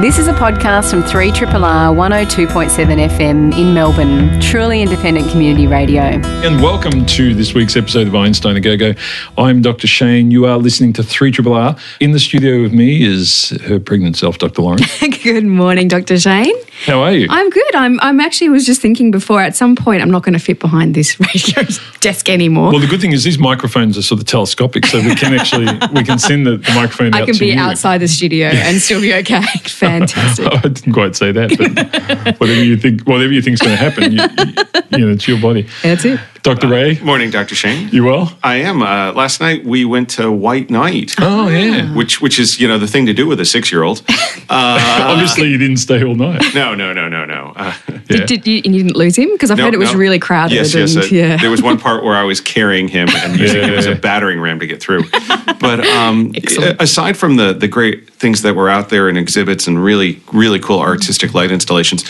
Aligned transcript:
This 0.00 0.18
is 0.18 0.26
a 0.26 0.32
podcast 0.32 0.90
from 0.90 1.04
3RRR 1.04 1.46
102.7 1.94 3.08
FM 3.10 3.56
in 3.56 3.72
Melbourne, 3.74 4.40
truly 4.40 4.82
independent 4.82 5.30
community 5.30 5.68
radio. 5.68 6.00
And 6.02 6.60
welcome 6.60 7.06
to 7.06 7.32
this 7.32 7.54
week's 7.54 7.76
episode 7.76 8.08
of 8.08 8.14
Einstein 8.16 8.56
a 8.56 8.60
Go 8.60 8.76
Go. 8.76 8.94
I'm 9.38 9.62
Dr. 9.62 9.86
Shane. 9.86 10.32
You 10.32 10.46
are 10.46 10.58
listening 10.58 10.94
to 10.94 11.02
3RRR. 11.02 11.78
In 12.00 12.10
the 12.10 12.18
studio 12.18 12.60
with 12.60 12.72
me 12.72 13.04
is 13.04 13.50
her 13.66 13.78
pregnant 13.78 14.16
self, 14.16 14.38
Dr. 14.38 14.62
Lauren. 14.62 14.80
Good 15.22 15.46
morning, 15.46 15.86
Dr. 15.86 16.18
Shane. 16.18 16.56
How 16.86 17.00
are 17.02 17.12
you? 17.12 17.26
I'm 17.30 17.50
good. 17.50 17.74
I'm, 17.74 17.98
I'm 18.00 18.20
actually 18.20 18.48
was 18.50 18.66
just 18.66 18.80
thinking 18.80 19.10
before 19.10 19.40
at 19.40 19.54
some 19.56 19.76
point 19.76 20.02
I'm 20.02 20.10
not 20.10 20.22
going 20.22 20.32
to 20.34 20.38
fit 20.38 20.58
behind 20.60 20.94
this 20.94 21.18
radio 21.34 21.62
desk 22.00 22.28
anymore. 22.28 22.70
Well, 22.72 22.80
the 22.80 22.86
good 22.86 23.00
thing 23.00 23.12
is 23.12 23.24
these 23.24 23.38
microphones 23.38 23.96
are 23.96 24.02
sort 24.02 24.20
of 24.20 24.26
telescopic, 24.26 24.86
so 24.86 24.98
we 25.00 25.14
can 25.14 25.32
actually 25.38 25.66
we 25.94 26.02
can 26.04 26.18
send 26.18 26.46
the, 26.46 26.56
the 26.58 26.72
microphone 26.74 27.14
out 27.14 27.22
I 27.22 27.24
can 27.26 27.34
to 27.34 27.40
be 27.40 27.52
you. 27.52 27.58
outside 27.58 27.98
the 27.98 28.08
studio 28.08 28.48
and 28.48 28.80
still 28.80 29.00
be 29.00 29.14
okay. 29.14 29.42
Fantastic. 29.64 30.46
I 30.52 30.58
didn't 30.60 30.92
quite 30.92 31.16
say 31.16 31.32
that, 31.32 31.50
but 31.56 32.38
whatever 32.40 32.62
you 32.62 32.76
think, 32.76 33.02
whatever 33.02 33.32
you 33.32 33.40
think's 33.42 33.60
going 33.60 33.76
to 33.76 33.82
happen, 33.82 34.12
you, 34.12 34.22
you, 34.22 34.98
you 34.98 35.06
know, 35.06 35.12
it's 35.12 35.26
your 35.28 35.40
body. 35.40 35.66
That's 35.82 36.04
it. 36.04 36.20
Dr. 36.42 36.68
Ray, 36.68 36.98
Morning, 37.00 37.30
Dr. 37.30 37.54
Shane. 37.54 37.88
you 37.88 38.04
well? 38.04 38.36
I 38.42 38.56
am. 38.56 38.82
Uh, 38.82 39.12
last 39.14 39.40
night 39.40 39.64
we 39.64 39.86
went 39.86 40.10
to 40.10 40.30
White 40.30 40.68
Night, 40.68 41.14
Oh 41.18 41.48
yeah. 41.48 41.94
which 41.94 42.20
which 42.20 42.38
is 42.38 42.60
you 42.60 42.68
know 42.68 42.76
the 42.78 42.86
thing 42.86 43.06
to 43.06 43.14
do 43.14 43.26
with 43.26 43.40
a 43.40 43.46
six 43.46 43.72
year 43.72 43.82
old. 43.82 44.02
Obviously, 44.50 45.48
you 45.48 45.56
didn't 45.58 45.78
stay 45.78 46.04
all 46.04 46.14
night. 46.14 46.42
No, 46.54 46.63
no, 46.72 46.92
no, 46.92 47.08
no, 47.08 47.24
no. 47.24 47.52
Uh, 47.56 47.74
Yeah. 48.08 48.26
Did 48.26 48.46
you, 48.46 48.60
and 48.64 48.74
you 48.74 48.82
didn't 48.82 48.96
lose 48.96 49.16
him? 49.16 49.32
Because 49.32 49.50
I've 49.50 49.56
no, 49.56 49.64
heard 49.64 49.74
it 49.74 49.78
was 49.78 49.92
no. 49.92 49.98
really 49.98 50.18
crowded. 50.18 50.54
Yes, 50.54 50.74
and, 50.74 50.88
yes. 50.88 50.96
uh, 50.96 51.14
yeah. 51.14 51.36
There 51.38 51.50
was 51.50 51.62
one 51.62 51.78
part 51.86 52.04
where 52.04 52.14
I 52.14 52.22
was 52.22 52.38
carrying 52.40 52.86
him 52.86 53.08
and 53.08 53.38
using 53.38 53.62
him 53.62 53.72
as 53.72 53.86
a 53.86 53.94
battering 53.94 54.40
ram 54.40 54.60
to 54.60 54.66
get 54.66 54.80
through. 54.80 55.04
But 55.60 55.86
um, 55.86 56.34
aside 56.78 57.16
from 57.16 57.36
the 57.36 57.54
the 57.54 57.68
great 57.68 58.10
things 58.12 58.42
that 58.42 58.54
were 58.54 58.68
out 58.68 58.90
there 58.90 59.08
and 59.08 59.16
exhibits 59.16 59.66
and 59.66 59.82
really 59.82 60.20
really 60.30 60.58
cool 60.58 60.78
artistic 60.78 61.32
light 61.32 61.50
installations. 61.50 62.04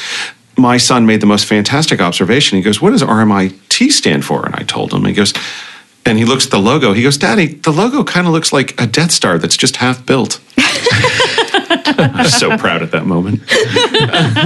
My 0.56 0.76
son 0.76 1.06
made 1.06 1.20
the 1.20 1.26
most 1.26 1.46
fantastic 1.46 2.00
observation. 2.00 2.56
He 2.56 2.62
goes, 2.64 2.82
"What 2.82 2.90
does 2.90 3.02
RMIT 3.02 3.92
stand 3.92 4.24
for?" 4.24 4.44
And 4.44 4.56
I 4.56 4.64
told 4.64 4.92
him. 4.92 5.04
He 5.04 5.12
goes, 5.12 5.32
and 6.04 6.18
he 6.18 6.24
looks 6.24 6.46
at 6.46 6.50
the 6.50 6.58
logo. 6.58 6.94
He 6.94 7.04
goes, 7.04 7.16
"Daddy, 7.16 7.46
the 7.46 7.70
logo 7.70 8.02
kind 8.02 8.26
of 8.26 8.32
looks 8.32 8.52
like 8.52 8.80
a 8.80 8.88
Death 8.88 9.12
Star 9.12 9.38
that's 9.38 9.56
just 9.56 9.76
half 9.76 10.04
built." 10.04 10.40
I 11.98 12.22
was 12.22 12.34
so 12.34 12.56
proud 12.58 12.82
at 12.82 12.90
that 12.92 13.06
moment. 13.06 13.40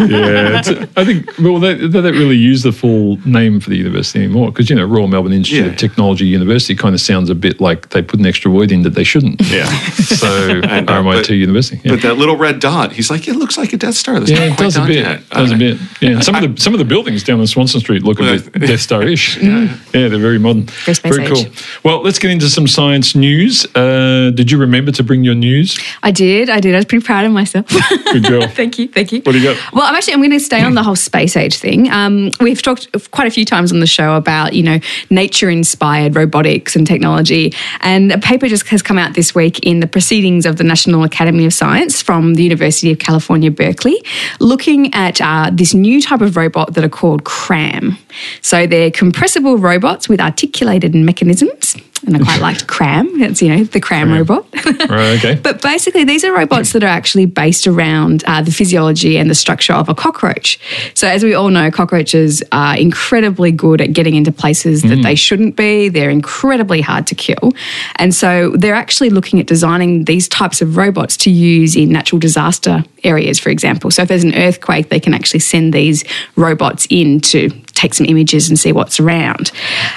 yeah, 0.09 0.61
I 0.97 1.05
think 1.05 1.31
well 1.39 1.59
they, 1.59 1.75
they 1.75 2.01
don't 2.01 2.13
really 2.13 2.37
use 2.37 2.63
the 2.63 2.73
full 2.73 3.17
name 3.27 3.61
for 3.61 3.71
the 3.71 3.77
university 3.77 4.25
anymore 4.25 4.51
because 4.51 4.71
you 4.71 4.77
know 4.77 4.85
Royal 4.85 5.09
Melbourne 5.09 5.33
Institute 5.33 5.65
Yeah. 5.67 5.71
of 5.73 5.79
Technology 5.79 6.27
University 6.27 6.75
kind 6.75 6.95
of 6.95 7.01
sounds 7.01 7.31
a 7.31 7.35
bit 7.35 7.61
like 7.61 7.91
they 7.91 8.03
put 8.03 8.21
an 8.21 8.27
extra 8.27 8.51
word 8.51 8.73
in 8.73 8.83
that 8.83 8.91
they 8.95 9.05
shouldn't. 9.05 9.41
Yeah. 9.43 9.69
So 10.19 10.61
And, 10.65 10.89
uh, 10.91 10.95
RMIT 11.03 11.23
but- 11.23 11.31
University. 11.31 11.81
Yeah. 11.85 11.93
But 11.93 12.03
that 12.03 12.15
little 12.19 12.37
red 12.37 12.61
dot, 12.61 12.93
he's 12.93 13.11
like, 13.11 13.29
it 13.29 13.35
looks 13.37 13.57
like 13.59 13.73
a 13.73 13.77
Death 13.77 13.95
Star. 13.95 14.19
That's 14.19 14.31
yeah, 14.33 14.39
not 14.39 14.47
it 14.49 14.57
quite 14.57 14.65
does 14.65 14.77
a 14.77 14.87
bit. 14.87 14.97
yet. 14.97 15.29
Does 15.31 15.53
a 15.53 15.57
bit. 15.57 15.79
Yeah, 16.01 16.21
some 16.21 16.35
of 16.35 16.43
the 16.57 16.61
some 16.61 16.73
of 16.73 16.79
the 16.79 16.85
buildings 16.85 17.23
down 17.23 17.39
on 17.41 17.47
Swanston 17.47 17.81
Street 17.81 18.03
look 18.03 18.19
a 18.21 18.23
bit 18.23 18.53
Death 18.53 18.81
Star-ish. 18.81 19.37
Yeah, 19.39 19.77
they're 19.93 20.19
very 20.19 20.39
modern. 20.39 20.65
Very 20.65 20.95
space 20.95 21.15
very 21.17 21.27
age. 21.29 21.45
cool. 21.45 21.53
Well, 21.85 22.03
let's 22.03 22.19
get 22.19 22.31
into 22.31 22.49
some 22.49 22.67
science 22.67 23.15
news. 23.15 23.65
Uh, 23.77 24.31
did 24.35 24.51
you 24.51 24.59
remember 24.59 24.91
to 24.93 25.03
bring 25.05 25.25
your 25.25 25.35
news? 25.35 25.79
I 26.03 26.11
did. 26.11 26.51
I 26.51 26.61
did. 26.61 26.75
I 26.75 26.79
was 26.79 26.85
pretty 26.87 27.05
proud 27.05 27.25
of 27.27 27.33
myself. 27.39 27.67
Good 28.13 28.25
girl. 28.25 28.49
thank 28.61 28.79
you. 28.79 28.89
Thank 28.89 29.13
you. 29.13 29.21
What 29.23 29.33
do 29.33 29.39
you 29.39 29.55
got? 29.55 29.73
Well, 29.73 29.85
I'm 29.85 29.95
actually 29.95 30.15
I'm 30.15 30.21
going 30.21 30.31
to 30.33 30.41
stay 30.41 30.63
on 30.63 30.75
the 30.75 30.83
whole 30.83 30.97
space 30.97 31.37
age 31.37 31.57
thing. 31.57 31.91
Um, 31.91 32.31
we've 32.41 32.61
talked 32.61 33.11
quite 33.13 33.29
a 33.29 33.31
few 33.31 33.45
times 33.45 33.73
on 33.73 33.81
the 33.81 33.87
show 33.87 34.15
about 34.15 34.53
you 34.53 34.63
know 34.63 34.79
nature 35.11 35.49
inspired 35.49 36.17
robotics 36.17 36.75
and 36.77 36.87
technology, 36.87 37.55
and 37.81 38.11
a 38.13 38.19
paper 38.19 38.49
just 38.49 38.67
has 38.69 38.83
come 38.83 38.99
out 38.99 39.15
this 39.15 39.35
week 39.35 39.61
in 39.61 39.81
the 39.81 39.87
Proceedings 39.87 40.47
of 40.47 40.57
the 40.57 40.65
National 40.65 41.05
Academy 41.05 41.47
of 41.47 41.53
Science 41.53 42.03
from 42.03 42.35
the 42.35 42.43
University 42.43 42.91
of 42.91 42.99
California, 42.99 43.51
Berkeley, 43.51 44.03
looking 44.41 44.93
at 44.95 45.21
uh, 45.21 45.51
this 45.53 45.75
new 45.75 46.03
type 46.03 46.21
of 46.21 46.37
robot 46.37 46.75
that 46.75 46.85
are 46.85 46.89
called 46.89 47.25
CRAM. 47.25 47.97
So 48.43 48.67
they're 48.67 48.91
compressible 48.91 49.59
robots 49.59 50.09
with 50.09 50.21
articulated 50.21 50.95
mechanisms, 50.95 51.77
and 52.07 52.17
I 52.17 52.21
quite 52.21 52.41
liked 52.41 52.67
CRAM. 52.67 53.21
It's 53.23 53.43
you 53.43 53.55
know 53.55 53.65
the 53.65 53.81
CRAM 53.81 54.13
robot. 54.13 54.47
Right. 54.89 55.19
Okay. 55.19 55.35
But 55.35 55.61
basically, 55.61 56.05
these 56.05 56.25
are 56.25 56.33
robots 56.33 56.73
that 56.73 56.83
are 56.83 56.89
actually 56.89 57.27
based 57.27 57.67
around 57.67 58.25
uh, 58.27 58.43
the 58.43 58.51
physiology 58.51 59.19
and 59.19 59.29
the 59.29 59.35
structure 59.35 59.73
of 59.73 59.89
a 59.89 59.95
cockroach. 59.95 60.59
So, 60.95 61.09
as 61.09 61.25
we 61.25 61.35
all 61.35 61.49
know, 61.49 61.71
cockroaches 61.71 62.43
are 62.53 62.77
incredibly 62.77 63.51
good 63.51 63.81
at 63.81 63.93
getting 63.93 64.15
into 64.15 64.33
places 64.33 64.83
that 64.83 65.03
they 65.03 65.15
shouldn't 65.15 65.57
be. 65.57 65.89
They're 65.89 66.11
incredibly 66.11 66.81
hard 66.81 67.07
to 67.09 67.15
kill. 67.15 67.53
And 67.97 68.15
so, 68.15 68.51
they're 68.57 68.75
actually 68.75 69.11
looking 69.11 69.41
at 69.41 69.47
designing 69.47 70.05
these 70.05 70.29
types 70.29 70.63
of 70.63 70.77
robots 70.77 71.17
to 71.19 71.31
use 71.31 71.77
in 71.77 71.91
natural 71.91 72.19
disaster 72.19 72.85
areas, 73.05 73.39
for 73.39 73.51
example. 73.51 73.91
So, 73.91 74.03
if 74.03 74.09
there's 74.09 74.25
an 74.25 74.35
earthquake, 74.35 74.89
they 74.89 75.01
can 75.01 75.15
actually 75.15 75.41
send 75.41 75.73
these 75.73 76.05
robots 76.37 76.87
in 76.89 77.21
to 77.21 77.51
take 77.79 77.95
some 77.95 78.07
images 78.07 78.49
and 78.49 78.59
see 78.59 78.73
what's 78.73 79.01
around. 79.01 79.51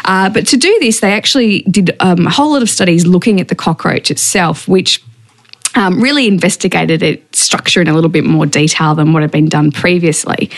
Uh, 0.05 0.29
but 0.29 0.47
to 0.47 0.57
do 0.57 0.77
this, 0.79 0.99
they 0.99 1.13
actually 1.13 1.61
did 1.63 1.95
um, 1.99 2.27
a 2.27 2.29
whole 2.29 2.51
lot 2.51 2.61
of 2.61 2.69
studies 2.69 3.05
looking 3.05 3.41
at 3.41 3.47
the 3.47 3.55
cockroach 3.55 4.11
itself, 4.11 4.67
which 4.67 5.03
um, 5.75 6.01
really 6.01 6.27
investigated 6.27 7.01
its 7.03 7.39
structure 7.39 7.81
in 7.81 7.87
a 7.87 7.93
little 7.93 8.09
bit 8.09 8.23
more 8.25 8.45
detail 8.45 8.95
than 8.95 9.13
what 9.13 9.21
had 9.21 9.31
been 9.31 9.47
done 9.49 9.71
previously. 9.71 10.49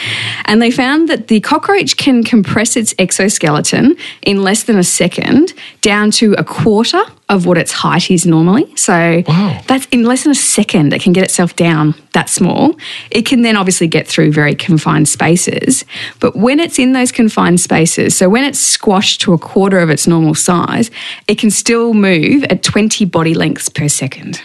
And 0.45 0.61
they 0.61 0.71
found 0.71 1.09
that 1.09 1.27
the 1.27 1.39
cockroach 1.39 1.97
can 1.97 2.23
compress 2.23 2.75
its 2.75 2.93
exoskeleton 2.99 3.95
in 4.23 4.41
less 4.41 4.63
than 4.63 4.77
a 4.77 4.83
second 4.83 5.53
down 5.81 6.11
to 6.11 6.33
a 6.33 6.43
quarter 6.43 7.01
of 7.29 7.45
what 7.45 7.57
its 7.57 7.71
height 7.71 8.11
is 8.11 8.25
normally. 8.25 8.75
So 8.75 9.23
Wow. 9.27 9.61
that's 9.67 9.87
in 9.91 10.03
less 10.03 10.23
than 10.23 10.31
a 10.31 10.35
second, 10.35 10.93
it 10.93 11.01
can 11.01 11.13
get 11.13 11.23
itself 11.23 11.55
down 11.55 11.95
that 12.13 12.29
small. 12.29 12.75
It 13.11 13.25
can 13.25 13.41
then 13.41 13.55
obviously 13.55 13.87
get 13.87 14.07
through 14.07 14.31
very 14.33 14.55
confined 14.55 15.07
spaces. 15.07 15.85
But 16.19 16.35
when 16.35 16.59
it's 16.59 16.77
in 16.77 16.93
those 16.93 17.11
confined 17.11 17.59
spaces, 17.59 18.15
so 18.15 18.29
when 18.29 18.43
it's 18.43 18.59
squashed 18.59 19.21
to 19.21 19.33
a 19.33 19.37
quarter 19.37 19.79
of 19.79 19.89
its 19.89 20.05
normal 20.05 20.35
size, 20.35 20.91
it 21.27 21.37
can 21.37 21.49
still 21.49 21.93
move 21.93 22.43
at 22.45 22.61
20 22.61 23.05
body 23.05 23.33
lengths 23.33 23.69
per 23.69 23.87
second. 23.87 24.41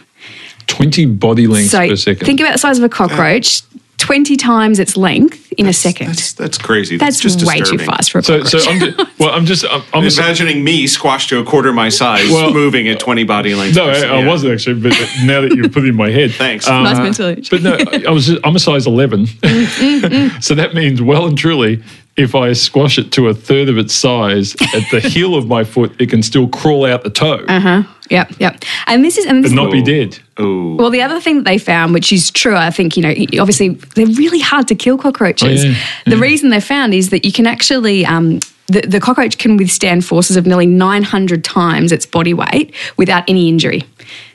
Twenty 0.69 1.07
body 1.07 1.47
lengths 1.49 1.73
So 1.73 1.89
per 1.89 1.97
second. 1.97 2.25
think 2.27 2.41
about 2.41 2.53
the 2.53 2.59
size 2.59 2.79
of 2.79 2.85
a 2.85 2.89
cockroach, 2.89 3.63
20 3.99 4.37
times 4.37 4.79
its 4.79 4.97
length 4.97 5.51
in 5.59 5.67
a 5.67 5.73
second. 5.73 6.07
That's, 6.09 6.33
that's 6.35 6.57
crazy. 6.57 6.97
That's, 6.99 7.21
That's, 7.21 7.35
just 7.35 7.45
way 7.47 7.61
too 7.61 7.79
fast 7.79 8.13
for 8.13 8.19
a 8.21 8.23
cockroach. 8.23 8.47
so 8.49 8.59
I'm 8.71 8.79
just, 8.79 9.19
well, 9.19 9.31
I'm 9.31 9.45
just, 9.45 9.65
I'm, 9.69 9.83
I'm 9.93 10.05
Imagining 10.05 10.63
me 10.63 10.87
squashed 10.87 11.31
to 11.31 11.41
a 11.41 11.45
quarter 11.45 11.73
my 11.73 11.89
size, 11.89 12.31
Well- 12.31 12.53
moving 12.55 12.87
at 12.89 13.01
20 13.01 13.25
body 13.25 13.57
lengths. 13.57 13.77
no, 13.77 13.87
per 13.87 13.91
I. 13.91 13.95
I 14.19 14.21
Yeah. 14.21 14.27
wasn't 14.29 14.53
actually, 14.53 14.81
but 14.81 14.93
now 15.25 15.41
that 15.41 15.53
you 15.57 15.69
put 15.69 15.83
it 15.85 15.89
in 15.89 15.97
my 15.97 16.11
head, 16.11 16.31
Thanks. 16.35 16.69
Uh, 16.69 16.81
nice 16.83 16.99
mental 16.99 17.27
image. 17.27 17.51
But 17.51 17.63
no, 17.63 17.77
I 18.07 18.11
was 18.11 18.29
I'm 18.45 18.55
a 18.55 18.61
size 18.61 18.87
11. 18.87 19.27
so 20.41 20.55
that 20.55 20.73
means 20.75 21.03
well 21.03 21.27
and 21.27 21.37
truly 21.37 21.83
if 22.17 22.35
I 22.35 22.53
squash 22.53 22.99
it 22.99 23.13
to 23.13 23.29
a 23.29 23.35
third 23.35 23.69
of 23.69 23.79
its 23.79 23.95
size 23.95 24.55
at 24.75 24.83
the 24.91 24.99
heel 25.01 25.37
of 25.37 25.47
my 25.47 25.63
foot, 25.63 25.95
it 26.01 26.11
can 26.11 26.21
still 26.23 26.49
crawl 26.49 26.85
out 26.85 27.05
the 27.05 27.11
toe, 27.11 27.45
Uh 27.49 27.61
huh. 27.61 27.83
Yep, 28.11 28.33
yep. 28.41 28.65
And 28.87 29.05
this 29.05 29.19
is 29.19 29.27
and 29.27 29.45
this 29.45 29.53
but 29.53 29.59
is, 29.61 29.65
not 29.67 29.71
be 29.73 29.83
dead. 29.83 30.19
Ooh. 30.41 30.77
well, 30.77 30.91
the 30.91 31.03
other 31.03 31.21
thing 31.21 31.37
that 31.37 31.45
they 31.45 31.59
found, 31.59 31.95
which 31.95 32.13
is 32.13 32.31
true, 32.31 32.55
I 32.57 32.71
think 32.71 32.97
you 32.97 33.03
know, 33.03 33.15
obviously 33.41 33.71
they're 33.71 34.07
really 34.07 34.41
hard 34.41 34.69
to 34.69 34.75
kill 34.75 34.99
cockroaches. 34.99 35.65
Oh, 35.65 35.69
yeah. 35.69 35.77
The 36.07 36.17
reason 36.17 36.51
they 36.51 36.61
found 36.61 36.95
is 36.95 37.11
that 37.11 37.25
you 37.25 37.33
can 37.33 37.47
actually. 37.47 38.07
Um, 38.07 38.41
the, 38.71 38.83
the 38.83 39.01
cockroach 39.01 39.39
can 39.39 39.57
withstand 39.57 40.05
forces 40.05 40.37
of 40.37 40.47
nearly 40.47 40.67
900 40.67 41.43
times 41.43 41.91
its 41.91 42.05
body 42.05 42.35
weight 42.35 42.75
without 42.99 43.25
any 43.27 43.49
injury. 43.49 43.83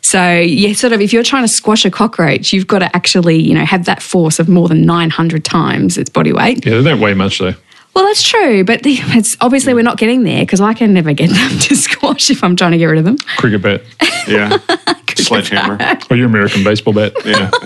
So, 0.02 0.40
yeah, 0.40 0.74
sort 0.74 0.92
of, 0.92 1.02
if 1.02 1.14
you're 1.14 1.22
trying 1.22 1.44
to 1.44 1.48
squash 1.48 1.86
a 1.86 1.92
cockroach, 1.92 2.52
you've 2.52 2.66
got 2.66 2.80
to 2.80 2.96
actually, 2.96 3.38
you 3.38 3.54
know, 3.54 3.64
have 3.64 3.86
that 3.86 4.02
force 4.02 4.40
of 4.40 4.50
more 4.50 4.68
than 4.68 4.88
900 4.88 5.46
times 5.46 6.00
its 6.00 6.10
body 6.10 6.34
weight. 6.34 6.66
Yeah, 6.66 6.78
they 6.78 6.84
don't 6.84 7.00
weigh 7.00 7.14
much 7.14 7.38
though. 7.38 7.54
Well, 7.94 8.06
that's 8.06 8.24
true, 8.24 8.64
but 8.64 8.82
the, 8.84 8.96
it's 9.00 9.38
obviously 9.40 9.74
we're 9.74 9.84
not 9.84 9.98
getting 9.98 10.24
there 10.24 10.42
because 10.42 10.62
I 10.62 10.74
can 10.74 10.94
never 10.94 11.14
get 11.14 11.30
them 11.34 11.60
to 11.60 11.76
squash 11.76 12.30
if 12.30 12.44
I'm 12.44 12.56
trying 12.56 12.72
to 12.72 12.78
get 12.78 12.86
rid 12.86 13.00
of 13.00 13.06
them. 13.06 13.18
Cricket 13.38 13.62
bat 13.62 13.82
Yeah. 14.28 14.58
Sledgehammer. 15.24 15.78
or 16.10 16.16
your 16.16 16.26
American 16.28 16.64
baseball 16.64 16.94
bat. 16.94 17.14
Yeah. 17.26 17.50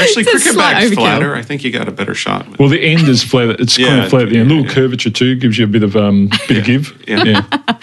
Actually, 0.00 0.22
It's 0.22 0.30
cricket 0.30 0.52
slight 0.52 0.72
bag's 0.74 0.90
overkill. 0.90 0.94
flatter. 0.94 1.34
I 1.34 1.42
think 1.42 1.62
you 1.64 1.70
got 1.70 1.88
a 1.88 1.92
better 1.92 2.14
shot. 2.14 2.58
Well, 2.58 2.68
the 2.68 2.80
end 2.80 3.08
is 3.08 3.22
flat. 3.22 3.60
It's 3.60 3.76
kind 3.76 4.00
of 4.04 4.10
flat 4.10 4.22
at 4.24 4.28
the 4.30 4.38
end. 4.38 4.50
yeah, 4.50 4.56
little 4.56 4.68
yeah. 4.68 4.74
curvature 4.74 5.10
too 5.10 5.34
gives 5.36 5.58
you 5.58 5.64
a 5.64 5.68
bit 5.68 5.82
of 5.82 5.96
um, 5.96 6.28
bit 6.48 6.58
of 6.58 6.64
give. 6.64 7.04
Yeah. 7.06 7.42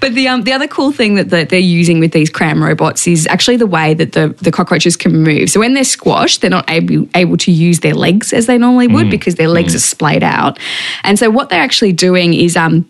But 0.00 0.14
the 0.14 0.28
um, 0.28 0.44
the 0.44 0.52
other 0.52 0.66
cool 0.66 0.92
thing 0.92 1.16
that, 1.16 1.28
that 1.28 1.50
they're 1.50 1.58
using 1.58 2.00
with 2.00 2.12
these 2.12 2.30
cram 2.30 2.62
robots 2.64 3.06
is 3.06 3.26
actually 3.26 3.58
the 3.58 3.66
way 3.66 3.92
that 3.92 4.12
the, 4.12 4.28
the 4.40 4.50
cockroaches 4.50 4.96
can 4.96 5.12
move. 5.22 5.50
So 5.50 5.60
when 5.60 5.74
they're 5.74 5.84
squashed, 5.84 6.40
they're 6.40 6.48
not 6.48 6.70
able 6.70 7.06
able 7.14 7.36
to 7.36 7.52
use 7.52 7.80
their 7.80 7.92
legs 7.94 8.32
as 8.32 8.46
they 8.46 8.56
normally 8.56 8.88
would 8.88 9.10
because 9.10 9.34
their 9.34 9.48
legs 9.48 9.74
are 9.74 9.80
splayed 9.80 10.22
out. 10.22 10.58
And 11.04 11.18
so 11.18 11.28
what 11.28 11.50
they're 11.50 11.60
actually 11.60 11.92
doing 11.92 12.32
is 12.32 12.56
um, 12.56 12.88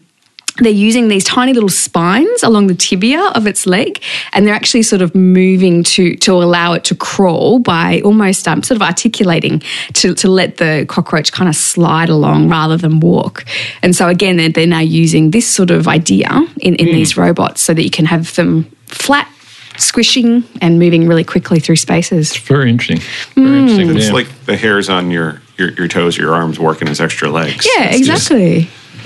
they're 0.61 0.71
using 0.73 1.09
these 1.09 1.25
tiny 1.25 1.53
little 1.53 1.69
spines 1.69 2.43
along 2.43 2.67
the 2.69 2.75
tibia 2.75 3.21
of 3.35 3.47
its 3.47 3.67
leg, 3.67 4.03
and 4.33 4.47
they're 4.47 4.55
actually 4.55 4.83
sort 4.83 5.03
of 5.03 5.15
moving 5.15 5.83
to 5.85 6.17
to 6.17 6.33
allow 6.33 6.73
it 6.75 6.85
to 6.85 6.95
crawl 6.95 7.59
by 7.59 8.01
almost 8.03 8.47
um, 8.47 8.63
sort 8.63 8.77
of 8.77 8.83
articulating 8.83 9.63
to, 9.95 10.15
to 10.15 10.29
let 10.29 10.59
the 10.59 10.85
cockroach 10.89 11.33
kind 11.33 11.49
of 11.49 11.57
slide 11.57 12.09
along 12.09 12.49
rather 12.49 12.77
than 12.77 13.01
walk. 13.01 13.45
And 13.83 13.95
so 13.97 14.09
again, 14.09 14.37
they're, 14.37 14.49
they're 14.49 14.67
now 14.67 14.81
using 14.81 15.31
this 15.31 15.49
sort 15.49 15.71
of 15.71 15.89
idea 15.89 16.29
in, 16.61 16.75
in 16.77 16.87
these 16.87 17.17
robots 17.17 17.61
so 17.61 17.75
that 17.75 17.83
you 17.83 17.91
can 17.91 18.07
have 18.07 18.35
them 18.35 18.65
flat 18.87 19.29
squishing 19.77 20.45
and 20.61 20.79
moving 20.79 21.09
really 21.09 21.25
quickly 21.25 21.59
through 21.59 21.77
spaces. 21.77 22.37
Very 22.37 22.71
interesting. 22.71 22.99
Very 23.35 23.61
interesting. 23.61 23.97
It's 23.97 24.07
yeah. 24.07 24.13
like 24.13 24.29
the 24.45 24.57
hairs 24.57 24.89
on 24.89 25.11
your, 25.11 25.41
your, 25.57 25.71
your 25.73 25.89
toes, 25.89 26.17
your 26.17 26.35
arms 26.35 26.59
working 26.59 26.89
as 26.89 27.01
extra 27.01 27.31
legs. 27.31 27.67
Yeah, 27.77 27.91
It's 27.93 28.07
just- 28.07 28.31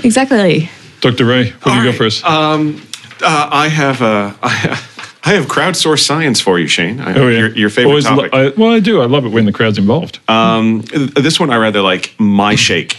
exactly. 0.05 0.69
Dr. 1.11 1.27
Ray, 1.27 1.51
what 1.51 1.65
do 1.75 1.81
you 1.81 1.87
right, 1.91 1.95
for 1.95 2.05
us? 2.07 2.23
Uh, 2.25 2.73
I 3.23 3.69
have 3.69 4.01
a. 4.01 4.35
I 5.27 5.33
have 5.33 5.47
crowdsourced 5.47 6.05
science 6.05 6.41
for 6.41 6.59
you, 6.59 6.67
Shane. 6.67 7.01
I, 7.01 7.15
Oh, 7.19 7.29
yeah. 7.29 7.39
your, 7.39 7.49
your 7.57 7.71
favorite 7.71 7.91
Always 7.91 8.05
lo- 8.05 8.17
topic. 8.29 8.35
I, 8.35 8.49
well, 8.61 8.71
I 8.73 8.81
do. 8.81 9.01
I 9.01 9.07
love 9.07 9.25
it 9.25 9.31
when 9.31 9.47
the 9.47 9.53
crowd's 9.53 9.79
involved. 9.79 10.19
this 10.27 11.41
one 11.41 11.51
I 11.51 11.57
rather 11.57 11.81
like. 11.81 12.15
My 12.19 12.55
Shake. 12.57 12.99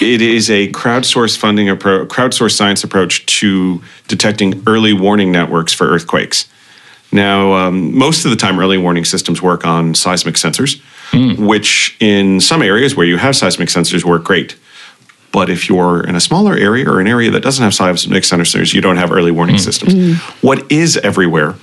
it 0.00 0.20
is 0.22 0.50
a 0.50 0.70
crowdsourced 0.72 1.38
funding 1.38 1.68
approach, 1.70 2.08
crowdsourced 2.10 2.52
science 2.56 2.84
approach 2.84 3.24
to 3.40 3.82
detecting 4.08 4.62
early 4.66 4.92
warning 4.92 5.32
networks 5.32 5.72
for 5.72 5.86
earthquakes. 5.88 6.48
Now, 7.12 7.52
um, 7.54 7.96
most 7.96 8.24
of 8.24 8.30
the 8.30 8.36
time, 8.36 8.58
early 8.58 8.78
warning 8.78 9.04
systems 9.06 9.40
work 9.42 9.66
on 9.66 9.94
seismic 9.94 10.34
sensors, 10.36 10.80
which 11.38 11.96
in 12.00 12.40
some 12.40 12.62
areas 12.62 12.94
where 12.96 13.06
you 13.06 13.16
have 13.18 13.36
seismic 13.36 13.68
sensors 13.68 14.04
work 14.04 14.24
great. 14.24 14.56
But 15.32 15.48
if 15.50 15.68
you're 15.68 16.04
in 16.04 16.14
a 16.14 16.20
smaller 16.20 16.54
area 16.54 16.88
or 16.88 17.00
an 17.00 17.06
area 17.06 17.30
that 17.30 17.42
doesn't 17.42 17.62
have 17.62 17.74
seismic 17.74 18.22
sensors, 18.22 18.74
you 18.74 18.80
don't 18.80 18.98
have 18.98 19.10
early 19.10 19.30
warning 19.30 19.56
mm. 19.56 19.60
systems. 19.60 19.94
Mm. 19.94 20.16
What 20.42 20.70
is 20.70 20.98
everywhere 20.98 21.56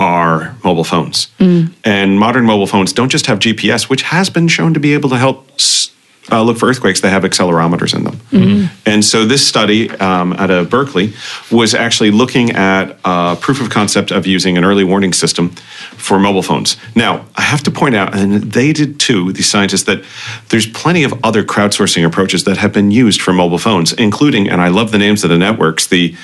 are 0.00 0.56
mobile 0.64 0.84
phones. 0.84 1.28
Mm. 1.38 1.72
And 1.84 2.18
modern 2.18 2.44
mobile 2.44 2.66
phones 2.66 2.92
don't 2.92 3.10
just 3.10 3.26
have 3.26 3.38
GPS, 3.38 3.88
which 3.88 4.02
has 4.02 4.30
been 4.30 4.48
shown 4.48 4.74
to 4.74 4.80
be 4.80 4.94
able 4.94 5.10
to 5.10 5.18
help 5.18 5.48
s- 5.54 5.91
uh, 6.30 6.42
look 6.42 6.56
for 6.56 6.68
earthquakes 6.68 7.00
that 7.00 7.10
have 7.10 7.24
accelerometers 7.24 7.94
in 7.94 8.04
them. 8.04 8.20
And 8.86 9.04
so 9.04 9.24
this 9.24 9.46
study 9.46 9.90
um, 9.90 10.32
out 10.34 10.50
of 10.50 10.70
Berkeley 10.70 11.12
was 11.50 11.74
actually 11.74 12.10
looking 12.10 12.52
at 12.52 12.96
uh, 13.04 13.34
proof 13.36 13.60
of 13.60 13.70
concept 13.70 14.12
of 14.12 14.26
using 14.26 14.56
an 14.56 14.64
early 14.64 14.84
warning 14.84 15.12
system 15.12 15.50
for 15.96 16.18
mobile 16.20 16.42
phones. 16.42 16.76
Now, 16.94 17.24
I 17.34 17.42
have 17.42 17.62
to 17.64 17.70
point 17.70 17.96
out, 17.96 18.14
and 18.14 18.52
they 18.52 18.72
did 18.72 19.00
too, 19.00 19.32
the 19.32 19.42
scientists, 19.42 19.84
that 19.84 20.04
there's 20.50 20.66
plenty 20.66 21.02
of 21.02 21.12
other 21.24 21.42
crowdsourcing 21.42 22.06
approaches 22.06 22.44
that 22.44 22.56
have 22.58 22.72
been 22.72 22.90
used 22.90 23.20
for 23.20 23.32
mobile 23.32 23.58
phones, 23.58 23.92
including, 23.92 24.48
and 24.48 24.60
I 24.60 24.68
love 24.68 24.92
the 24.92 24.98
names 24.98 25.24
of 25.24 25.30
the 25.30 25.38
networks, 25.38 25.86
the 25.88 26.14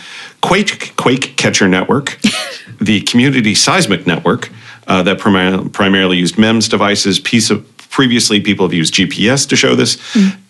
Quake 0.40 0.94
Quake 0.96 1.36
Catcher 1.36 1.68
Network, 1.68 2.18
the 2.80 3.00
Community 3.00 3.54
Seismic 3.54 4.06
Network 4.06 4.50
uh, 4.86 5.02
that 5.02 5.18
primi- 5.18 5.68
primarily 5.70 6.16
used 6.18 6.38
MEMS 6.38 6.68
devices. 6.68 7.18
Piece 7.18 7.50
of 7.50 7.66
previously 7.90 8.40
people 8.40 8.66
have 8.66 8.72
used 8.72 8.94
GPS 8.94 9.48
to 9.48 9.56
show 9.56 9.74
this, 9.74 9.98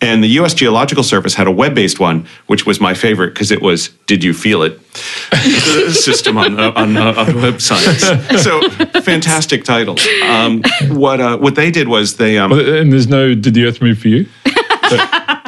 and 0.01 0.23
the 0.23 0.27
U.S. 0.39 0.53
Geological 0.53 1.03
Service 1.03 1.35
had 1.35 1.47
a 1.47 1.51
web-based 1.51 1.99
one, 1.99 2.27
which 2.47 2.65
was 2.65 2.79
my 2.79 2.93
favorite 2.93 3.33
because 3.33 3.51
it 3.51 3.61
was 3.61 3.89
"Did 4.07 4.23
you 4.23 4.33
feel 4.33 4.63
it?" 4.63 4.79
system 5.93 6.37
on 6.37 6.55
the, 6.55 6.73
on, 6.73 6.97
uh, 6.97 7.13
on 7.15 7.25
the 7.27 7.33
website. 7.33 8.39
So 8.39 8.61
fantastic 9.01 9.63
title. 9.63 9.97
Um, 10.23 10.63
what 10.89 11.19
uh, 11.19 11.37
what 11.37 11.55
they 11.55 11.71
did 11.71 11.87
was 11.87 12.17
they 12.17 12.37
um, 12.37 12.51
Well, 12.51 12.75
and 12.75 12.91
there's 12.91 13.07
no 13.07 13.33
did 13.35 13.53
the 13.53 13.65
earth 13.65 13.81
move 13.81 13.99
for 13.99 14.07
you? 14.07 14.27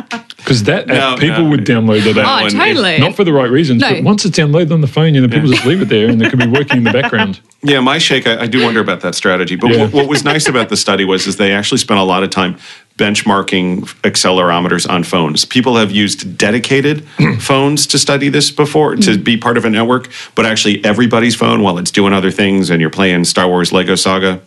Because 0.43 0.63
that 0.63 0.87
No, 0.87 1.13
app, 1.13 1.19
people 1.19 1.43
no. 1.43 1.49
would 1.51 1.65
download 1.65 2.03
that 2.03 2.17
Oh, 2.17 2.21
app. 2.21 2.37
one 2.41 2.47
is 2.47 2.53
totally. 2.53 2.97
Not 2.99 3.15
for 3.15 3.23
the 3.23 3.31
right 3.33 3.49
reasons, 3.49 3.81
No. 3.81 3.91
but 3.93 4.03
once 4.03 4.25
it's 4.25 4.37
downloaded 4.37 4.71
on 4.71 4.81
the 4.81 4.87
phone, 4.87 5.13
you 5.13 5.21
know, 5.21 5.27
people 5.27 5.49
just 5.49 5.65
leave 5.65 5.81
it 5.81 5.89
there 5.89 6.09
and 6.09 6.21
it 6.21 6.29
could 6.29 6.39
be 6.39 6.47
working 6.47 6.77
in 6.77 6.83
the 6.83 6.91
background. 6.91 7.39
Yeah, 7.63 7.79
my 7.79 7.99
shake. 7.99 8.25
I, 8.25 8.41
I 8.41 8.47
do 8.47 8.63
wonder 8.63 8.79
about 8.79 9.01
that 9.01 9.13
strategy. 9.13 9.55
But 9.55 9.69
Yeah. 9.69 9.81
what, 9.83 9.93
what 9.93 10.07
was 10.07 10.23
nice 10.23 10.47
about 10.47 10.69
the 10.69 10.75
study 10.75 11.05
was 11.05 11.27
is 11.27 11.37
they 11.37 11.51
actually 11.51 11.77
spent 11.77 11.99
a 11.99 12.03
lot 12.03 12.23
of 12.23 12.31
time 12.31 12.57
benchmarking 12.97 13.81
accelerometers 14.01 14.89
on 14.89 15.03
phones. 15.03 15.45
People 15.45 15.75
have 15.75 15.91
used 15.91 16.37
dedicated 16.39 17.07
phones 17.39 17.85
to 17.87 17.99
study 17.99 18.29
this 18.29 18.49
before 18.49 18.95
to 18.95 19.11
mm. 19.11 19.23
be 19.23 19.37
part 19.37 19.57
of 19.57 19.65
a 19.65 19.69
network, 19.69 20.09
but 20.33 20.45
actually 20.47 20.83
everybody's 20.83 21.35
phone 21.35 21.61
while 21.61 21.77
it's 21.77 21.91
doing 21.91 22.13
other 22.13 22.31
things 22.31 22.71
and 22.71 22.81
you're 22.81 22.89
playing 22.89 23.25
Star 23.25 23.47
Wars 23.47 23.71
Lego 23.71 23.93
Saga. 23.93 24.41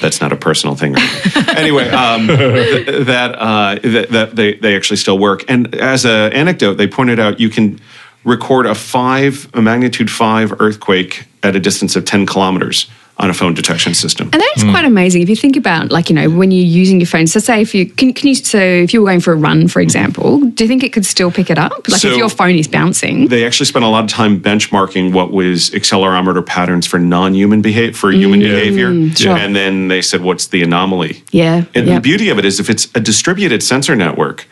That's 0.00 0.20
not 0.20 0.32
a 0.32 0.36
personal 0.36 0.76
thing. 0.76 0.94
anyway, 1.56 1.88
um, 1.88 2.26
th- 2.26 3.06
that, 3.06 3.34
uh, 3.34 3.78
that 3.82 4.10
that 4.10 4.36
they 4.36 4.54
they 4.54 4.76
actually 4.76 4.98
still 4.98 5.18
work. 5.18 5.44
And 5.48 5.74
as 5.74 6.04
an 6.04 6.32
anecdote, 6.32 6.74
they 6.74 6.86
pointed 6.86 7.18
out 7.18 7.40
you 7.40 7.48
can 7.48 7.80
record 8.24 8.66
a 8.66 8.74
five, 8.74 9.48
a 9.54 9.62
magnitude 9.62 10.10
five 10.10 10.60
earthquake 10.60 11.26
at 11.42 11.56
a 11.56 11.60
distance 11.60 11.96
of 11.96 12.04
ten 12.04 12.26
kilometers 12.26 12.90
on 13.18 13.30
a 13.30 13.34
phone 13.34 13.54
detection 13.54 13.94
system. 13.94 14.28
And 14.32 14.42
that's 14.42 14.62
quite 14.62 14.84
amazing 14.84 15.22
if 15.22 15.30
you 15.30 15.36
think 15.36 15.56
about, 15.56 15.90
like, 15.90 16.10
you 16.10 16.14
know, 16.14 16.28
when 16.28 16.50
you're 16.50 16.66
using 16.66 17.00
your 17.00 17.06
phone. 17.06 17.26
So, 17.26 17.40
say 17.40 17.62
if 17.62 17.74
you 17.74 17.86
can, 17.86 18.12
can 18.12 18.28
you, 18.28 18.34
so 18.34 18.58
if 18.58 18.92
you 18.92 19.00
were 19.00 19.06
going 19.06 19.20
for 19.20 19.32
a 19.32 19.36
run, 19.36 19.68
for 19.68 19.80
example, 19.80 20.40
do 20.40 20.64
you 20.64 20.68
think 20.68 20.84
it 20.84 20.92
could 20.92 21.06
still 21.06 21.30
pick 21.30 21.48
it 21.48 21.56
up? 21.56 21.88
Like, 21.88 22.00
So- 22.00 22.10
if 22.10 22.18
your 22.18 22.28
phone 22.28 22.56
is 22.56 22.68
bouncing, 22.68 23.28
They 23.28 23.46
actually 23.46 23.66
spent 23.66 23.86
a 23.86 23.88
lot 23.88 24.04
of 24.04 24.10
time 24.10 24.38
benchmarking 24.38 25.12
what 25.12 25.32
was 25.32 25.70
accelerometer 25.70 26.44
patterns 26.44 26.86
for 26.86 26.98
non-human 26.98 27.62
behavior 27.62 27.94
for 27.94 28.10
human 28.12 28.40
mm. 28.40 28.50
behavior, 28.50 28.90
mm. 28.90 29.16
sure. 29.16 29.36
and 29.36 29.56
then 29.56 29.88
they 29.88 30.02
said, 30.02 30.20
"What's 30.20 30.48
the 30.48 30.62
anomaly?" 30.62 31.22
yeah, 31.30 31.64
And 31.74 31.86
yeah. 31.86 31.94
the 31.94 32.00
beauty 32.00 32.28
of 32.28 32.38
it 32.38 32.44
is, 32.44 32.60
if 32.60 32.68
it's 32.68 32.88
a 32.94 33.00
distributed 33.00 33.62
sensor 33.62 33.96
network, 33.96 34.46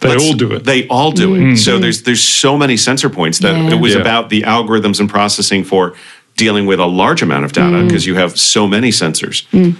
They 0.00 0.08
let's- 0.10 0.24
all 0.24 0.34
do 0.34 0.52
it. 0.52 0.64
They 0.64 0.86
all 0.88 1.12
do 1.12 1.34
it. 1.34 1.38
Mm. 1.38 1.58
So 1.58 1.78
there's 1.78 2.02
there's 2.02 2.22
so 2.22 2.58
many 2.58 2.76
sensor 2.76 3.08
points 3.08 3.38
that 3.38 3.56
Yeah. 3.56 3.70
it 3.70 3.80
was 3.80 3.94
Yeah. 3.94 4.00
about 4.00 4.28
the 4.28 4.42
algorithms 4.42 5.00
and 5.00 5.08
processing 5.08 5.64
for 5.64 5.94
dealing 6.36 6.66
with 6.66 6.80
a 6.80 6.86
large 6.86 7.22
amount 7.22 7.44
of 7.44 7.52
data 7.52 7.76
mm. 7.76 7.86
because 7.86 8.06
you 8.06 8.14
have 8.14 8.38
so 8.38 8.66
many 8.66 8.90
sensors. 8.90 9.46
Mm. 9.50 9.76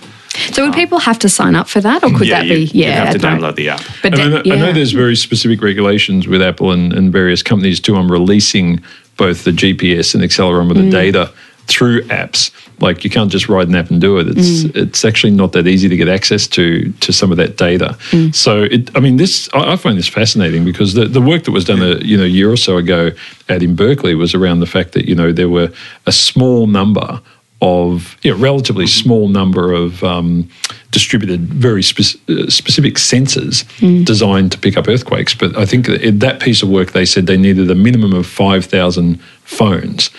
So, 0.54 0.62
would 0.62 0.68
um, 0.70 0.74
people 0.74 0.98
have 0.98 1.18
to 1.20 1.28
sign 1.28 1.54
up 1.54 1.68
for 1.68 1.80
that, 1.80 2.02
or 2.02 2.10
could 2.16 2.26
yeah, 2.26 2.38
that 2.38 2.46
you, 2.46 2.54
be? 2.54 2.64
you 2.78 2.84
Yeah, 2.84 3.04
have 3.04 3.08
to 3.10 3.14
at 3.16 3.20
the 3.20 3.30
moment. 3.30 3.44
download 3.44 3.56
the 3.56 3.68
app. 3.68 3.82
But 4.02 4.12
And 4.14 4.14
I, 4.14 4.28
then- 4.28 4.42
know, 4.46 4.54
I 4.54 4.58
know 4.58 4.72
there's 4.72 4.92
very 4.92 5.16
specific 5.16 5.60
regulations 5.60 6.26
with 6.26 6.40
Apple 6.40 6.72
and, 6.72 6.92
and 6.92 7.12
various 7.12 7.42
companies 7.42 7.80
too 7.80 7.96
on 7.96 8.08
releasing 8.08 8.82
both 9.18 9.44
the 9.44 9.50
GPS 9.50 10.14
and 10.14 10.24
accelerometer 10.24 10.88
Mm. 10.88 10.90
data 10.90 11.30
through 11.66 12.02
apps. 12.04 12.50
Like 12.80 13.04
you 13.04 13.10
can't 13.10 13.30
just 13.30 13.48
write 13.48 13.68
an 13.68 13.74
app 13.74 13.90
and 13.90 14.00
do 14.00 14.18
it. 14.18 14.26
It's 14.28 14.64
Mm. 14.64 14.76
it's 14.76 15.04
actually 15.04 15.30
not 15.32 15.52
that 15.52 15.66
easy 15.66 15.88
to 15.88 15.96
get 15.96 16.08
access 16.08 16.46
to 16.48 16.92
to 17.00 17.12
some 17.12 17.30
of 17.30 17.36
that 17.36 17.56
data. 17.56 17.96
Mm. 18.10 18.34
So 18.34 18.62
it, 18.64 18.90
I 18.96 19.00
mean, 19.00 19.16
this 19.16 19.48
I, 19.54 19.72
I 19.72 19.76
find 19.76 19.96
this 19.96 20.08
fascinating 20.08 20.64
because 20.64 20.94
the, 20.94 21.04
the 21.06 21.20
work 21.20 21.44
that 21.44 21.52
was 21.52 21.64
done 21.64 21.80
a 21.82 21.98
you 22.04 22.16
know 22.16 22.24
year 22.24 22.50
or 22.50 22.56
so 22.56 22.76
ago 22.78 23.10
at 23.48 23.62
in 23.62 23.76
Berkeley 23.76 24.14
was 24.14 24.34
around 24.34 24.60
the 24.60 24.66
fact 24.66 24.92
that 24.92 25.04
you 25.08 25.14
know 25.14 25.30
there 25.32 25.48
were 25.48 25.70
a 26.06 26.12
small 26.12 26.66
number 26.66 27.20
of 27.60 28.16
you 28.22 28.32
know, 28.32 28.36
relatively 28.38 28.88
small 28.88 29.28
number 29.28 29.72
of 29.72 30.02
um, 30.02 30.48
distributed, 30.90 31.42
very 31.42 31.80
spec- 31.82 32.20
uh, 32.28 32.50
specific 32.50 32.94
sensors 32.96 33.64
designed 34.04 34.50
to 34.50 34.58
pick 34.58 34.76
up 34.76 34.88
earthquakes. 34.88 35.32
But 35.34 35.56
I 35.56 35.64
think 35.64 35.86
that 35.86 36.18
that 36.18 36.40
piece 36.40 36.64
of 36.64 36.68
work, 36.68 36.90
they 36.90 37.04
said 37.06 37.26
they 37.28 37.36
needed 37.36 37.70
a 37.70 37.76
minimum 37.76 38.12
of 38.14 38.26
five 38.26 38.64
thousand 38.64 39.20
phones. 39.44 40.10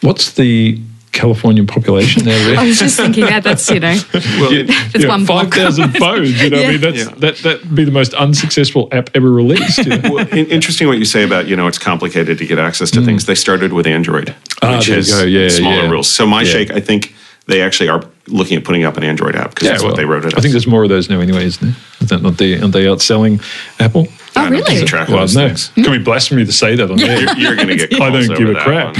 What's 0.00 0.32
the 0.32 0.78
Californian 1.12 1.66
population 1.66 2.24
now? 2.24 2.54
I 2.60 2.66
was 2.66 2.78
just 2.78 2.96
thinking 2.96 3.24
that 3.26 3.44
that's 3.44 3.70
you 3.70 3.78
know 3.80 3.94
it's 4.14 5.06
one 5.06 5.24
five 5.26 5.48
block. 5.50 5.96
phones. 5.96 6.42
You 6.42 6.50
know, 6.50 6.62
I 6.62 6.68
mean, 6.72 6.80
that's 6.80 6.96
Yeah. 6.98 7.14
that 7.18 7.36
that'd 7.38 7.74
be 7.74 7.84
the 7.84 7.92
most 7.92 8.14
unsuccessful 8.14 8.88
app 8.92 9.10
ever 9.14 9.30
released. 9.30 9.78
you 9.78 9.96
know. 9.96 10.10
well, 10.12 10.28
in- 10.28 10.46
interesting 10.46 10.88
what 10.88 10.98
you 10.98 11.04
say 11.04 11.22
about 11.22 11.46
you 11.46 11.54
know 11.56 11.66
it's 11.68 11.78
complicated 11.78 12.38
to 12.38 12.46
get 12.46 12.58
access 12.58 12.90
to 12.92 13.02
things. 13.02 13.26
They 13.26 13.34
started 13.36 13.72
with 13.72 13.86
Android, 13.86 14.26
Mm. 14.26 14.34
Ah, 14.62 14.76
which 14.76 14.86
there 14.86 14.96
you 14.96 15.02
has 15.04 15.10
go. 15.12 15.24
Yeah, 15.24 15.48
smaller 15.48 15.82
yeah. 15.84 15.90
rules. 15.90 16.08
So 16.10 16.26
my 16.26 16.42
Yeah. 16.42 16.50
shake, 16.50 16.70
I 16.72 16.80
think 16.80 17.14
they 17.46 17.62
actually 17.62 17.88
are 17.88 18.02
looking 18.26 18.56
at 18.56 18.64
putting 18.64 18.84
up 18.84 18.96
an 18.96 19.04
Android 19.04 19.36
app 19.36 19.50
because 19.50 19.68
that's 19.68 19.82
well, 19.82 19.92
what 19.92 19.96
they 19.96 20.04
wrote 20.04 20.24
it. 20.24 20.36
I 20.36 20.40
think 20.40 20.52
there's 20.52 20.66
more 20.66 20.82
of 20.82 20.88
those 20.88 21.10
now, 21.10 21.20
anyway, 21.20 21.44
isn't 21.44 21.62
there? 21.66 21.76
Is 22.00 22.08
that 22.08 22.22
not 22.22 22.38
the, 22.38 22.60
aren't 22.60 22.72
they 22.72 22.84
outselling 22.84 23.42
Apple? 23.80 24.06
Oh, 24.36 24.48
really? 24.48 24.78
Keep 24.78 24.88
track 24.88 25.08
of 25.08 25.14
Well, 25.14 25.22
those 25.22 25.36
no. 25.36 25.48
things. 25.48 25.68
Can 25.74 25.90
we 25.90 25.98
blasphemy 25.98 26.44
to 26.44 26.52
say 26.52 26.74
that 26.74 26.90
on 26.90 26.96
there? 26.96 27.20
You're, 27.20 27.36
you're 27.36 27.56
going 27.56 27.68
to 27.68 27.76
get. 27.76 27.92
I 28.00 28.10
don't 28.10 28.26
calls 28.26 28.38
give 28.38 28.48
a 28.50 28.54
crap. 28.60 28.96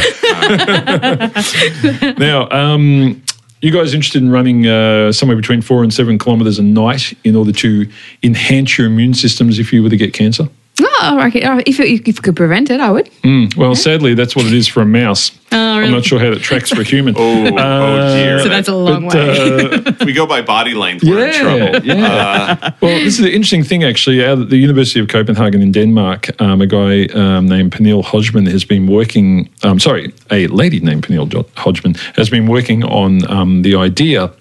Now, 2.19 2.49
um, 2.51 3.23
you 3.61 3.73
guys 3.73 3.95
interested 3.95 4.23
in 4.23 4.31
running 4.31 4.67
uh, 4.67 5.11
somewhere 5.11 5.37
between 5.37 5.63
four 5.63 5.83
and 5.83 5.93
seven 5.93 6.19
kilometres 6.19 6.59
a 6.59 6.63
night 6.63 7.15
in 7.25 7.35
order 7.35 7.53
to 7.53 7.91
enhance 8.23 8.77
your 8.77 8.87
immune 8.87 9.15
systems 9.15 9.59
if 9.59 9.73
you 9.73 9.83
were 9.83 9.89
to 9.89 9.97
get 9.97 10.13
cancer? 10.13 10.49
Oh, 10.81 11.23
okay. 11.29 11.43
Oh, 11.47 11.61
If 11.67 11.79
it, 11.79 11.89
if 12.09 12.19
it 12.19 12.23
could 12.23 12.35
prevent 12.35 12.69
it, 12.71 12.81
I 12.81 12.91
would. 12.91 13.09
Well, 13.57 13.75
sadly, 13.77 14.15
that's 14.15 14.35
what 14.35 14.45
it 14.47 14.53
is 14.53 14.67
for 14.67 14.83
a 14.83 14.87
mouse. 14.87 15.31
Oh, 15.53 15.57
I'm 15.79 15.93
not 15.93 16.05
sure 16.05 16.19
how 16.19 16.31
that 16.31 16.41
tracks 16.43 16.71
for 16.71 16.81
a 16.81 16.85
human. 16.85 17.15
Oh, 17.25 17.47
oh 17.47 18.15
dear. 18.17 18.41
So 18.41 18.49
that's 18.49 18.69
a 18.69 18.75
long 18.75 19.09
But, 19.09 19.15
way. 19.15 19.83
uh, 19.87 19.93
we 20.05 20.13
go 20.13 20.27
by 20.27 20.43
body 20.43 20.75
length. 20.75 21.05
We're 21.05 21.29
in 21.29 21.35
trouble. 21.35 21.87
yeah. 21.87 22.59
Uh, 22.61 22.71
well, 22.81 22.99
this 22.99 23.15
is 23.19 23.25
the 23.25 23.33
interesting 23.33 23.63
thing, 23.63 23.85
actually. 23.85 24.25
Out 24.25 24.39
at 24.41 24.51
the 24.51 24.57
University 24.57 24.99
of 24.99 25.07
Copenhagen 25.09 25.63
in 25.63 25.71
Denmark, 25.71 26.41
um, 26.43 26.61
a 26.61 26.67
guy 26.67 27.07
um, 27.15 27.47
named 27.47 27.71
Pernille 27.73 28.03
Hojman 28.03 28.51
has 28.51 28.65
been 28.65 28.89
working. 28.89 29.49
Um, 29.63 29.79
sorry, 29.79 30.13
a 30.33 30.49
lady 30.49 30.81
named 30.81 31.05
Pernille 31.07 31.29
Jo- 31.29 31.47
Hojman 31.57 31.97
has 32.17 32.29
been 32.29 32.49
working 32.49 32.83
on 32.85 33.31
um, 33.31 33.63
the 33.63 33.77
idea 33.77 34.33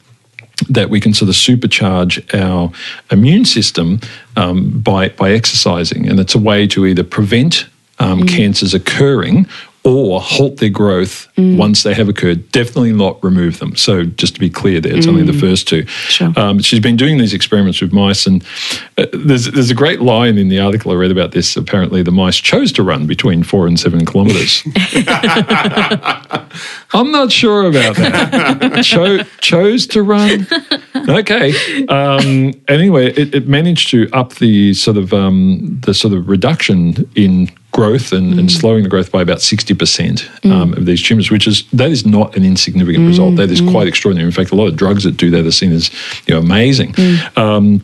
that 0.70 0.90
we 0.90 1.00
can 1.00 1.14
sort 1.14 1.30
of 1.30 1.36
supercharge 1.36 2.34
our 2.34 2.72
immune 3.12 3.46
system 3.46 4.00
um, 4.36 4.80
by 4.82 5.10
by 5.10 5.32
exercising, 5.32 6.08
and 6.08 6.20
it's 6.20 6.36
a 6.36 6.40
way 6.40 6.68
to 6.68 6.86
either 6.86 7.04
prevent 7.04 7.68
um, 8.00 8.26
cancers 8.26 8.74
occurring 8.74 9.48
or 9.84 10.22
halt 10.22 10.58
their 10.58 10.70
growth 10.70 11.28
Mm. 11.36 11.58
once 11.58 11.82
they 11.82 11.96
have 11.96 12.08
occurred. 12.10 12.52
Definitely 12.52 12.94
not 12.94 13.22
remove 13.24 13.58
them. 13.58 13.76
So 13.76 14.04
just 14.04 14.36
to 14.36 14.40
be 14.40 14.50
clear, 14.52 14.80
there, 14.80 14.96
it's 14.96 15.08
only 15.08 15.24
the 15.24 15.34
first 15.34 15.68
two. 15.68 15.84
Mm. 15.84 15.90
Sure. 15.90 16.34
Um, 16.38 16.60
she's 16.60 16.80
been 16.80 16.96
doing 16.96 17.18
these 17.18 17.34
experiments 17.34 17.82
with 17.82 17.92
mice, 17.92 18.28
and 18.28 18.44
uh, 19.00 19.08
there's 19.14 19.46
there's 19.52 19.72
a 19.72 19.76
great 19.76 20.00
line 20.00 20.38
in 20.38 20.50
the 20.50 20.60
article 20.60 20.92
I 20.92 20.96
read 20.96 21.10
about 21.12 21.32
this. 21.32 21.58
Apparently, 21.58 22.04
the 22.04 22.12
mice 22.12 22.38
chose 22.38 22.72
to 22.74 22.84
run 22.84 23.08
between 23.08 23.42
four 23.44 23.66
and 23.66 23.80
seven 23.80 24.06
kilometres. 24.06 24.62
I'm 26.94 27.12
not 27.12 27.32
sure 27.32 27.66
about 27.68 27.96
that. 27.96 28.84
Cho- 28.86 29.24
chose 29.42 29.88
to 29.88 30.04
run. 30.04 30.48
Okay. 31.10 31.54
Um, 31.88 32.54
anyway, 32.68 33.08
it, 33.14 33.34
it 33.34 33.48
managed 33.48 33.90
to 33.90 34.08
up 34.14 34.36
the 34.36 34.74
sort 34.76 34.98
of 34.98 35.14
um, 35.14 35.80
the 35.84 35.94
sort 35.94 36.14
of 36.14 36.30
reduction 36.30 37.10
in 37.16 37.50
growth 37.74 38.14
and, 38.14 38.40
and 38.40 38.50
mm. 38.50 38.52
slowing 38.52 38.84
the 38.84 38.90
growth 38.90 39.12
by 39.12 39.22
about 39.22 39.40
60% 39.40 39.76
mm. 39.76 40.52
um, 40.52 40.74
of 40.74 40.86
these 40.86 41.04
tumors, 41.04 41.30
which 41.30 41.48
is 41.48 41.64
that 41.72 41.92
is 41.92 42.06
not 42.06 42.36
an 42.38 42.46
insignificant 42.46 43.06
result. 43.06 43.34
Mm, 43.34 43.38
that 43.38 43.52
is 43.52 43.62
quite 43.62 43.88
extraordinary. 43.88 44.28
In 44.28 44.32
fact, 44.32 44.52
a 44.52 44.56
lot 44.56 44.68
of 44.68 44.76
drugs 44.76 45.04
that 45.04 45.18
do 45.18 45.30
that 45.32 45.46
are 45.46 45.52
seen 45.52 45.72
as 45.72 45.92
you 46.26 46.34
know 46.34 46.40
amazing. 46.40 46.96
Um, 47.36 47.84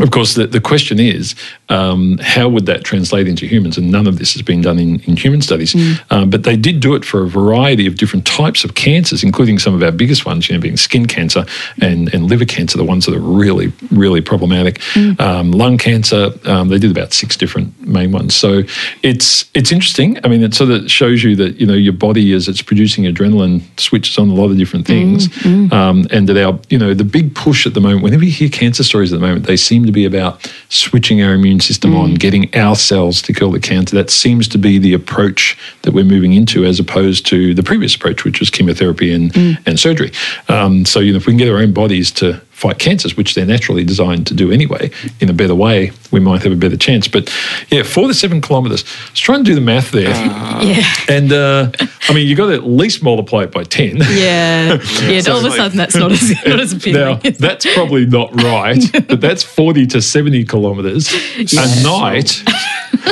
of 0.00 0.10
course, 0.10 0.34
the, 0.34 0.46
the 0.46 0.60
question 0.60 0.98
is 0.98 1.36
um, 1.68 2.18
how 2.18 2.48
would 2.48 2.66
that 2.66 2.82
translate 2.82 3.28
into 3.28 3.46
humans? 3.46 3.78
And 3.78 3.92
none 3.92 4.08
of 4.08 4.18
this 4.18 4.32
has 4.32 4.42
been 4.42 4.60
done 4.60 4.78
in, 4.80 5.00
in 5.02 5.16
human 5.16 5.40
studies. 5.40 5.74
Um, 6.10 6.30
but 6.30 6.42
they 6.42 6.56
did 6.56 6.80
do 6.80 6.94
it 6.96 7.04
for 7.04 7.22
a 7.22 7.28
variety 7.28 7.86
of 7.86 7.96
different 7.96 8.26
types 8.26 8.64
of 8.64 8.74
cancers, 8.74 9.22
including 9.22 9.60
some 9.60 9.72
of 9.72 9.82
our 9.82 9.92
biggest 9.92 10.26
ones, 10.26 10.48
you 10.48 10.56
know, 10.56 10.60
being 10.60 10.76
skin 10.76 11.06
cancer 11.06 11.46
and, 11.80 12.12
and 12.12 12.28
liver 12.28 12.44
cancer, 12.44 12.76
the 12.76 12.84
ones 12.84 13.06
that 13.06 13.14
are 13.14 13.20
really, 13.20 13.72
really 13.92 14.20
problematic. 14.20 14.80
Um, 15.20 15.52
lung 15.52 15.78
cancer, 15.78 16.30
um, 16.44 16.68
they 16.68 16.78
did 16.78 16.90
about 16.90 17.12
six 17.12 17.36
different 17.36 17.80
main 17.86 18.10
ones. 18.10 18.34
So 18.34 18.62
it's 19.02 19.44
it's 19.54 19.70
interesting. 19.70 20.18
I 20.24 20.28
mean, 20.28 20.42
it 20.42 20.54
sort 20.54 20.70
of 20.70 20.90
shows 20.90 21.22
you 21.22 21.36
that, 21.36 21.60
you 21.60 21.66
know, 21.66 21.74
your 21.74 21.92
body, 21.92 22.32
as 22.32 22.48
it's 22.48 22.62
producing 22.62 23.04
adrenaline, 23.04 23.62
switches 23.78 24.18
on 24.18 24.28
a 24.28 24.34
lot 24.34 24.50
of 24.50 24.58
different 24.58 24.86
things. 24.86 25.28
Um, 25.72 26.06
and 26.10 26.28
that 26.28 26.36
our, 26.44 26.58
you 26.68 26.78
know, 26.78 26.94
the 26.94 27.04
big 27.04 27.34
push 27.34 27.66
at 27.66 27.74
the 27.74 27.80
moment, 27.80 28.02
whenever 28.02 28.24
you 28.24 28.32
hear 28.32 28.48
cancer 28.48 28.82
stories 28.82 29.12
at 29.12 29.20
the 29.20 29.26
moment, 29.26 29.46
they 29.46 29.56
seem 29.56 29.83
to 29.86 29.92
be 29.92 30.04
about 30.04 30.50
switching 30.68 31.22
our 31.22 31.34
immune 31.34 31.60
system 31.60 31.94
on, 31.94 32.14
getting 32.14 32.54
our 32.54 32.76
cells 32.76 33.22
to 33.22 33.32
kill 33.32 33.50
the 33.50 33.60
cancer. 33.60 33.96
That 33.96 34.10
seems 34.10 34.48
to 34.48 34.58
be 34.58 34.78
the 34.78 34.94
approach 34.94 35.56
that 35.82 35.92
we're 35.92 36.04
moving 36.04 36.32
into, 36.32 36.64
as 36.64 36.78
opposed 36.80 37.26
to 37.26 37.54
the 37.54 37.62
previous 37.62 37.94
approach, 37.94 38.24
which 38.24 38.40
was 38.40 38.50
chemotherapy 38.50 39.12
and, 39.12 39.36
and 39.66 39.78
surgery. 39.78 40.12
Um, 40.48 40.84
so, 40.84 41.00
you 41.00 41.12
know, 41.12 41.18
if 41.18 41.26
we 41.26 41.32
can 41.32 41.38
get 41.38 41.48
our 41.48 41.58
own 41.58 41.72
bodies 41.72 42.10
to 42.12 42.40
fight 42.64 42.78
cancers, 42.78 43.14
which 43.14 43.34
they're 43.34 43.44
naturally 43.44 43.84
designed 43.84 44.26
to 44.26 44.32
do 44.32 44.50
anyway, 44.50 44.90
in 45.20 45.28
a 45.28 45.34
better 45.34 45.54
way, 45.54 45.92
we 46.10 46.18
might 46.18 46.42
have 46.42 46.52
a 46.52 46.56
better 46.56 46.78
chance. 46.78 47.06
But 47.06 47.30
yeah, 47.68 47.82
four 47.82 48.08
to 48.08 48.14
seven 48.14 48.40
kilometres. 48.40 48.84
Let's 49.08 49.20
try 49.20 49.36
and 49.36 49.44
do 49.44 49.54
the 49.54 49.60
math 49.60 49.90
there. 49.90 50.08
yeah. 50.64 50.90
And 51.06 51.30
uh, 51.30 51.70
I 52.08 52.14
mean, 52.14 52.26
you've 52.26 52.38
got 52.38 52.46
to 52.46 52.54
at 52.54 52.66
least 52.66 53.02
multiply 53.02 53.42
it 53.42 53.52
by 53.52 53.64
10. 53.64 53.98
Yeah. 53.98 54.78
Yeah. 55.04 55.20
all 55.28 55.44
of 55.44 55.44
a 55.44 55.50
sudden, 55.50 55.76
that's 55.76 55.94
not 55.94 56.12
as, 56.12 56.30
not 56.46 56.60
as 56.60 56.72
Now, 56.86 57.14
appealing. 57.14 57.36
that's 57.38 57.66
probably 57.74 58.06
not 58.06 58.34
right, 58.42 58.80
but 59.06 59.20
that's 59.20 59.42
40 59.42 59.86
to 59.88 60.00
70 60.00 60.44
kilometres 60.44 61.12
a 61.36 61.82
night. 61.82 62.42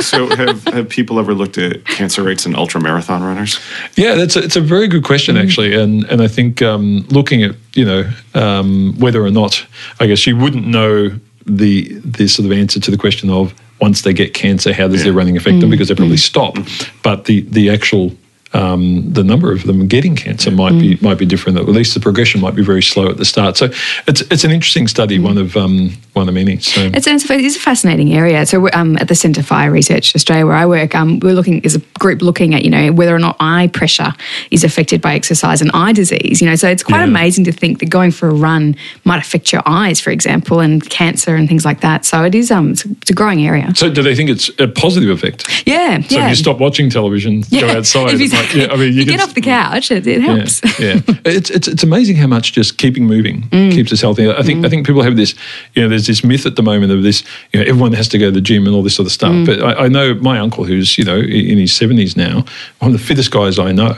So 0.01 0.27
have, 0.35 0.63
have 0.65 0.89
people 0.89 1.19
ever 1.19 1.33
looked 1.33 1.57
at 1.57 1.85
cancer 1.85 2.23
rates 2.23 2.45
in 2.45 2.55
ultra 2.55 2.81
marathon 2.81 3.23
runners? 3.23 3.59
Yeah, 3.95 4.15
that's 4.15 4.35
a, 4.35 4.43
it's 4.43 4.55
a 4.55 4.61
very 4.61 4.87
good 4.87 5.03
question 5.03 5.37
actually, 5.37 5.75
and 5.75 6.03
and 6.05 6.21
I 6.21 6.27
think 6.27 6.61
um, 6.61 7.05
looking 7.09 7.43
at 7.43 7.55
you 7.73 7.85
know 7.85 8.09
um, 8.33 8.95
whether 8.99 9.23
or 9.23 9.31
not 9.31 9.65
I 9.99 10.07
guess 10.07 10.25
you 10.25 10.37
wouldn't 10.37 10.67
know 10.67 11.09
the 11.45 11.93
the 11.99 12.27
sort 12.27 12.45
of 12.45 12.51
answer 12.51 12.79
to 12.79 12.91
the 12.91 12.97
question 12.97 13.29
of 13.29 13.53
once 13.81 14.03
they 14.03 14.13
get 14.13 14.33
cancer, 14.33 14.73
how 14.73 14.87
does 14.87 15.03
their 15.03 15.13
running 15.13 15.35
affect 15.35 15.59
them? 15.59 15.69
Because 15.69 15.89
they 15.89 15.95
probably 15.95 16.17
stop, 16.17 16.57
but 17.03 17.25
the 17.25 17.41
the 17.41 17.69
actual 17.69 18.15
um, 18.53 19.11
the 19.11 19.23
number 19.23 19.51
of 19.51 19.63
them 19.63 19.87
getting 19.87 20.15
cancer 20.15 20.51
might 20.51 20.79
be 20.79 20.97
might 21.01 21.17
be 21.17 21.25
different. 21.25 21.57
At 21.57 21.67
least 21.67 21.93
the 21.93 21.99
progression 21.99 22.39
might 22.39 22.55
be 22.55 22.63
very 22.63 22.83
slow 22.83 23.09
at 23.09 23.17
the 23.17 23.25
start. 23.25 23.57
So 23.57 23.69
it's 24.07 24.21
it's 24.21 24.43
an 24.43 24.51
interesting 24.51 24.87
study, 24.87 25.19
one 25.19 25.37
of 25.37 25.57
um, 25.57 25.91
one 26.13 26.27
of 26.29 26.33
the 26.33 26.39
many. 26.39 26.59
So 26.59 26.81
It's, 26.93 27.07
it's, 27.07 27.29
a- 27.29 27.59
fascinating 27.59 28.13
area. 28.13 28.45
So 28.45 28.69
um, 28.73 28.97
at 28.97 29.07
the 29.07 29.15
Centre 29.15 29.41
for 29.43 29.55
Eye 29.55 29.65
Research 29.65 30.15
Australia, 30.15 30.45
where 30.45 30.55
I 30.55 30.65
work, 30.65 30.95
um, 30.95 31.19
we're 31.19 31.33
looking 31.33 31.65
as 31.65 31.75
a 31.75 31.79
group 31.99 32.21
looking 32.21 32.53
at 32.53 32.63
you 32.63 32.69
know 32.69 32.91
whether 32.91 33.15
or 33.15 33.19
not 33.19 33.35
eye 33.39 33.67
pressure 33.73 34.13
is 34.51 34.63
affected 34.63 35.01
by 35.01 35.15
exercise 35.15 35.61
and 35.61 35.71
eye 35.73 35.93
disease. 35.93 36.41
You 36.41 36.49
know, 36.49 36.55
so 36.55 36.67
it's 36.67 36.83
quite 36.83 36.99
Yeah. 36.99 37.05
amazing 37.05 37.45
to 37.45 37.51
think 37.51 37.79
that 37.79 37.87
going 37.89 38.11
for 38.11 38.27
a 38.29 38.33
run 38.33 38.75
might 39.05 39.19
affect 39.19 39.51
your 39.51 39.61
eyes, 39.65 39.99
for 39.99 40.11
example, 40.11 40.59
and 40.59 40.87
cancer 40.89 41.35
and 41.35 41.47
things 41.47 41.65
like 41.65 41.81
that. 41.81 42.05
So 42.05 42.23
it 42.23 42.35
is 42.35 42.51
um, 42.51 42.71
it's, 42.71 42.85
it's 42.85 43.09
a 43.11 43.13
growing 43.13 43.45
area. 43.45 43.71
so 43.75 43.89
do 43.91 44.01
they 44.03 44.15
think 44.15 44.29
it's 44.29 44.49
a 44.59 44.67
positive 44.67 45.09
effect? 45.09 45.47
Yeah, 45.65 46.01
So 46.01 46.15
yeah. 46.17 46.25
if 46.25 46.29
you 46.31 46.35
stop 46.35 46.59
watching 46.59 46.89
television, 46.89 47.41
go 47.49 47.67
outside. 47.69 48.19
You, 48.19 48.27
yeah, 48.27 48.67
I 48.71 48.75
mean, 48.75 48.93
you 48.93 49.05
can 49.05 49.15
get 49.17 49.21
off 49.21 49.33
the 49.33 49.41
couch, 49.41 49.89
it, 49.91 50.05
it 50.07 50.21
helps. 50.21 50.61
Yeah, 50.79 50.95
yeah. 51.07 51.15
it's, 51.25 51.49
it's 51.49 51.67
it's 51.67 51.83
amazing 51.83 52.17
how 52.17 52.27
much 52.27 52.53
just 52.53 52.77
keeping 52.77 53.05
moving 53.05 53.43
Mm. 53.53 53.71
keeps 53.71 53.91
us 53.93 54.01
healthy. 54.01 54.29
I 54.29 54.41
think 54.43 54.65
I 54.65 54.69
think 54.69 54.85
people 54.85 55.03
have 55.03 55.15
this, 55.15 55.35
you 55.73 55.81
know, 55.83 55.89
there's 55.89 56.02
this 56.07 56.23
myth 56.23 56.45
at 56.45 56.55
the 56.55 56.63
moment 56.63 56.91
of 56.91 57.03
this, 57.03 57.23
you 57.51 57.59
know, 57.59 57.65
everyone 57.65 57.93
has 57.93 58.07
to 58.09 58.17
go 58.17 58.25
to 58.25 58.31
the 58.31 58.41
gym 58.41 58.65
and 58.65 58.75
all 58.75 58.83
this 58.83 58.95
sort 58.95 59.05
of 59.05 59.11
stuff. 59.11 59.31
Mm. 59.31 59.45
But 59.45 59.63
I, 59.63 59.85
I 59.85 59.87
know 59.87 60.13
my 60.15 60.39
uncle, 60.39 60.63
who's 60.63 60.97
you 60.97 61.03
know 61.03 61.17
in 61.17 61.57
his 61.57 61.73
seventies 61.73 62.15
now, 62.15 62.45
one 62.79 62.93
of 62.93 62.99
the 62.99 63.05
fittest 63.05 63.31
guys 63.31 63.59
I 63.59 63.71
know, 63.71 63.93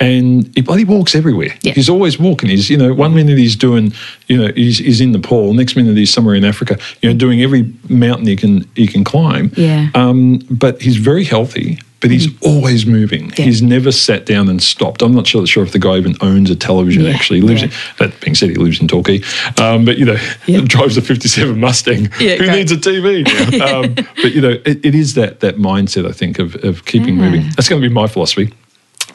and 0.00 0.50
he 0.54 0.62
bloody 0.62 0.84
walks 0.84 1.14
everywhere. 1.14 1.50
Mm. 1.50 1.64
Yeah. 1.64 1.72
He's 1.72 1.88
always 1.88 2.18
walking. 2.18 2.48
He's 2.50 2.70
you 2.70 2.76
know 2.76 2.92
one 2.92 3.14
minute 3.14 3.38
he's 3.38 3.56
doing, 3.56 3.92
you 4.28 4.36
know, 4.38 4.52
he's, 4.54 4.78
he's 4.78 5.00
in 5.00 5.12
Nepal, 5.12 5.54
next 5.54 5.76
minute 5.76 5.96
he's 5.96 6.12
somewhere 6.12 6.34
in 6.34 6.44
Africa, 6.44 6.78
you 7.02 7.10
know, 7.10 7.16
doing 7.16 7.42
every 7.42 7.72
mountain 7.88 8.26
he 8.26 8.36
can 8.36 8.68
he 8.74 8.86
can 8.86 9.04
climb. 9.04 9.52
Yeah. 9.56 9.88
Um, 9.94 10.38
but 10.50 10.80
he's 10.80 10.96
very 10.96 11.24
healthy. 11.24 11.78
But 12.00 12.10
he's 12.10 12.28
always 12.42 12.84
moving. 12.84 13.30
Mm. 13.30 13.38
Yeah. 13.38 13.44
He's 13.46 13.62
never 13.62 13.90
sat 13.90 14.26
down 14.26 14.48
and 14.48 14.62
stopped. 14.62 15.02
I'm 15.02 15.14
not 15.14 15.26
sure, 15.26 15.46
sure 15.46 15.64
if 15.64 15.72
the 15.72 15.78
guy 15.78 15.96
even 15.96 16.14
owns 16.20 16.50
a 16.50 16.56
television. 16.56 17.04
Yeah, 17.04 17.10
Actually, 17.10 17.40
lives. 17.40 17.62
yeah. 17.62 17.68
In, 17.68 17.74
that 18.10 18.20
being 18.20 18.34
said, 18.34 18.50
he 18.50 18.56
lives 18.56 18.80
in 18.80 18.88
Torquay, 18.88 19.22
um, 19.58 19.84
but 19.84 19.96
you 19.96 20.04
know, 20.04 20.16
drives 20.66 20.96
a 20.96 21.02
'57 21.02 21.58
Mustang. 21.58 22.06
Who 22.06 22.36
great. 22.36 22.50
needs 22.50 22.72
a 22.72 22.76
TV? 22.76 23.26
um, 23.60 23.94
but 23.94 24.32
you 24.32 24.40
know, 24.40 24.60
it, 24.64 24.84
it 24.84 24.94
is 24.94 25.14
that 25.14 25.40
that 25.40 25.56
mindset. 25.56 26.06
I 26.06 26.12
think 26.12 26.38
of 26.38 26.54
of 26.64 26.84
keeping 26.84 27.16
moving. 27.16 27.42
That's 27.56 27.68
going 27.68 27.80
to 27.80 27.88
be 27.88 27.92
my 27.92 28.06
philosophy. 28.06 28.52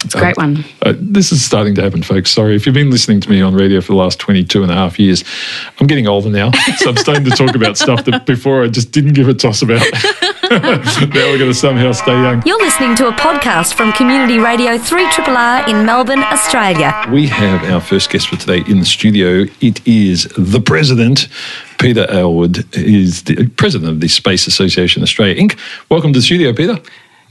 It's 0.04 0.16
a 0.16 0.20
great 0.20 0.38
one. 0.38 0.66
Uh, 0.82 0.94
this 0.98 1.32
is 1.32 1.44
starting 1.44 1.76
to 1.76 1.82
happen, 1.82 2.02
folks. 2.02 2.32
Sorry. 2.32 2.56
If 2.56 2.66
you've 2.66 2.76
been 2.76 2.90
listening 2.90 3.22
to 3.22 3.30
me 3.30 3.42
on 3.42 3.54
radio 3.54 3.82
for 3.82 3.94
the 3.94 3.98
last 3.98 4.20
22 4.20 4.64
and 4.64 4.72
a 4.72 4.76
half 4.76 5.00
years, 5.00 5.24
I'm 5.80 5.88
getting 5.88 6.08
older 6.08 6.30
now. 6.30 6.52
So 6.78 6.90
I'm 6.90 6.98
starting 6.98 7.24
to 7.26 7.32
talk 7.32 7.56
about 7.56 7.78
stuff 7.78 8.06
that 8.06 8.26
before 8.26 8.64
I 8.64 8.68
just 8.68 8.92
didn't 8.92 9.14
give 9.14 9.28
a 9.28 9.34
toss 9.34 9.62
about. 9.62 9.82
now 10.52 10.82
we're 11.14 11.38
going 11.38 11.52
to 11.52 11.54
somehow 11.54 11.92
stay 11.92 12.14
young. 12.14 12.42
You're 12.46 12.60
listening 12.60 12.96
to 12.96 13.08
a 13.08 13.12
podcast 13.12 13.76
from 13.76 13.94
Community 13.94 14.40
Radio 14.40 14.78
3RRR 14.78 15.68
in 15.68 15.86
Melbourne, 15.86 16.24
Australia. 16.24 17.06
We 17.12 17.28
have 17.28 17.64
our 17.72 17.80
first 17.80 18.10
guest 18.10 18.30
for 18.30 18.38
today 18.38 18.64
in 18.68 18.80
the 18.80 18.86
studio. 18.86 19.46
It 19.62 19.86
is 19.88 20.24
the 20.38 20.60
president, 20.60 21.28
Peter 21.80 22.06
Elwood, 22.10 22.66
is 22.76 23.24
the 23.24 23.48
president 23.50 23.92
of 23.92 24.02
the 24.02 24.08
Space 24.08 24.48
Association 24.48 25.04
Australia 25.04 25.36
Inc. 25.36 25.58
Welcome 25.90 26.12
to 26.14 26.20
the 26.20 26.24
studio, 26.24 26.54
Peter. 26.54 26.80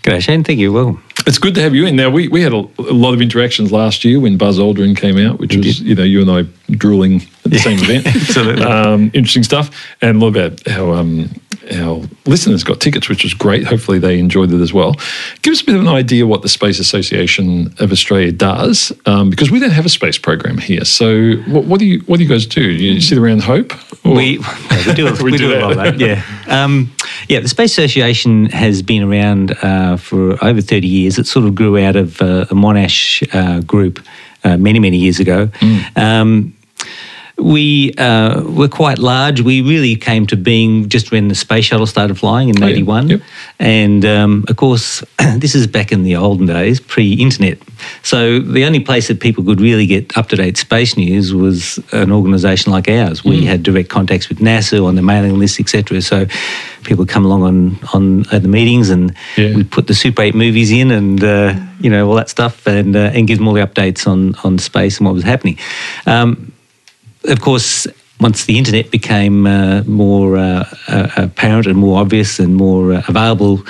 G'day, 0.03 0.23
Shane. 0.23 0.45
Thank 0.45 0.59
you. 0.59 0.73
Welcome. 0.73 1.03
It's 1.27 1.39
good 1.39 1.55
to 1.57 1.61
have 1.61 1.75
you 1.75 1.85
in. 1.85 1.95
Now 1.95 2.09
we, 2.09 2.29
we 2.29 2.41
had 2.41 2.53
a, 2.53 2.67
a 2.79 2.95
lot 2.95 3.13
of 3.13 3.21
interactions 3.21 3.71
last 3.71 4.05
year 4.05 4.19
when 4.19 4.39
Buzz 4.39 4.59
Aldrin 4.59 4.97
came 4.97 5.19
out, 5.19 5.39
which 5.39 5.55
was 5.55 5.81
you 5.81 5.95
know 5.95 6.03
you 6.03 6.23
and 6.23 6.31
I 6.31 6.73
drooling 6.73 7.21
at 7.45 7.51
the 7.51 7.59
same 7.59 7.79
event. 7.83 8.07
Absolutely. 8.07 8.65
um, 8.65 9.11
interesting 9.13 9.43
stuff, 9.43 9.71
and 10.01 10.17
a 10.17 10.25
lot 10.25 10.29
about 10.29 10.67
how 10.67 10.93
um, 10.93 11.29
our 11.73 12.03
listeners 12.27 12.65
got 12.65 12.81
tickets, 12.81 13.09
which 13.09 13.23
was 13.23 13.35
great. 13.35 13.65
Hopefully 13.65 13.99
they 13.99 14.19
enjoyed 14.19 14.53
it 14.53 14.61
as 14.61 14.73
well. 14.73 14.95
Give 15.43 15.53
us 15.53 15.61
a 15.63 15.65
bit 15.65 15.75
of 15.77 15.81
an 15.83 15.89
idea 15.89 16.27
what 16.27 16.43
the 16.43 16.49
Space 16.49 16.79
Association 16.79 17.73
of 17.79 17.93
Australia 17.93 18.33
does, 18.33 18.93
um, 19.07 19.31
because 19.31 19.51
we 19.51 19.59
don't 19.59 19.71
have 19.71 19.87
a 19.87 19.91
space 19.91 20.19
program 20.19 20.59
here. 20.59 20.85
So 20.85 21.35
what, 21.49 21.65
what 21.65 21.79
do 21.81 21.87
you 21.87 22.01
what 22.01 22.19
do 22.19 22.23
you 22.25 22.29
guys 22.29 22.47
do? 22.47 22.63
You 22.63 23.01
sit 23.01 23.19
around 23.19 23.43
hope? 23.43 23.73
Or- 24.05 24.15
We, 24.17 24.39
yeah, 24.39 24.87
we 24.87 24.95
do, 24.95 25.07
a- 25.09 25.13
We 25.23 25.33
we 25.33 25.39
do 25.39 25.49
do, 25.49 25.59
a 25.59 25.61
lot 25.61 25.71
of 25.73 25.77
that. 25.79 25.99
Yeah. 26.01 26.23
Um, 26.49 26.93
yeah, 27.29 27.41
the 27.41 27.49
Space 27.49 27.73
Association 27.73 28.47
has 28.47 28.83
been 28.83 29.03
around 29.03 29.53
uh, 29.63 29.97
for 29.97 30.43
over 30.45 30.61
30 30.61 30.87
years. 30.89 31.19
It 31.19 31.27
sort 31.27 31.47
of 31.47 31.55
grew 31.55 31.79
out 31.79 31.97
of 31.97 32.21
uh, 32.21 32.47
a 32.51 32.55
Monash 32.55 33.23
uh, 33.35 33.61
group 33.61 34.01
uh, 34.43 34.57
many, 34.57 34.79
many 34.81 34.97
years 34.97 35.21
ago. 35.21 35.47
Mm. 35.47 35.97
Um, 35.99 36.55
we 37.41 37.93
uh, 37.99 38.43
were 38.43 38.69
quite 38.69 38.99
large. 38.99 39.41
We 39.41 39.63
really 39.63 39.97
came 39.97 40.27
to 40.29 40.37
being 40.37 40.89
just 40.89 41.11
when 41.11 41.29
the 41.29 41.35
space 41.35 41.65
shuttle 41.67 41.87
started 41.87 42.17
flying 42.19 42.49
in 42.49 42.63
Oh, 42.63 42.67
yeah. 42.67 43.01
Yep. 43.17 43.21
and 43.59 44.05
um, 44.05 44.45
of 44.49 44.57
course, 44.57 45.03
this 45.37 45.55
is 45.55 45.67
back 45.67 45.93
in 45.93 46.03
the 46.03 46.17
olden 46.17 46.47
days, 46.47 46.81
pre-internet. 46.81 47.59
So 48.03 48.41
the 48.41 48.65
only 48.65 48.81
place 48.81 49.09
that 49.09 49.21
people 49.21 49.43
could 49.45 49.61
really 49.61 49.87
get 49.87 50.17
up-to-date 50.17 50.57
space 50.59 50.97
news 50.97 51.33
was 51.35 51.79
an 51.93 52.13
organisation 52.13 52.73
like 52.73 52.89
ours. 52.89 53.23
Mm. 53.23 53.31
We 53.31 53.45
had 53.47 53.63
direct 53.63 53.89
contacts 53.89 54.29
with 54.29 54.39
NASA 54.39 54.85
on 54.87 54.95
the 54.95 55.03
mailing 55.03 55.39
list, 55.39 55.59
etc. 55.61 56.03
So 56.03 56.27
people 56.85 57.07
come 57.07 57.25
along 57.25 57.43
on 57.43 57.79
on 57.95 58.27
at 58.33 58.43
the 58.43 58.49
meetings, 58.49 58.91
and 58.91 59.15
Yeah. 59.37 59.55
we 59.57 59.65
put 59.65 59.87
the 59.87 59.95
Super 59.95 60.23
8 60.23 60.35
movies 60.35 60.71
in, 60.71 60.91
and 60.91 61.23
uh, 61.25 61.55
you 61.81 61.91
know 61.91 62.09
all 62.09 62.17
that 62.17 62.29
stuff, 62.29 62.67
and 62.67 62.95
uh, 62.95 63.11
and 63.15 63.27
give 63.27 63.39
them 63.39 63.49
all 63.49 63.55
the 63.55 63.67
updates 63.67 64.07
on 64.07 64.35
on 64.45 64.59
space 64.59 64.99
and 64.99 65.07
what 65.07 65.15
was 65.15 65.25
happening. 65.25 65.59
Um, 66.07 66.53
of 67.25 67.41
course, 67.41 67.87
once 68.21 68.45
the 68.45 68.59
internet 68.59 68.91
became 68.91 69.47
uh, 69.47 69.83
more 69.85 70.37
uh, 70.37 70.65
uh, 70.89 71.09
apparent 71.17 71.67
and 71.67 71.77
more 71.77 72.01
obvious 72.01 72.39
and 72.39 72.55
more 72.55 72.93
uh, 72.93 73.03
available, 73.09 73.63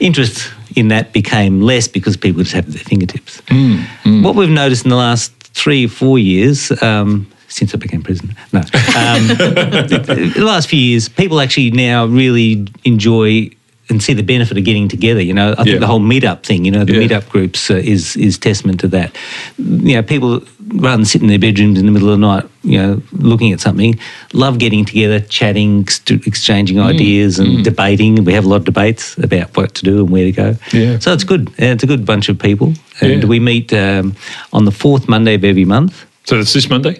interest 0.00 0.50
in 0.76 0.88
that 0.88 1.12
became 1.12 1.60
less 1.60 1.88
because 1.88 2.16
people 2.16 2.42
just 2.42 2.54
have 2.54 2.72
their 2.72 2.82
fingertips. 2.82 3.40
Mm, 3.42 3.84
What 4.22 4.34
we've 4.34 4.48
noticed 4.48 4.84
in 4.84 4.90
the 4.90 4.96
last 4.96 5.32
three 5.54 5.84
or 5.84 5.88
four 5.88 6.18
years, 6.18 6.72
um, 6.82 7.26
since 7.48 7.74
I 7.74 7.78
became 7.78 8.02
president, 8.02 8.32
no, 8.52 8.60
um, 8.60 8.64
the, 9.28 10.32
the 10.34 10.44
last 10.44 10.68
few 10.68 10.80
years, 10.80 11.08
people 11.08 11.40
actually 11.40 11.70
now 11.70 12.06
really 12.06 12.66
enjoy 12.84 13.50
and 13.92 14.02
see 14.02 14.14
the 14.14 14.22
benefit 14.22 14.58
of 14.58 14.64
getting 14.64 14.88
together. 14.88 15.22
You 15.22 15.34
know, 15.34 15.52
I 15.52 15.62
think 15.64 15.68
Yeah. 15.74 15.78
the 15.78 15.86
whole 15.86 16.00
meetup 16.00 16.42
thing, 16.42 16.64
you 16.64 16.72
know, 16.72 16.84
the 16.84 16.94
Yeah. 16.94 17.02
meetup 17.06 17.28
groups 17.28 17.70
uh, 17.70 17.76
is 17.76 18.16
is 18.16 18.38
testament 18.38 18.80
to 18.80 18.88
that. 18.88 19.10
You 19.58 19.94
know, 19.96 20.02
people 20.02 20.42
rather 20.74 20.96
than 20.96 21.04
sitting 21.04 21.28
in 21.28 21.32
their 21.34 21.38
bedrooms 21.50 21.78
in 21.78 21.86
the 21.86 21.92
middle 21.92 22.08
of 22.12 22.18
the 22.18 22.26
night, 22.26 22.44
you 22.64 22.78
know, 22.78 23.02
looking 23.12 23.52
at 23.52 23.60
something, 23.60 23.98
love 24.32 24.58
getting 24.58 24.84
together, 24.84 25.20
chatting, 25.20 25.80
ex- 25.82 26.00
exchanging 26.26 26.78
Mm. 26.78 26.86
ideas, 26.94 27.38
and 27.38 27.64
debating. 27.64 28.24
We 28.24 28.32
have 28.32 28.46
a 28.46 28.48
lot 28.48 28.56
of 28.56 28.64
debates 28.64 29.16
about 29.18 29.56
what 29.56 29.74
to 29.74 29.82
do 29.84 29.94
and 30.00 30.10
where 30.10 30.24
to 30.24 30.32
go. 30.32 30.56
Yeah. 30.72 30.98
So 30.98 31.12
it's 31.12 31.24
good. 31.24 31.50
It's 31.58 31.84
a 31.84 31.86
good 31.86 32.04
bunch 32.04 32.28
of 32.28 32.38
people, 32.38 32.68
and 33.00 33.22
Yeah. 33.22 33.28
we 33.28 33.38
meet 33.40 33.72
um, 33.72 34.14
on 34.52 34.64
the 34.64 34.72
fourth 34.72 35.08
Monday 35.08 35.34
of 35.34 35.44
every 35.44 35.64
month. 35.64 35.92
So 36.24 36.38
it's 36.40 36.52
this 36.52 36.68
Monday. 36.70 36.96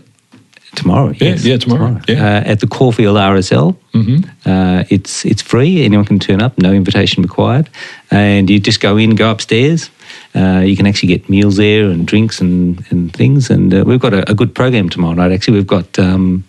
Tomorrow, 0.74 1.08
Yeah, 1.10 1.28
yes, 1.28 1.44
yeah, 1.44 1.58
tomorrow, 1.58 2.00
yeah. 2.08 2.14
Uh, 2.24 2.50
at 2.52 2.60
the 2.60 2.66
Caulfield 2.66 3.16
RSL. 3.18 3.76
Mm-hmm. 3.92 4.48
Uh, 4.50 4.84
it's 4.88 5.24
it's 5.26 5.42
free. 5.42 5.84
Anyone 5.84 6.06
can 6.06 6.18
turn 6.18 6.40
up. 6.40 6.56
No 6.58 6.72
invitation 6.72 7.22
required. 7.22 7.68
And 8.10 8.48
you 8.48 8.58
just 8.58 8.80
go 8.80 8.96
in, 8.96 9.14
go 9.14 9.30
upstairs. 9.30 9.90
Uh, 10.34 10.62
you 10.64 10.74
can 10.76 10.86
actually 10.86 11.08
get 11.08 11.28
meals 11.28 11.56
there 11.56 11.84
and 11.90 12.06
drinks 12.06 12.40
and, 12.40 12.82
and 12.90 13.12
things. 13.12 13.50
And 13.50 13.72
uh, 13.74 13.84
we've 13.86 14.00
got 14.00 14.14
a, 14.14 14.30
a 14.30 14.34
good 14.34 14.54
program 14.54 14.88
tomorrow 14.88 15.14
night. 15.14 15.30
Actually, 15.30 15.58
we've 15.58 15.66
got 15.66 15.98
um, 15.98 16.42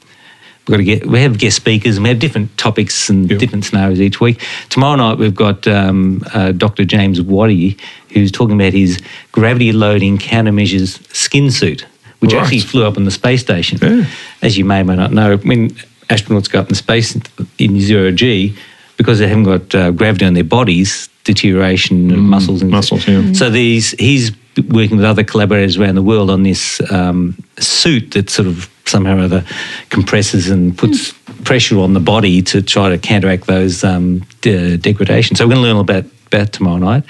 we've 0.67 0.73
got 0.73 0.77
to 0.77 0.83
get 0.85 1.05
we 1.05 1.19
have 1.21 1.37
guest 1.37 1.57
speakers 1.57 1.97
and 1.97 2.03
we 2.03 2.09
have 2.09 2.19
different 2.19 2.57
topics 2.57 3.09
and 3.09 3.29
Yeah. 3.29 3.37
different 3.37 3.65
scenarios 3.65 3.99
each 3.99 4.21
week. 4.21 4.41
Tomorrow 4.69 4.95
night 4.95 5.17
we've 5.17 5.35
got 5.35 5.67
um, 5.67 6.23
uh, 6.33 6.53
Dr. 6.53 6.85
James 6.85 7.19
Waldie 7.19 7.77
who's 8.13 8.31
talking 8.31 8.55
about 8.55 8.71
his 8.73 9.01
gravity 9.33 9.73
loading 9.73 10.17
countermeasures 10.17 10.99
skin 11.13 11.51
suit, 11.51 11.85
which 12.23 12.33
Right. 12.33 12.41
actually 12.41 12.61
flew 12.61 12.85
up 12.85 12.95
on 12.97 13.03
the 13.03 13.11
space 13.11 13.41
station. 13.41 13.77
Yeah. 13.81 14.05
As 14.41 14.57
you 14.57 14.63
may 14.65 14.79
or 14.79 14.85
may 14.85 14.95
not 14.95 15.11
know, 15.11 15.35
when 15.37 15.71
astronauts 16.09 16.49
go 16.49 16.59
up 16.61 16.69
in 16.69 16.75
space 16.75 17.17
in 17.59 17.81
zero 17.81 18.11
G, 18.11 18.55
because 18.97 19.19
they 19.19 19.27
haven't 19.27 19.43
got 19.43 19.75
uh, 19.75 19.91
gravity 19.91 20.25
on 20.25 20.33
their 20.33 20.43
bodies, 20.45 21.09
deterioration 21.25 22.11
of 22.11 22.19
muscles 22.19 22.61
and 22.61 22.71
muscles, 22.71 23.05
yeah. 23.07 23.33
So 23.33 23.49
these 23.49 23.91
he's 23.99 24.31
working 24.69 24.97
with 24.97 25.05
other 25.05 25.23
collaborators 25.23 25.77
around 25.77 25.95
the 25.95 26.01
world 26.03 26.29
on 26.29 26.43
this 26.43 26.79
um, 26.91 27.35
suit 27.59 28.11
that 28.11 28.29
sort 28.29 28.47
of 28.47 28.69
somehow 28.85 29.17
or 29.17 29.21
other 29.21 29.43
compresses 29.89 30.49
and 30.49 30.77
puts 30.77 31.11
pressure 31.43 31.79
on 31.79 31.93
the 31.93 31.99
body 31.99 32.41
to 32.41 32.61
try 32.61 32.87
to 32.89 32.97
counteract 32.97 33.47
those 33.47 33.83
um, 33.83 34.21
de- 34.41 34.77
degradations. 34.77 35.39
So 35.39 35.45
we're 35.45 35.55
going 35.55 35.63
to 35.63 35.67
learn 35.67 35.75
all 35.75 35.81
about 35.81 36.05
about 36.27 36.51
tomorrow 36.53 36.77
night. 36.77 37.03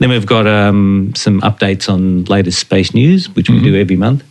Then 0.00 0.08
we've 0.08 0.24
got 0.26 0.46
um, 0.46 1.12
some 1.14 1.42
updates 1.42 1.88
on 1.92 2.24
latest 2.24 2.58
space 2.58 2.94
news, 2.94 3.28
which 3.36 3.50
we 3.50 3.60
do 3.60 3.76
every 3.78 3.96
month. 3.96 4.24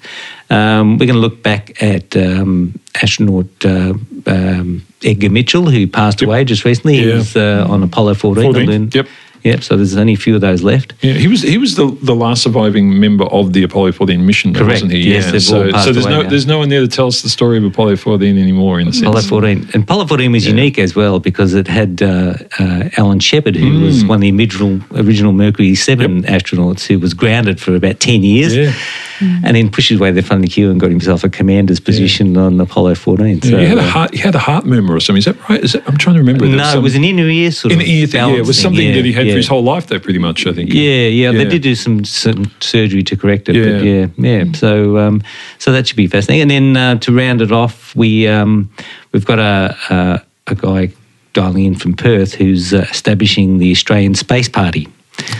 Um, 0.49 0.97
we're 0.97 1.05
going 1.05 1.13
to 1.13 1.19
look 1.21 1.43
back 1.43 1.81
at 1.81 2.17
um, 2.17 2.79
astronaut 2.99 3.45
uh, 3.63 3.93
um, 4.25 4.83
Edgar 5.03 5.29
Mitchell, 5.29 5.69
who 5.69 5.85
passed 5.85 6.23
away 6.23 6.43
just 6.43 6.65
recently. 6.65 6.97
He 6.97 7.05
was 7.13 7.35
uh, 7.35 7.67
on 7.69 7.83
Apollo 7.83 8.15
14. 8.15 8.43
14, 8.45 8.61
and 8.69 8.91
then- 8.91 8.91
yep. 8.93 9.07
Yep. 9.43 9.63
So 9.63 9.77
there's 9.77 9.95
only 9.95 10.13
a 10.13 10.17
few 10.17 10.35
of 10.35 10.41
those 10.41 10.63
left. 10.63 10.93
Yeah, 11.01 11.13
he 11.13 11.27
was 11.27 11.41
he 11.41 11.57
was 11.57 11.75
the, 11.75 11.87
the 12.03 12.15
last 12.15 12.43
surviving 12.43 12.99
member 12.99 13.25
of 13.25 13.53
the 13.53 13.63
Apollo 13.63 13.93
14 13.93 14.25
mission, 14.25 14.53
Correct. 14.53 14.71
wasn't 14.71 14.91
he? 14.91 15.09
Yes, 15.11 15.31
yeah. 15.31 15.39
so 15.39 15.71
all 15.71 15.79
so 15.79 15.91
there's 15.91 16.05
away 16.05 16.15
no 16.15 16.21
now. 16.23 16.29
there's 16.29 16.45
no 16.47 16.57
one 16.59 16.69
there 16.69 16.81
to 16.81 16.87
tell 16.87 17.07
us 17.07 17.21
the 17.21 17.29
story 17.29 17.57
of 17.57 17.63
Apollo 17.63 17.95
14 17.97 18.37
anymore 18.37 18.79
in 18.79 18.87
a 18.87 18.93
sense. 18.93 19.03
Apollo 19.05 19.21
14. 19.21 19.69
And 19.73 19.83
Apollo 19.83 20.07
14 20.07 20.31
was 20.31 20.45
unique 20.45 20.77
as 20.79 20.95
well 20.95 21.19
because 21.19 21.53
it 21.53 21.67
had 21.67 22.01
uh, 22.01 22.33
uh, 22.59 22.89
Alan 22.97 23.19
Shepard, 23.19 23.55
who 23.55 23.69
Mm. 23.69 23.85
was 23.85 24.03
one 24.03 24.17
of 24.17 24.21
the 24.21 24.31
original, 24.35 24.79
original 24.95 25.31
Mercury 25.31 25.75
7 25.75 26.23
astronauts 26.23 26.87
who 26.87 26.97
was 26.99 27.13
grounded 27.13 27.59
for 27.61 27.75
about 27.75 27.99
10 27.99 28.23
years. 28.23 28.55
Yeah. 28.55 28.73
And 29.21 29.55
then 29.55 29.69
pushed 29.69 29.89
his 29.89 29.99
way 29.99 30.09
to 30.09 30.15
the 30.15 30.21
front 30.21 30.43
of 30.43 30.49
the 30.49 30.53
queue 30.53 30.71
and 30.71 30.79
got 30.79 30.89
himself 30.89 31.23
a 31.25 31.29
commander's 31.29 31.79
position 31.81 32.37
on 32.37 32.59
Apollo 32.61 32.95
14. 32.95 33.41
So, 33.41 33.49
Yeah, 33.49 33.59
he 33.59 33.65
had 33.67 33.77
a 33.77 33.81
uh, 33.81 33.83
heart. 33.83 34.13
He 34.13 34.19
had 34.19 34.33
a 34.33 34.39
heart 34.39 34.65
murmur 34.65 34.95
or 34.95 35.01
something. 35.01 35.17
Is 35.19 35.25
that 35.25 35.49
right? 35.49 35.61
Is 35.61 35.73
that, 35.73 35.85
I'm 35.89 35.97
trying 35.97 36.13
to 36.15 36.19
remember. 36.21 36.47
There 36.47 36.55
no, 36.55 36.77
it 36.77 36.81
was 36.81 36.95
an 36.95 37.03
inner 37.03 37.27
ear 37.27 37.51
sort 37.51 37.73
in 37.73 37.79
of. 37.79 37.85
the 37.85 37.91
ear 37.99 38.07
thing. 38.07 38.29
Yeah, 38.29 38.37
it 38.37 38.45
was 38.45 38.57
something 38.59 38.87
yeah, 38.87 38.95
that 38.95 39.03
he 39.05 39.11
had 39.11 39.27
yeah. 39.29 39.33
for 39.33 39.37
his 39.37 39.47
whole 39.47 39.63
life, 39.63 39.87
though. 39.87 39.99
Pretty 39.99 40.19
much, 40.19 40.45
I 40.45 40.53
think. 40.53 40.73
Yeah, 40.73 41.07
yeah, 41.07 41.31
they 41.31 41.45
did 41.45 41.61
do 41.61 41.75
some, 41.75 42.03
some 42.03 42.51
surgery 42.59 43.03
to 43.03 43.15
correct 43.15 43.49
it. 43.49 43.53
But 43.53 43.83
Yeah. 43.85 44.07
yeah, 44.17 44.43
yeah. 44.43 44.51
So, 44.53 44.97
um, 44.97 45.21
so 45.57 45.71
that 45.71 45.87
should 45.87 45.97
be 45.97 46.07
fascinating. 46.07 46.51
And 46.51 46.75
then 46.75 46.77
uh, 46.77 46.99
to 46.99 47.11
round 47.11 47.41
it 47.41 47.51
off, 47.51 47.95
we 47.95 48.27
um, 48.27 48.69
we've 49.11 49.25
got 49.25 49.39
a, 49.39 49.75
a 49.89 50.21
a 50.51 50.55
guy 50.55 50.91
dialing 51.33 51.65
in 51.65 51.75
from 51.75 51.93
Perth 51.93 52.33
who's 52.33 52.73
uh, 52.73 52.87
establishing 52.89 53.59
the 53.59 53.71
Australian 53.71 54.15
Space 54.15 54.49
Party. 54.49 54.87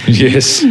Yes. 0.08 0.63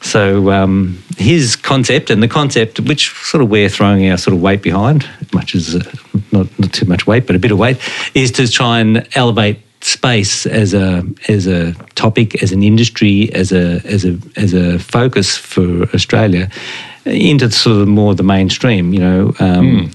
So 0.00 0.50
um, 0.50 1.02
his 1.16 1.54
concept 1.54 2.10
and 2.10 2.22
the 2.22 2.28
concept, 2.28 2.80
which 2.80 3.10
sort 3.10 3.42
of 3.42 3.50
we're 3.50 3.68
throwing 3.68 4.10
our 4.10 4.16
sort 4.16 4.34
of 4.34 4.42
weight 4.42 4.62
behind, 4.62 5.08
much 5.32 5.54
as 5.54 5.76
uh, 5.76 5.92
not 6.32 6.46
not 6.58 6.72
too 6.72 6.86
much 6.86 7.06
weight, 7.06 7.26
but 7.26 7.36
a 7.36 7.38
bit 7.38 7.52
of 7.52 7.58
weight, 7.58 7.78
is 8.14 8.32
to 8.32 8.48
try 8.50 8.80
and 8.80 9.06
elevate 9.14 9.60
space 9.84 10.46
as 10.46 10.74
a 10.74 11.02
as 11.28 11.46
a 11.46 11.72
topic, 11.94 12.42
as 12.42 12.52
an 12.52 12.62
industry, 12.62 13.32
as 13.34 13.52
a 13.52 13.80
as 13.84 14.04
a 14.04 14.18
as 14.36 14.54
a 14.54 14.78
focus 14.78 15.36
for 15.36 15.82
Australia 15.94 16.48
into 17.04 17.50
sort 17.50 17.82
of 17.82 17.88
more 17.88 18.14
the 18.14 18.22
mainstream. 18.22 18.92
You 18.94 19.00
know. 19.00 19.34
Um, 19.40 19.90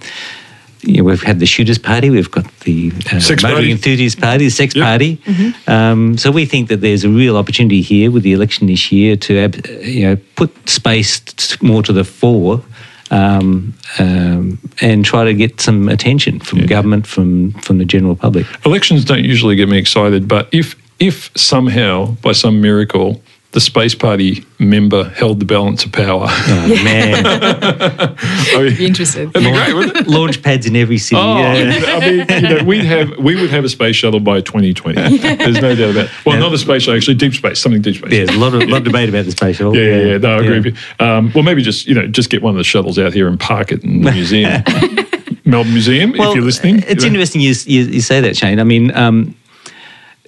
you 0.84 0.98
know, 0.98 1.04
we've 1.06 1.24
had 1.24 1.40
the 1.40 1.46
shooters 1.46 1.80
party, 1.80 2.10
we've 2.12 2.30
got 2.32 2.46
the 2.60 2.94
uh, 3.12 3.20
Sex 3.20 3.42
motoring 3.44 3.56
party. 3.58 3.72
enthusiast 3.72 4.22
party, 4.22 4.46
the 4.46 4.52
sex 4.52 4.76
Yep. 4.76 4.84
party. 4.86 5.20
Um, 5.66 6.18
so 6.18 6.32
we 6.32 6.46
think 6.46 6.70
that 6.70 6.82
there's 6.82 7.04
a 7.04 7.10
real 7.10 7.36
opportunity 7.36 7.82
here 7.82 8.10
with 8.12 8.24
the 8.24 8.32
election 8.32 8.68
this 8.68 8.92
year 8.92 9.18
to 9.18 9.34
you 9.82 10.06
know 10.08 10.18
put 10.36 10.52
space 10.70 11.20
more 11.62 11.82
to 11.84 11.92
the 11.92 12.04
fore. 12.04 12.62
Um, 13.10 13.74
um, 14.00 14.60
and 14.82 15.06
try 15.06 15.24
to 15.24 15.34
get 15.34 15.62
some 15.62 15.88
attention 15.88 16.40
from 16.40 16.66
government, 16.66 17.08
from 17.08 17.54
from 17.54 17.78
the 17.78 17.86
general 17.86 18.16
public. 18.16 18.46
Elections 18.66 19.06
don't 19.06 19.24
usually 19.24 19.56
get 19.56 19.70
me 19.70 19.78
excited, 19.78 20.28
but 20.28 20.50
if 20.52 20.76
if 21.00 21.32
somehow 21.36 22.16
by 22.22 22.34
some 22.34 22.60
miracle 22.60 23.22
the 23.54 23.62
space 23.62 23.96
party 23.96 24.46
member 24.60 25.06
held 25.10 25.40
the 25.40 25.46
balance 25.46 25.86
of 25.86 25.92
power, 25.92 26.28
Oh, 26.30 26.68
man, 26.84 27.26
I 27.26 28.64
mean, 28.64 28.76
Be 28.78 28.86
interested. 28.86 29.32
that'd 29.34 29.48
be 29.52 29.58
great, 29.58 29.74
wouldn't 29.74 29.98
it? 29.98 30.08
launch 30.08 30.44
pads 30.44 30.66
in 30.66 30.76
every 30.76 30.98
city. 30.98 31.20
Oh, 31.20 31.38
yeah. 31.38 31.80
I 31.88 32.00
mean, 32.00 32.44
you 32.44 32.50
know, 32.58 32.64
we'd 32.66 32.84
have 32.84 33.18
we 33.18 33.36
would 33.40 33.50
have 33.50 33.64
a 33.64 33.70
space 33.70 33.96
shuttle 33.96 34.20
by 34.20 34.42
2020. 34.42 35.18
There's 35.18 35.62
no 35.62 35.76
doubt 35.76 35.92
about. 35.92 36.06
it. 36.06 36.12
Well, 36.26 36.40
not 36.40 36.54
a 36.54 36.58
space 36.58 36.84
shuttle, 36.84 36.98
actually, 36.98 37.16
deep 37.16 37.34
space, 37.34 37.60
something 37.60 37.82
deep 37.82 37.96
space. 37.96 38.10
There's 38.12 38.30
a 38.30 38.38
lot 38.38 38.54
of 38.54 38.64
lot 38.70 38.80
of 38.80 38.84
debate 38.84 39.10
about 39.10 39.26
the 39.26 39.32
space 39.32 39.56
shuttle. 39.56 39.76
Yeah, 39.76 39.84
yeah, 39.84 40.06
yeah. 40.12 40.18
No, 40.18 40.36
I 40.36 40.40
agree 40.42 40.60
with 40.60 40.66
you. 41.00 41.06
Um, 41.06 41.32
well, 41.34 41.44
maybe 41.44 41.62
just 41.62 41.88
you 41.88 41.96
know, 41.96 42.06
just 42.08 42.30
get 42.30 42.42
one 42.42 42.52
of 42.52 42.58
the 42.58 42.64
shuttles 42.66 43.00
out 43.00 43.14
here 43.14 43.28
and 43.28 43.40
park 43.40 43.72
it 43.72 43.84
in 43.84 44.02
the 44.02 44.12
museum, 44.12 44.62
Melbourne 45.46 45.72
Museum, 45.74 46.12
if 46.16 46.36
you're 46.36 46.44
listening. 46.44 46.80
It's 46.80 47.04
you 47.04 47.10
know. 47.10 47.16
interesting 47.16 47.42
you, 47.42 47.54
you, 47.66 47.84
you 47.84 48.02
say 48.02 48.20
that, 48.22 48.36
Shane. 48.36 48.60
I 48.60 48.64
mean, 48.66 48.94
um, 48.96 49.36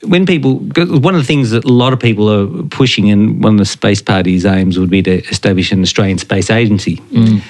when 0.03 0.25
people, 0.25 0.55
one 0.59 1.15
of 1.15 1.21
the 1.21 1.27
things 1.27 1.51
that 1.51 1.65
a 1.65 1.73
lot 1.73 1.93
of 1.93 1.99
people 1.99 2.29
are 2.29 2.63
pushing, 2.69 3.09
and 3.11 3.43
one 3.43 3.53
of 3.53 3.59
the 3.59 3.65
Space 3.65 4.01
Party's 4.01 4.45
aims 4.45 4.77
would 4.79 4.89
be 4.89 5.01
to 5.03 5.23
establish 5.29 5.71
an 5.71 5.81
Australian 5.81 6.17
Space 6.17 6.49
Agency. 6.49 6.97
Mm. 7.11 7.41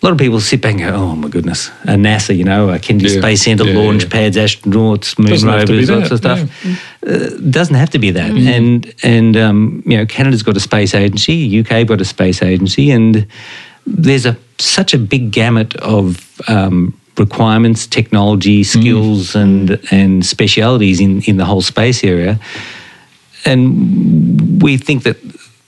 A 0.00 0.06
lot 0.06 0.12
of 0.12 0.18
people 0.18 0.38
sit 0.38 0.60
back 0.60 0.72
and 0.74 0.80
go, 0.80 0.94
oh 0.94 1.16
my 1.16 1.28
goodness, 1.28 1.70
a 1.82 1.96
NASA, 1.96 2.36
you 2.36 2.44
know, 2.44 2.70
a 2.70 2.78
Kennedy 2.78 3.12
Yeah. 3.12 3.20
Space 3.20 3.42
Centre, 3.42 3.64
Yeah, 3.64 3.78
launch 3.78 4.04
yeah. 4.04 4.10
pads, 4.10 4.36
astronauts, 4.36 5.18
moon 5.18 5.30
Doesn't 5.30 5.48
rovers, 5.48 5.90
lots 5.90 6.10
of 6.12 6.18
stuff. 6.18 6.66
Uh, 7.04 7.30
doesn't 7.50 7.74
have 7.74 7.90
to 7.90 7.98
be 7.98 8.12
that. 8.12 8.30
And, 8.30 8.94
and 9.02 9.36
um, 9.36 9.82
you 9.84 9.96
know, 9.96 10.06
Canada's 10.06 10.44
got 10.44 10.56
a 10.56 10.60
space 10.60 10.94
agency, 10.94 11.60
UK 11.60 11.84
got 11.84 12.00
a 12.00 12.04
space 12.04 12.42
agency, 12.42 12.92
and 12.92 13.26
there's 13.86 14.24
a 14.24 14.36
such 14.58 14.94
a 14.94 14.98
big 14.98 15.32
gamut 15.32 15.74
of 15.76 16.40
um, 16.48 16.98
requirements, 17.18 17.86
technology, 17.86 18.62
mm. 18.62 18.66
skills, 18.66 19.34
and 19.34 19.80
and 19.90 20.24
specialities 20.24 21.00
in 21.00 21.22
in 21.22 21.36
the 21.36 21.44
whole 21.44 21.62
space 21.62 22.04
area. 22.04 22.38
And 23.44 24.62
we 24.62 24.76
think 24.76 25.02
that 25.04 25.16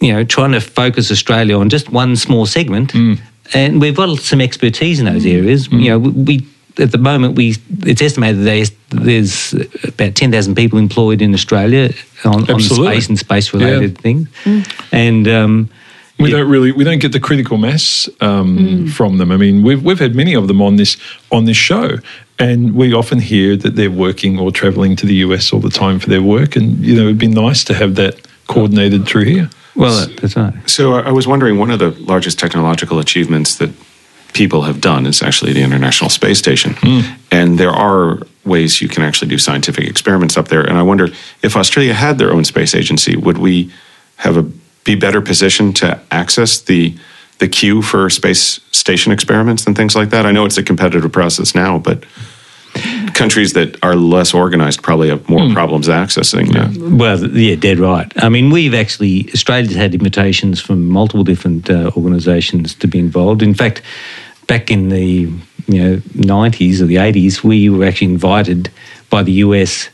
you 0.01 0.13
know 0.13 0.25
trying 0.25 0.53
to 0.53 0.61
focus 0.61 1.11
Australia 1.11 1.59
on 1.59 1.69
just 1.69 1.91
one 1.91 2.17
small 2.17 2.47
segment, 2.47 2.93
mm. 2.93 3.19
and 3.55 3.81
we've 3.81 3.97
got 3.97 4.19
some 4.19 4.41
expertise 4.41 4.99
in 5.01 5.07
those 5.07 5.25
mm. 5.25 5.35
areas. 5.35 5.69
You 5.73 5.91
know, 5.91 5.99
we. 5.99 6.47
At 6.79 6.93
the 6.93 6.99
moment, 6.99 7.35
we 7.35 7.57
it's 7.81 8.01
estimated 8.01 8.39
that 8.39 8.45
there's, 8.45 8.71
there's 8.91 9.53
about 9.85 10.15
ten 10.15 10.31
thousand 10.31 10.55
people 10.55 10.79
employed 10.79 11.21
in 11.21 11.35
Australia 11.35 11.93
on, 12.25 12.49
on 12.49 12.61
space 12.61 13.09
and 13.09 13.19
space 13.19 13.53
related 13.53 13.99
things, 13.99 14.29
and 14.93 15.29
um, 15.29 15.69
We 16.21 16.31
don't 16.31 16.51
really 16.51 16.73
we 16.73 16.85
don't 16.85 16.99
get 17.01 17.13
the 17.13 17.21
critical 17.21 17.57
mass 17.59 18.09
um, 18.21 18.87
from 18.89 19.19
them. 19.19 19.31
I 19.33 19.37
mean, 19.37 19.63
we've 19.63 19.83
we've 19.83 19.99
had 19.99 20.15
many 20.15 20.35
of 20.35 20.49
them 20.49 20.61
on 20.61 20.77
this 20.77 20.97
on 21.31 21.45
this 21.47 21.57
show, 21.57 21.99
and 22.39 22.75
we 22.75 22.93
often 22.93 23.19
hear 23.19 23.57
that 23.57 23.77
they're 23.77 23.91
working 23.91 24.39
or 24.39 24.51
travelling 24.53 24.97
to 24.97 25.07
the 25.07 25.15
US 25.27 25.53
all 25.53 25.61
the 25.61 25.71
time 25.71 25.99
for 25.99 26.09
their 26.09 26.23
work, 26.23 26.57
and 26.57 26.79
you 26.85 26.95
know 26.95 27.03
it'd 27.03 27.19
be 27.19 27.27
nice 27.29 27.65
to 27.65 27.75
have 27.75 27.95
that 27.97 28.15
coordinated 28.47 29.07
through 29.07 29.25
here. 29.25 29.49
well, 29.77 30.07
that's 30.21 30.37
right. 30.37 30.55
So 30.67 30.95
I 30.95 31.01
I 31.09 31.13
was 31.13 31.27
wondering, 31.27 31.59
one 31.59 31.71
of 31.71 31.79
the 31.79 31.91
largest 32.13 32.39
technological 32.39 32.99
achievements 32.99 33.57
that 33.57 33.71
people 34.33 34.63
have 34.63 34.81
done 34.81 35.07
is 35.07 35.23
actually 35.23 35.53
the 35.53 35.63
International 35.63 36.11
Space 36.11 36.39
Station, 36.39 36.75
and 37.31 37.59
there 37.59 37.73
are 37.73 38.19
ways 38.45 38.81
you 38.81 38.89
can 38.89 39.03
actually 39.03 39.29
do 39.29 39.39
scientific 39.39 39.87
experiments 39.87 40.37
up 40.37 40.49
there. 40.49 40.63
And 40.63 40.79
I 40.79 40.83
wonder 40.83 41.09
if 41.43 41.57
Australia 41.57 41.95
had 41.95 42.19
their 42.19 42.31
own 42.33 42.45
space 42.45 42.75
agency, 42.75 43.15
would 43.17 43.39
we 43.39 43.71
have 44.17 44.37
a 44.39 44.45
be 44.85 44.95
better 44.95 45.21
positioned 45.21 45.77
to 45.77 46.01
access 46.11 46.61
the 46.61 46.97
the 47.39 47.49
queue 47.49 47.81
for 47.81 48.11
space 48.11 48.61
station 48.71 49.13
experiments 49.13 49.67
and 49.67 49.77
things 49.77 49.97
like 49.97 50.11
that? 50.11 50.27
I 50.27 50.33
know 50.33 50.45
it's 50.45 50.59
a 50.59 50.63
competitive 50.63 51.11
process 51.11 51.55
now, 51.55 51.79
but 51.79 52.05
countries 53.15 53.53
that 53.55 53.77
are 53.83 53.97
less 53.97 54.33
organized 54.35 54.83
probably 54.83 55.09
have 55.09 55.29
more 55.29 55.53
problems 55.53 55.89
accessing 55.89 56.53
that. 56.53 56.77
Well, 56.77 57.27
yeah, 57.37 57.57
dead 57.57 57.79
right. 57.79 58.11
I 58.17 58.29
mean, 58.29 58.51
we've 58.51 58.75
actually 58.75 59.29
Australia's 59.35 59.75
had 59.75 59.95
invitations 59.95 60.61
from 60.61 60.89
multiple 60.89 61.25
different 61.25 61.69
uh, 61.69 61.91
organisations 61.97 62.75
to 62.77 62.87
be 62.87 62.99
involved. 62.99 63.43
In 63.43 63.55
fact, 63.55 63.83
back 64.47 64.71
in 64.71 64.89
the 64.89 65.31
you 65.67 65.83
know 65.83 66.03
nineties 66.15 66.81
or 66.81 66.87
the 66.87 66.99
eighties, 66.99 67.43
we 67.45 67.69
were 67.69 67.85
actually 67.85 68.13
invited 68.13 68.71
by 69.09 69.23
the 69.23 69.33
US 69.33 69.91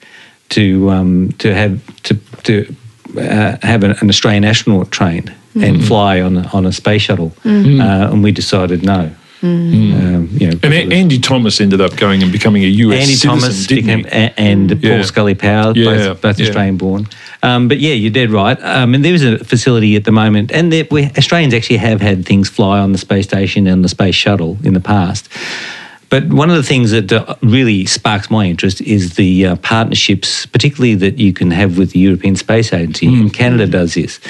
to 0.50 0.90
um, 0.90 1.32
to 1.38 1.54
have 1.54 2.02
to 2.02 2.14
to 2.44 2.74
uh, 3.18 3.56
have 3.62 3.82
an, 3.84 3.92
an 4.00 4.08
Australian 4.08 4.44
astronaut 4.44 4.90
train 4.90 5.34
and 5.54 5.82
fly 5.84 6.20
on 6.20 6.36
a, 6.36 6.46
on 6.52 6.66
a 6.66 6.72
space 6.72 7.02
shuttle, 7.02 7.32
uh, 7.44 7.48
and 8.12 8.22
we 8.22 8.30
decided 8.32 8.82
no. 8.82 9.10
Um, 9.42 10.28
you 10.32 10.48
know, 10.50 10.58
And 10.62 10.72
A- 10.74 10.92
Andy 10.94 11.18
Thomas 11.18 11.60
ended 11.60 11.80
up 11.80 11.94
going 11.96 12.22
and 12.22 12.32
becoming 12.32 12.64
a 12.64 12.66
US 12.68 12.94
Andy 13.02 13.14
citizen, 13.14 13.30
Thomas 13.30 13.66
didn't 13.66 13.84
became, 13.84 14.04
he? 14.04 14.10
a- 14.10 14.34
and 14.36 14.82
Yeah. 14.82 14.96
Paul 14.96 15.04
Scully 15.04 15.34
Power, 15.34 15.72
Yeah, 15.76 15.84
both, 16.08 16.20
both 16.22 16.38
yeah. 16.40 16.46
Australian 16.46 16.76
born. 16.78 17.06
Um, 17.42 17.68
but 17.68 17.78
yeah, 17.78 17.92
you're 17.92 18.10
dead 18.10 18.30
right. 18.30 18.58
Um, 18.62 18.94
and 18.94 19.04
there 19.04 19.14
is 19.14 19.22
a 19.22 19.38
facility 19.44 19.94
at 19.94 20.04
the 20.04 20.10
moment, 20.12 20.50
and 20.52 20.72
there, 20.72 20.86
we, 20.90 21.04
Australians 21.16 21.54
actually 21.54 21.76
have 21.76 22.00
had 22.00 22.24
things 22.26 22.48
fly 22.48 22.80
on 22.80 22.92
the 22.92 22.98
space 22.98 23.26
station 23.26 23.66
and 23.66 23.84
the 23.84 23.88
space 23.88 24.14
shuttle 24.16 24.56
in 24.64 24.72
the 24.74 24.80
past. 24.80 25.28
But 26.08 26.28
one 26.28 26.50
of 26.50 26.56
the 26.56 26.62
things 26.62 26.92
that 26.92 27.12
uh, 27.12 27.34
really 27.42 27.84
sparks 27.86 28.30
my 28.30 28.46
interest 28.46 28.80
is 28.80 29.16
the 29.16 29.46
uh, 29.46 29.56
partnerships, 29.56 30.46
particularly 30.46 30.94
that 30.96 31.18
you 31.18 31.32
can 31.32 31.50
have 31.50 31.78
with 31.78 31.92
the 31.92 31.98
European 31.98 32.36
Space 32.36 32.72
Agency. 32.72 33.06
And 33.22 33.32
Canada 33.34 33.66
does 33.66 33.94
this. 33.94 34.20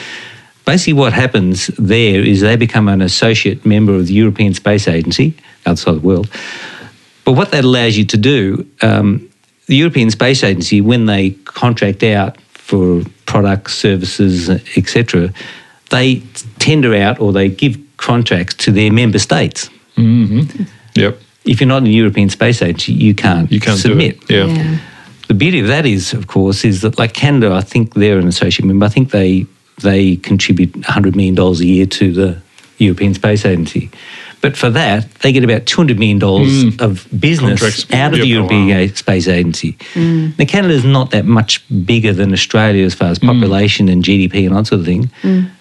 Basically, 0.64 0.94
what 0.94 1.12
happens 1.12 1.68
there 1.78 2.20
is 2.22 2.40
they 2.40 2.56
become 2.56 2.88
an 2.88 3.02
associate 3.02 3.64
member 3.66 3.94
of 3.94 4.06
the 4.06 4.14
European 4.14 4.54
Space 4.54 4.88
Agency 4.88 5.34
outside 5.66 5.96
the 5.96 6.00
world. 6.00 6.28
But 7.24 7.32
what 7.32 7.50
that 7.52 7.64
allows 7.64 7.96
you 7.96 8.04
to 8.06 8.16
do, 8.16 8.66
um, 8.82 9.28
the 9.66 9.76
European 9.76 10.10
Space 10.10 10.42
Agency, 10.42 10.80
when 10.80 11.06
they 11.06 11.30
contract 11.44 12.02
out 12.02 12.40
for 12.52 13.02
products, 13.26 13.74
services, 13.74 14.48
etc., 14.76 15.32
they 15.90 16.22
tender 16.58 16.94
out 16.94 17.20
or 17.20 17.32
they 17.32 17.48
give 17.48 17.76
contracts 17.96 18.54
to 18.54 18.72
their 18.72 18.90
member 18.92 19.18
states. 19.18 19.68
Yep. 20.94 21.20
If 21.46 21.60
you're 21.60 21.68
not 21.68 21.78
in 21.78 21.84
the 21.84 21.92
European 21.92 22.28
Space 22.28 22.60
Agency, 22.62 22.92
you 22.92 23.14
can't, 23.14 23.50
You 23.50 23.60
can't 23.60 23.78
submit. 23.78 24.26
do 24.26 24.46
it. 24.46 24.56
Yeah. 24.56 24.78
The 25.28 25.34
beauty 25.34 25.60
of 25.60 25.66
that 25.68 25.86
is, 25.86 26.12
of 26.12 26.26
course, 26.26 26.64
is 26.64 26.82
that 26.82 26.98
like 26.98 27.12
Canada, 27.14 27.52
I 27.52 27.60
think 27.60 27.94
they're 27.94 28.18
an 28.18 28.28
associate 28.28 28.64
member. 28.66 28.86
I 28.86 28.88
think 28.88 29.10
they 29.10 29.46
they 29.82 30.16
contribute 30.16 30.72
$100 30.72 31.14
million 31.14 31.38
a 31.38 31.52
year 31.64 31.84
to 31.84 32.10
the 32.12 32.40
European 32.78 33.12
Space 33.12 33.44
Agency. 33.44 33.90
But 34.40 34.56
for 34.56 34.70
that, 34.70 35.10
they 35.16 35.32
get 35.32 35.44
about 35.44 35.64
$200 35.66 35.98
million 35.98 36.20
mm. 36.20 36.80
of 36.80 37.06
business 37.18 37.60
Contracts. 37.60 37.92
out 37.92 38.14
of 38.14 38.20
the 38.20 38.26
Yep. 38.28 38.36
Oh, 38.36 38.54
European 38.54 38.94
Space 38.94 39.28
Agency. 39.28 39.72
Mm. 39.94 40.38
Now, 40.38 40.44
Canada 40.46 40.72
is 40.74 40.84
not 40.84 41.10
that 41.10 41.24
much 41.26 41.62
bigger 41.84 42.12
than 42.12 42.32
Australia 42.32 42.84
as 42.86 42.94
far 42.94 43.08
as 43.08 43.18
mm. 43.18 43.26
population 43.26 43.88
and 43.88 44.02
GDP 44.04 44.46
and 44.46 44.56
that 44.56 44.66
sort 44.66 44.80
of 44.80 44.86
thing. 44.86 45.10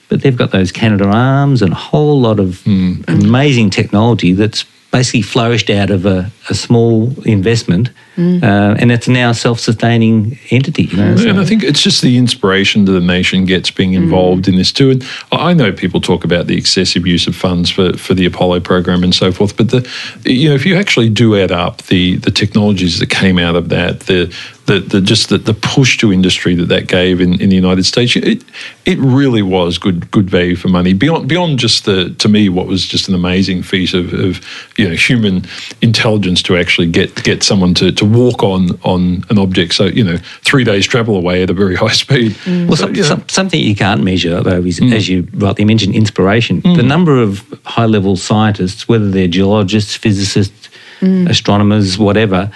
But 0.08 0.21
they've 0.21 0.38
got 0.38 0.52
those 0.52 0.71
Canada 0.71 1.06
arms 1.06 1.62
and 1.62 1.71
a 1.74 1.76
whole 1.76 2.21
lot 2.21 2.39
of 2.39 2.65
amazing 3.08 3.69
technology 3.71 4.34
that's 4.34 4.63
basically 4.97 5.21
flourished 5.23 5.69
out 5.69 5.89
of 5.89 6.05
a, 6.05 6.31
a 6.49 6.53
small 6.53 7.12
investment, 7.25 7.89
uh, 8.17 8.79
and 8.81 8.91
it's 8.91 9.08
now 9.10 9.29
a 9.29 9.34
self-sustaining 9.34 10.38
entity. 10.49 10.84
You 10.84 10.97
know, 10.97 11.15
so- 11.17 11.29
And 11.29 11.39
I 11.39 11.45
think 11.45 11.63
it's 11.63 11.81
just 11.84 12.01
the 12.01 12.15
inspiration 12.17 12.86
that 12.86 12.93
the 12.93 13.05
nation 13.17 13.45
gets 13.45 13.71
being 13.71 13.93
involved 13.93 14.47
in 14.47 14.55
this 14.55 14.71
too. 14.71 14.91
And 14.91 15.03
I 15.31 15.49
I 15.49 15.53
know 15.53 15.71
people 15.71 15.99
talk 16.01 16.23
about 16.23 16.47
the 16.47 16.58
excessive 16.58 17.05
use 17.15 17.27
of 17.27 17.36
funds 17.36 17.69
for, 17.69 17.88
for 17.97 18.13
the 18.15 18.25
Apollo 18.25 18.62
program 18.62 19.03
and 19.03 19.13
so 19.13 19.31
forth, 19.31 19.55
but 19.58 19.69
the 19.69 19.81
you 20.23 20.47
know 20.49 20.55
if 20.55 20.65
you 20.65 20.75
actually 20.77 21.10
do 21.10 21.36
add 21.43 21.51
up 21.51 21.75
the 21.84 22.15
the 22.27 22.31
technologies 22.31 22.99
that 22.99 23.10
came 23.10 23.38
out 23.47 23.55
of 23.55 23.67
that, 23.69 23.99
the 24.12 24.19
the, 24.65 24.80
the 24.80 25.01
just 25.01 25.30
the, 25.30 25.38
the 25.38 25.54
push 25.54 25.97
to 25.97 26.12
industry 26.12 26.56
that 26.56 26.65
that 26.65 26.88
gave 26.88 27.21
in, 27.21 27.39
in 27.39 27.49
the 27.49 27.56
United 27.56 27.86
States, 27.86 28.15
it 28.15 28.43
it 28.86 28.97
really 28.99 29.41
was 29.41 29.78
good 29.78 30.10
good 30.12 30.30
value 30.30 30.56
for 30.56 30.69
money 30.69 30.93
beyond 30.93 31.28
beyond 31.30 31.60
just 31.60 31.86
the 31.86 32.10
to 32.15 32.28
me 32.28 32.49
what 32.49 32.67
was 32.67 32.86
just 32.86 33.08
an 33.08 33.13
amazing 33.13 33.62
feat 33.62 33.93
of, 33.93 34.13
of 34.13 34.41
you 34.78 34.88
know 34.88 34.95
human 34.95 35.45
intelligence 35.82 36.41
to 36.41 36.58
actually 36.58 36.88
get 36.88 37.23
get 37.23 37.43
someone 37.43 37.73
to, 37.75 37.91
to 37.91 38.06
walk 38.06 38.43
on 38.43 38.71
on 38.84 39.23
an 39.30 39.38
object. 39.38 39.73
So 39.73 39.86
you 39.86 40.04
know 40.04 40.17
three 40.41 40.63
days 40.63 40.88
travel 40.88 41.15
away 41.15 41.43
at 41.43 41.49
a 41.49 41.54
very 41.54 41.75
high 41.84 41.93
speed. 41.93 42.32
Mm. 42.45 42.67
Well, 42.67 42.75
So, 42.75 42.86
some, 42.86 42.95
you 42.95 43.01
know, 43.01 43.08
some, 43.08 43.30
something 43.30 43.60
you 43.60 43.75
can't 43.75 44.04
measure, 44.04 44.41
though, 44.41 44.62
is, 44.62 44.80
mm. 44.80 44.93
as 44.93 45.08
you 45.08 45.28
rightly 45.34 45.65
mentioned, 45.65 45.95
inspiration. 45.95 46.62
The 46.62 46.69
mm. 46.69 46.88
number 46.88 47.21
of 47.21 47.43
high 47.65 47.86
level 47.86 48.15
scientists, 48.15 48.88
whether 48.88 49.10
they're 49.10 49.28
geologists, 49.28 49.95
physicists, 49.95 50.69
astronomers, 51.01 51.97
whatever, 51.97 52.51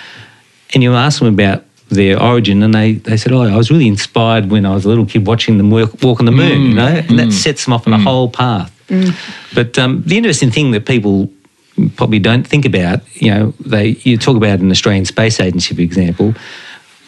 and 0.73 0.83
you 0.83 0.93
ask 0.93 1.19
them 1.19 1.27
about 1.27 1.63
their 1.89 2.21
origin, 2.21 2.63
and 2.63 2.73
they, 2.73 2.93
they 2.93 3.17
said, 3.17 3.31
Oh, 3.31 3.41
I 3.41 3.55
was 3.55 3.71
really 3.71 3.87
inspired 3.87 4.49
when 4.49 4.65
I 4.65 4.73
was 4.73 4.85
a 4.85 4.87
little 4.87 5.05
kid 5.05 5.27
watching 5.27 5.57
them 5.57 5.71
work, 5.71 6.01
walk 6.01 6.19
on 6.19 6.25
the 6.25 6.31
moon, 6.31 6.61
mm. 6.61 6.67
you 6.69 6.73
know, 6.75 6.87
and 6.87 7.19
that 7.19 7.27
mm. 7.27 7.33
sets 7.33 7.65
them 7.65 7.73
off 7.73 7.87
on 7.87 7.93
a 7.93 7.97
mm. 7.97 8.03
whole 8.03 8.29
path. 8.29 8.75
But 9.53 9.77
um, 9.77 10.03
the 10.05 10.17
interesting 10.17 10.51
thing 10.51 10.71
that 10.71 10.85
people 10.85 11.29
probably 11.95 12.19
don't 12.19 12.45
think 12.45 12.65
about, 12.65 13.01
you 13.21 13.31
know, 13.31 13.53
they 13.59 13.89
you 14.01 14.17
talk 14.17 14.35
about 14.35 14.59
an 14.59 14.71
Australian 14.71 15.05
Space 15.05 15.39
Agency, 15.39 15.75
for 15.75 15.81
example. 15.81 16.33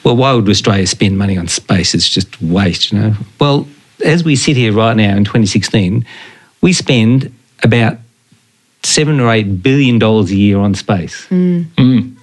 Well, 0.04 0.15
why 0.15 0.34
would 0.34 0.50
Australia 0.50 0.88
spend 0.88 1.17
money 1.17 1.38
on 1.38 1.48
space? 1.48 1.94
It's 1.94 2.10
just 2.10 2.41
waste, 2.41 2.91
you 2.91 3.00
know. 3.00 3.13
Well, 3.39 3.67
as 4.04 4.24
we 4.24 4.36
sit 4.36 4.58
here 4.58 4.74
right 4.74 4.96
now 4.96 5.15
in 5.15 5.26
2016, 5.26 6.06
we 6.62 6.74
spend 6.74 7.32
about 7.62 7.98
seven 8.84 9.20
or 9.20 9.32
eight 9.32 9.62
billion 9.62 10.00
dollars 10.00 10.32
a 10.32 10.36
year 10.36 10.58
on 10.58 10.74
space. 10.74 11.28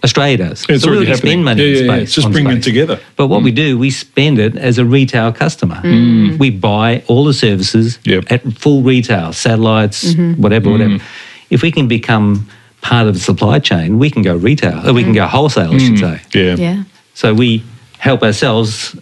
Australia 0.04 0.36
does. 0.38 0.64
It's 0.68 0.84
so 0.84 0.90
we 0.90 0.96
already 0.96 1.10
can 1.10 1.16
spend 1.16 1.28
happening. 1.28 1.44
money 1.44 1.62
Yeah, 1.62 1.68
on 1.68 1.74
yeah, 1.74 1.80
yeah. 1.80 1.96
space. 1.98 2.02
It's 2.08 2.14
just 2.14 2.26
on 2.26 2.32
bringing 2.32 2.56
it 2.58 2.62
together. 2.62 3.00
But 3.16 3.26
what 3.28 3.42
we 3.42 3.52
mm. 3.52 3.56
do, 3.56 3.78
we 3.78 3.90
spend 3.90 4.38
it 4.38 4.56
as 4.56 4.78
a 4.78 4.84
retail 4.84 5.32
customer. 5.32 5.76
Mm. 5.76 6.38
We 6.38 6.50
buy 6.50 7.02
all 7.08 7.24
the 7.24 7.34
services 7.34 7.98
Yep. 8.04 8.30
at 8.30 8.52
full 8.54 8.82
retail, 8.82 9.32
satellites, 9.32 10.04
mm-hmm. 10.04 10.40
whatever, 10.40 10.70
whatever. 10.70 10.94
Mm. 10.98 11.02
If 11.50 11.62
we 11.62 11.70
can 11.72 11.88
become 11.88 12.48
part 12.80 13.06
of 13.08 13.14
the 13.14 13.20
supply 13.20 13.58
chain, 13.58 13.98
we 13.98 14.10
can 14.10 14.22
go 14.22 14.36
retail. 14.36 14.88
Or 14.88 14.92
we 14.92 15.02
can 15.02 15.12
go 15.14 15.26
wholesale, 15.26 15.72
I 15.74 15.78
should 15.78 15.98
say. 15.98 16.20
yeah. 16.34 16.54
Yeah. 16.56 16.82
So 17.14 17.34
we 17.34 17.62
help 17.98 18.22
ourselves 18.22 18.94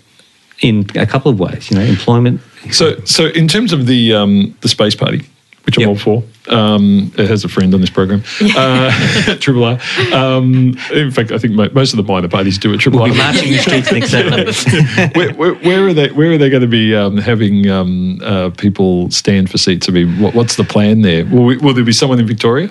in 0.62 0.86
a 0.94 1.04
couple 1.06 1.30
of 1.30 1.38
ways, 1.38 1.70
you 1.70 1.76
know, 1.76 1.84
employment. 1.84 2.40
So 2.72 2.98
so 3.04 3.26
in 3.26 3.46
terms 3.48 3.72
of 3.74 3.86
the 3.86 4.14
um, 4.14 4.56
the 4.62 4.68
space 4.68 4.94
party, 4.94 5.20
which 5.66 5.76
I'm 5.76 5.82
Yep. 5.82 5.88
all 5.90 5.96
for. 5.96 6.22
Um, 6.48 7.12
it 7.18 7.28
has 7.28 7.44
a 7.44 7.48
friend 7.48 7.74
on 7.74 7.80
this 7.80 7.90
program, 7.90 8.22
uh, 8.56 9.36
Triple 9.40 9.64
R. 9.64 9.78
Um, 10.12 10.76
in 10.92 11.10
fact, 11.10 11.32
I 11.32 11.38
think 11.38 11.54
most 11.54 11.92
of 11.92 11.96
the 11.96 12.02
minor 12.04 12.28
parties 12.28 12.56
do 12.58 12.72
it. 12.72 12.78
Triple 12.78 13.00
We'll 13.00 13.10
R. 13.10 13.14
be 13.14 13.18
marching 13.18 13.52
the 13.52 13.58
streets 13.58 13.90
next 13.92 14.10
Saturday. 14.10 15.10
where, 15.18 15.32
where, 15.34 15.54
where 15.56 15.88
are 15.88 15.92
they? 15.92 16.10
Where 16.10 16.32
are 16.32 16.38
they 16.38 16.48
going 16.50 16.62
to 16.62 16.68
be 16.68 16.94
um, 16.94 17.16
having 17.16 17.68
um, 17.68 18.20
uh, 18.22 18.50
people 18.50 19.10
stand 19.10 19.50
for 19.50 19.58
seats? 19.58 19.88
I 19.88 19.92
mean, 19.92 20.20
what, 20.20 20.34
what's 20.34 20.56
the 20.56 20.64
plan 20.64 21.02
there? 21.02 21.24
Will, 21.26 21.44
we, 21.44 21.56
will 21.56 21.74
there 21.74 21.84
be 21.84 21.92
someone 21.92 22.18
in 22.20 22.26
Victoria? 22.26 22.70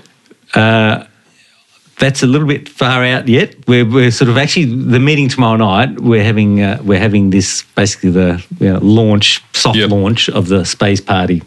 That's 1.97 2.23
a 2.23 2.27
little 2.27 2.47
bit 2.47 2.67
far 2.67 3.05
out 3.05 3.29
yet. 3.29 3.55
We're, 3.69 3.85
we're 3.89 4.11
sort 4.11 4.27
of 4.29 4.37
actually 4.37 4.65
the 4.65 4.99
meeting 4.99 5.29
tomorrow 5.29 5.55
night. 5.55 5.97
We're 6.01 6.25
having 6.25 6.61
uh, 6.61 6.81
we're 6.83 6.99
having 6.99 7.29
this 7.29 7.63
basically 7.75 8.09
the 8.09 8.43
you 8.59 8.73
know, 8.73 8.79
launch, 8.79 9.41
soft 9.53 9.77
Yep. 9.77 9.91
launch 9.91 10.27
of 10.29 10.49
the 10.49 10.65
space 10.65 10.99
party. 10.99 11.41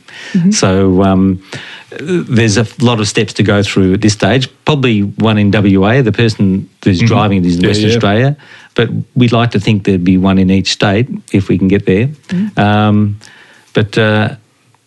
So 0.51 1.03
um, 1.03 1.43
there's 1.91 2.59
a 2.59 2.67
lot 2.85 3.01
of 3.01 3.09
steps 3.09 3.33
to 3.35 3.43
go 3.43 3.63
through 3.63 3.95
at 3.95 4.01
this 4.01 4.13
stage. 4.13 4.49
Probably 4.65 5.03
one 5.03 5.39
in 5.39 5.51
WA. 5.51 6.03
The 6.03 6.13
person 6.13 6.69
who's 6.85 7.01
driving 7.01 7.39
it 7.39 7.47
is 7.47 7.57
in 7.57 7.63
Yeah, 7.63 7.69
Western 7.69 7.89
yeah. 7.89 7.95
Australia, 7.95 8.37
but 8.75 8.91
we'd 9.15 9.33
like 9.33 9.51
to 9.53 9.61
think 9.61 9.85
there'd 9.85 10.05
be 10.05 10.19
one 10.19 10.39
in 10.39 10.51
each 10.51 10.73
state 10.73 11.09
if 11.33 11.49
we 11.49 11.57
can 11.59 11.69
get 11.69 11.87
there. 11.87 12.11
Um, 12.57 13.19
but 13.73 13.97
uh, 13.97 14.37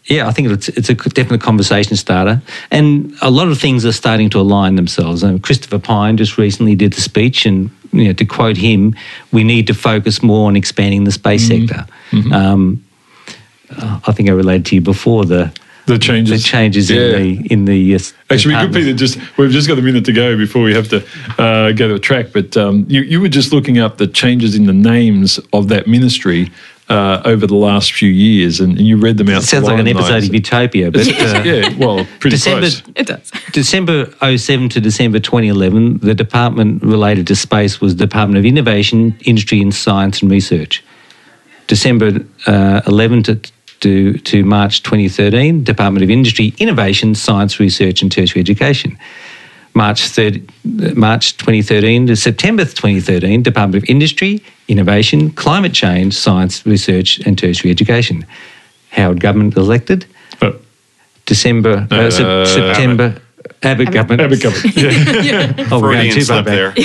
yeah, 0.05 0.27
I 0.27 0.31
think 0.31 0.49
it's, 0.49 0.69
it's 0.69 0.89
a 0.89 0.93
definite 0.93 1.41
conversation 1.41 1.95
starter. 1.95 2.41
And 2.69 3.15
a 3.21 3.31
lot 3.31 3.47
of 3.47 3.59
things 3.59 3.85
are 3.85 3.91
starting 3.91 4.29
to 4.31 4.39
align 4.39 4.75
themselves. 4.75 5.23
Um, 5.23 5.39
Christopher 5.39 5.79
Pyne 5.79 6.17
just 6.17 6.37
recently 6.37 6.75
did 6.75 6.93
the 6.93 7.01
speech, 7.01 7.45
and 7.45 7.71
you 7.93 8.05
know, 8.05 8.13
to 8.13 8.25
quote 8.25 8.57
him, 8.57 8.95
we 9.31 9.43
need 9.43 9.67
to 9.67 9.73
focus 9.73 10.21
more 10.21 10.47
on 10.47 10.55
expanding 10.55 11.03
the 11.05 11.11
space 11.11 11.47
sector. 11.47 11.85
Um, 12.31 12.83
uh, 13.75 13.99
I 14.05 14.11
think 14.11 14.29
I 14.29 14.33
related 14.33 14.65
to 14.67 14.75
you 14.75 14.81
before 14.81 15.25
the 15.25 15.51
The 15.85 15.97
changes. 15.97 16.43
the 16.43 16.47
changes 16.47 16.89
Yeah. 16.89 17.01
in 17.01 17.11
the 17.11 17.53
in 17.53 17.65
the 17.65 17.95
uh, 17.95 17.99
Actually, 18.29 18.55
we 18.55 18.61
could 18.61 18.73
be 18.73 18.93
just 18.93 19.17
we've 19.37 19.51
just 19.51 19.67
got 19.67 19.79
a 19.79 19.81
minute 19.81 20.05
to 20.05 20.13
go 20.13 20.37
before 20.37 20.61
we 20.63 20.73
have 20.73 20.87
to 20.89 21.03
uh, 21.37 21.71
go 21.71 21.87
to 21.87 21.95
a 21.95 21.99
track. 21.99 22.27
But 22.33 22.55
um, 22.55 22.85
you 22.87 23.01
you 23.01 23.19
were 23.19 23.29
just 23.29 23.51
looking 23.51 23.79
up 23.79 23.97
the 23.97 24.07
changes 24.07 24.55
in 24.55 24.65
the 24.65 24.73
names 24.73 25.39
of 25.53 25.67
that 25.69 25.87
ministry 25.87 26.51
uh, 26.89 27.21
over 27.25 27.47
the 27.47 27.55
last 27.55 27.93
few 27.93 28.09
years, 28.09 28.59
and, 28.59 28.77
and 28.77 28.85
you 28.85 28.97
read 28.97 29.17
them 29.17 29.29
out. 29.29 29.43
It 29.43 29.45
sounds 29.47 29.65
like 29.65 29.79
an 29.79 29.87
episode 29.87 30.23
of 30.25 30.33
Utopia, 30.33 30.91
but 30.91 31.07
uh, 31.07 31.41
yeah, 31.43 31.73
well, 31.77 32.05
pretty 32.19 32.35
December 32.35 32.59
close. 32.61 32.83
It 32.95 33.07
does. 33.07 33.31
December 33.51 34.13
07 34.37 34.69
to 34.69 34.81
December 34.81 35.19
2011, 35.19 35.99
the 35.99 36.13
department 36.13 36.83
related 36.83 37.27
to 37.27 37.35
space 37.35 37.79
was 37.81 37.95
Department 37.95 38.37
of 38.37 38.45
Innovation, 38.45 39.15
Industry 39.21 39.61
and 39.61 39.73
Science 39.73 40.21
and 40.21 40.29
Research. 40.29 40.83
December 41.67 42.25
uh, 42.47 42.81
11 42.87 43.23
to 43.23 43.39
to, 43.81 44.13
to 44.19 44.43
March 44.43 44.83
2013, 44.83 45.63
Department 45.63 46.03
of 46.03 46.09
Industry, 46.09 46.53
Innovation, 46.57 47.13
Science, 47.15 47.59
Research 47.59 48.01
and 48.01 48.11
Tertiary 48.11 48.39
Education. 48.41 48.97
March, 49.73 50.01
30, 50.07 50.43
March 50.95 51.37
2013 51.37 52.07
to 52.07 52.15
September 52.15 52.63
2013, 52.65 53.41
Department 53.41 53.83
of 53.83 53.89
Industry, 53.89 54.43
Innovation, 54.67 55.29
Climate 55.31 55.73
Change, 55.73 56.13
Science, 56.13 56.65
Research 56.65 57.19
and 57.19 57.37
Tertiary 57.37 57.71
Education. 57.71 58.25
Howard 58.89 59.19
government 59.21 59.55
elected. 59.55 60.05
Oh. 60.41 60.55
December, 61.25 61.87
uh, 61.89 62.11
Sep- 62.11 62.25
Uh, 62.25 62.45
September. 62.45 63.21
Abbott, 63.63 63.91
government. 63.91 64.21
Abbott 64.21 64.41
government. 64.41 64.75
Yeah. 65.23 65.53
Oh, 65.71 65.79
we're 65.79 65.93
going 65.93 66.11
Freudian 66.11 66.15
too 66.15 66.25
far 66.25 66.43
back. 66.43 66.53
there. 66.53 66.71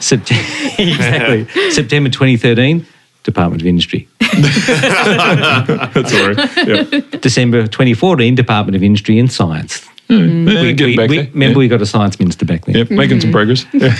Sept- 0.00 0.78
exactly. 0.78 1.70
September 1.70 2.08
2013, 2.10 2.84
Department 3.24 3.62
of 3.62 3.66
Industry. 3.66 4.06
That's 4.20 6.12
all 6.14 6.32
right. 6.34 6.56
Yeah. 6.66 7.00
December 7.20 7.66
2014, 7.66 8.34
Department 8.34 8.76
of 8.76 8.82
Industry 8.82 9.18
and 9.18 9.30
Science. 9.32 9.86
Yeah, 10.08 10.18
We, 10.18 10.72
getting 10.74 10.86
we- 10.86 10.96
back 10.96 11.10
we- 11.10 11.16
there. 11.16 11.30
remember, 11.32 11.54
yeah. 11.54 11.58
we 11.58 11.68
got 11.68 11.82
a 11.82 11.86
science 11.86 12.18
minister 12.20 12.44
back 12.44 12.66
then. 12.66 12.76
Yep, 12.76 12.90
making 12.90 13.20
some 13.20 13.30
mm-hmm. 13.30 13.36
progress. 13.36 13.66
Yeah. 13.72 13.94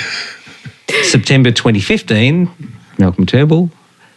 September 1.03 1.51
2015, 1.51 2.49
Malcolm 2.99 3.27
Turnbull. 3.27 3.71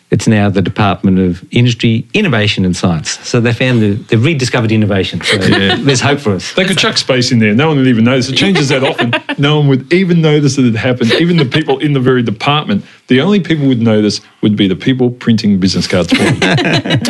It's 0.10 0.26
now 0.26 0.50
the 0.50 0.62
Department 0.62 1.20
of 1.20 1.44
Industry, 1.52 2.08
Innovation 2.14 2.64
and 2.64 2.74
Science. 2.74 3.20
So 3.28 3.42
they 3.42 3.52
found 3.52 3.82
the, 3.82 3.94
they've 3.96 4.24
rediscovered 4.24 4.72
innovation. 4.72 5.20
So 5.22 5.38
there's 5.38 6.00
hope 6.00 6.20
for 6.20 6.32
us. 6.32 6.54
They 6.54 6.64
could 6.64 6.78
chuck 6.78 6.96
space 6.98 7.30
in 7.34 7.40
there. 7.40 7.54
No 7.54 7.68
one 7.68 7.78
would 7.78 7.88
even 7.88 8.06
notice. 8.06 8.30
It 8.30 8.38
changes 8.38 8.70
that 8.70 8.86
often. 8.86 9.14
No 9.38 9.58
one 9.60 9.68
would 9.68 9.92
even 9.92 10.22
notice 10.22 10.56
that 10.56 10.64
it 10.66 10.76
happened. 10.76 11.12
Even 11.14 11.36
the 11.36 11.44
people 11.46 11.80
in 11.80 11.92
the 11.92 12.00
very 12.00 12.24
department. 12.24 12.86
The 13.08 13.20
only 13.20 13.42
people 13.42 13.68
would 13.68 13.82
notice 13.82 14.22
would 14.42 14.56
be 14.56 14.68
the 14.70 14.76
people 14.78 15.10
printing 15.12 15.60
business 15.60 15.88
cards 15.88 16.10
for 16.10 16.18
them. 16.24 16.38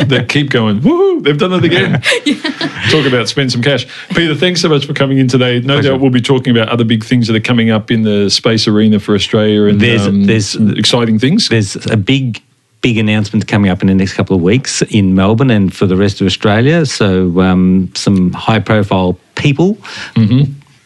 that 0.08 0.26
keep 0.28 0.50
going, 0.50 0.80
woohoo, 0.80 1.22
they've 1.22 1.38
done 1.38 1.52
it 1.52 1.64
again. 1.64 2.00
Talk 2.90 3.06
about 3.06 3.28
spend 3.28 3.52
some 3.52 3.62
cash. 3.62 3.86
Peter, 4.10 4.34
thanks 4.34 4.60
so 4.60 4.68
much 4.68 4.86
for 4.86 4.92
coming 4.92 5.18
in 5.18 5.28
today. 5.28 5.60
No 5.60 5.80
doubt 5.80 6.00
we'll 6.00 6.10
be 6.10 6.20
talking 6.20 6.56
about 6.56 6.68
other 6.68 6.84
big 6.84 7.04
things 7.04 7.26
that 7.28 7.36
are 7.36 7.40
coming 7.40 7.70
up 7.70 7.90
in 7.92 8.02
the 8.02 8.28
space 8.28 8.66
arena 8.66 8.98
for 8.98 9.14
Australia 9.14 9.64
and 9.64 9.80
There's- 9.80 10.06
um, 10.06 10.24
there's- 10.24 10.54
exciting 10.56 11.18
things. 11.18 11.48
There's 11.48 11.74
a 11.86 11.96
big, 11.96 12.42
big 12.80 12.98
announcements 12.98 13.44
coming 13.44 13.70
up 13.70 13.82
in 13.82 13.88
the 13.88 13.94
next 13.94 14.14
couple 14.14 14.36
of 14.36 14.42
weeks 14.42 14.82
in 14.82 15.14
Melbourne 15.14 15.50
and 15.50 15.74
for 15.74 15.86
the 15.86 15.96
rest 15.96 16.20
of 16.20 16.26
Australia. 16.26 16.86
So 16.86 17.40
um, 17.40 17.90
some 17.94 18.32
high 18.32 18.60
profile 18.60 19.18
people 19.34 19.78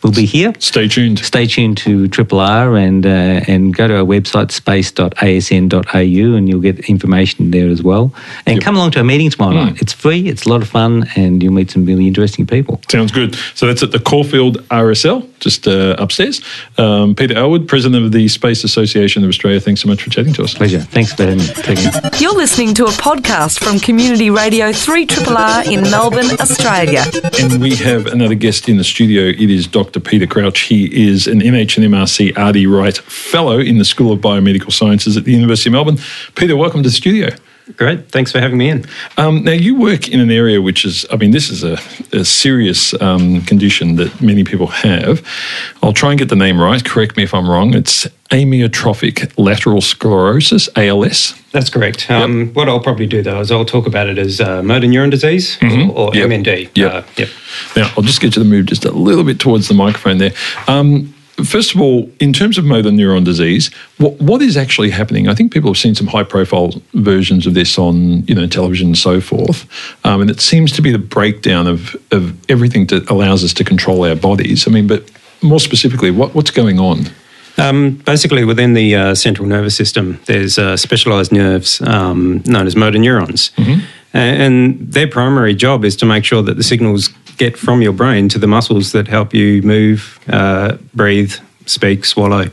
will 0.02 0.12
be 0.12 0.26
here. 0.26 0.52
Stay 0.58 0.88
tuned. 0.88 1.18
Stay 1.20 1.46
tuned 1.46 1.78
to 1.78 2.08
Triple 2.08 2.40
R 2.40 2.76
and 2.76 3.06
uh, 3.06 3.40
and 3.46 3.74
go 3.74 3.88
to 3.88 3.96
our 3.98 4.04
website 4.04 4.50
space.asn.au 4.50 6.36
and 6.36 6.48
you'll 6.48 6.60
get 6.60 6.80
information 6.88 7.50
there 7.50 7.68
as 7.68 7.82
well. 7.82 8.12
And 8.46 8.62
come 8.62 8.76
along 8.76 8.92
to 8.92 8.98
our 8.98 9.04
meeting 9.04 9.30
tomorrow 9.30 9.54
night. 9.54 9.80
It's 9.80 9.92
free. 9.92 10.28
It's 10.28 10.44
a 10.46 10.48
lot 10.48 10.62
of 10.62 10.68
fun, 10.68 11.08
and 11.16 11.42
you'll 11.42 11.52
meet 11.52 11.70
some 11.70 11.84
really 11.84 12.06
interesting 12.06 12.46
people. 12.46 12.80
Sounds 12.88 13.12
good. 13.12 13.36
So 13.54 13.66
that's 13.66 13.82
at 13.82 13.92
the 13.92 13.98
Caulfield 13.98 14.58
RSL, 14.68 15.28
just 15.40 15.66
uh, 15.66 15.96
upstairs. 15.98 16.42
Um, 16.78 17.14
Peter 17.14 17.36
Elwood, 17.36 17.68
President 17.68 18.04
of 18.04 18.12
the 18.12 18.28
Space 18.28 18.64
Association 18.64 19.22
of 19.22 19.28
Australia, 19.28 19.60
thanks 19.60 19.80
so 19.80 19.88
much 19.88 20.02
for 20.02 20.10
chatting 20.10 20.32
to 20.34 20.44
us. 20.44 20.54
Pleasure. 20.54 20.80
Thanks 20.80 21.12
for 21.12 21.24
having 21.24 21.38
me. 21.38 22.18
You're 22.18 22.34
listening 22.34 22.74
to 22.74 22.84
a 22.84 22.90
podcast 22.90 23.62
from 23.62 23.78
Community 23.78 24.30
Radio 24.30 24.72
Three 24.72 25.06
Triple 25.06 25.36
R 25.36 25.64
in 25.70 25.82
Melbourne, 25.82 26.30
Australia. 26.40 27.04
And 27.40 27.60
we 27.60 27.74
have 27.76 28.06
another 28.06 28.34
guest 28.34 28.68
in 28.68 28.76
the 28.76 28.84
studio. 28.84 29.24
It 29.28 29.50
is 29.50 29.66
Dr. 29.66 29.91
Peter 30.00 30.26
Crouch. 30.26 30.60
He 30.60 31.08
is 31.08 31.26
an 31.26 31.40
NH&MRC 31.40 32.36
R.D. 32.36 32.66
Wright 32.66 32.96
Fellow 32.96 33.58
in 33.58 33.78
the 33.78 33.84
School 33.84 34.12
of 34.12 34.20
Biomedical 34.20 34.72
Sciences 34.72 35.16
at 35.16 35.24
the 35.24 35.32
University 35.32 35.70
of 35.70 35.72
Melbourne. 35.72 35.98
Peter, 36.34 36.56
welcome 36.56 36.82
to 36.82 36.88
the 36.88 36.94
studio. 36.94 37.28
Great. 37.76 38.08
Thanks 38.10 38.32
for 38.32 38.40
having 38.40 38.58
me 38.58 38.68
in. 38.70 38.84
Um, 39.16 39.44
now, 39.44 39.52
you 39.52 39.76
work 39.78 40.08
in 40.08 40.18
an 40.20 40.30
area 40.30 40.60
which 40.60 40.84
is, 40.84 41.06
I 41.12 41.16
mean, 41.16 41.30
this 41.30 41.48
is 41.48 41.62
a, 41.62 41.78
a 42.12 42.24
serious 42.24 42.92
um, 43.00 43.40
condition 43.42 43.96
that 43.96 44.20
many 44.20 44.42
people 44.44 44.66
have. 44.66 45.24
I'll 45.82 45.92
try 45.92 46.10
and 46.10 46.18
get 46.18 46.28
the 46.28 46.36
name 46.36 46.60
right. 46.60 46.84
Correct 46.84 47.16
me 47.16 47.22
if 47.22 47.32
I'm 47.32 47.48
wrong. 47.48 47.72
It's 47.74 48.06
amyotrophic 48.30 49.32
lateral 49.38 49.80
sclerosis, 49.80 50.68
ALS. 50.76 51.34
That's 51.52 51.70
correct. 51.70 52.10
Um, 52.10 52.48
What 52.54 52.68
I'll 52.68 52.80
probably 52.80 53.06
do 53.06 53.22
though 53.22 53.40
is 53.40 53.50
I'll 53.52 53.64
talk 53.64 53.86
about 53.86 54.08
it 54.08 54.18
as 54.18 54.40
uh, 54.40 54.62
motor 54.62 54.86
neuron 54.86 55.10
disease 55.10 55.56
or, 55.62 55.66
or 55.66 56.10
Mm-hmm. 56.12 56.16
Yep. 56.16 56.28
MND. 56.44 56.70
Yep. 56.74 56.92
Uh, 56.92 57.02
yep. 57.16 57.28
Now, 57.76 57.92
I'll 57.96 58.02
just 58.02 58.20
get 58.20 58.36
you 58.36 58.42
to 58.42 58.48
move 58.48 58.66
just 58.66 58.84
a 58.84 58.90
little 58.90 59.24
bit 59.24 59.38
towards 59.38 59.68
the 59.68 59.74
microphone 59.74 60.18
there. 60.18 60.32
Um, 60.66 61.14
first 61.44 61.74
of 61.74 61.80
all, 61.80 62.10
in 62.20 62.32
terms 62.32 62.58
of 62.58 62.64
motor 62.64 62.90
neuron 62.90 63.24
disease, 63.24 63.70
what, 63.98 64.20
what 64.20 64.42
is 64.42 64.56
actually 64.56 64.90
happening? 64.90 65.28
I 65.28 65.34
think 65.34 65.52
people 65.52 65.70
have 65.70 65.78
seen 65.78 65.94
some 65.94 66.06
high-profile 66.06 66.74
versions 66.94 67.46
of 67.46 67.54
this 67.54 67.78
on, 67.78 68.26
you 68.26 68.34
know, 68.34 68.46
television 68.46 68.88
and 68.88 68.98
so 68.98 69.20
forth, 69.20 69.66
um, 70.04 70.20
and 70.20 70.30
it 70.30 70.40
seems 70.40 70.72
to 70.72 70.82
be 70.82 70.92
the 70.92 70.98
breakdown 70.98 71.66
of, 71.66 71.96
of 72.10 72.34
everything 72.50 72.86
that 72.86 73.10
allows 73.10 73.42
us 73.44 73.52
to 73.54 73.64
control 73.64 74.04
our 74.04 74.16
bodies. 74.16 74.66
I 74.66 74.70
mean, 74.70 74.86
but 74.86 75.10
more 75.42 75.60
specifically, 75.60 76.10
what, 76.10 76.34
what's 76.34 76.50
going 76.50 76.78
on? 76.78 77.06
Um, 77.58 77.96
basically, 78.06 78.44
within 78.44 78.74
the 78.74 78.94
uh, 78.94 79.14
central 79.14 79.46
nervous 79.46 79.76
system, 79.76 80.18
there's 80.26 80.58
uh, 80.58 80.76
specialized 80.76 81.32
nerves 81.32 81.80
um, 81.82 82.42
known 82.46 82.66
as 82.66 82.76
motor 82.76 82.98
neurons. 82.98 83.50
Mm-hmm. 83.56 83.84
And 84.14 84.92
their 84.92 85.06
primary 85.06 85.54
job 85.54 85.84
is 85.84 85.96
to 85.96 86.06
make 86.06 86.24
sure 86.24 86.42
that 86.42 86.56
the 86.56 86.62
signals 86.62 87.08
get 87.36 87.56
from 87.56 87.82
your 87.82 87.92
brain 87.92 88.28
to 88.28 88.38
the 88.38 88.46
muscles 88.46 88.92
that 88.92 89.08
help 89.08 89.34
you 89.34 89.62
move, 89.62 90.18
uh, 90.28 90.76
breathe, 90.94 91.34
speak, 91.66 92.04
swallow. 92.04 92.50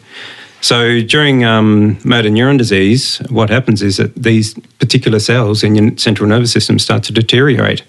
So 0.62 1.02
during 1.02 1.46
um, 1.46 1.98
motor 2.04 2.30
neuron 2.30 2.58
disease, 2.58 3.20
what 3.30 3.50
happens 3.50 3.82
is 3.82 3.98
that 3.98 4.14
these 4.16 4.56
particular 4.78 5.20
cells 5.20 5.64
in 5.64 5.76
your 5.76 5.98
central 5.98 6.28
nervous 6.28 6.52
system 6.52 6.80
start 6.80 7.04
to 7.04 7.14
deteriorate. 7.14 7.84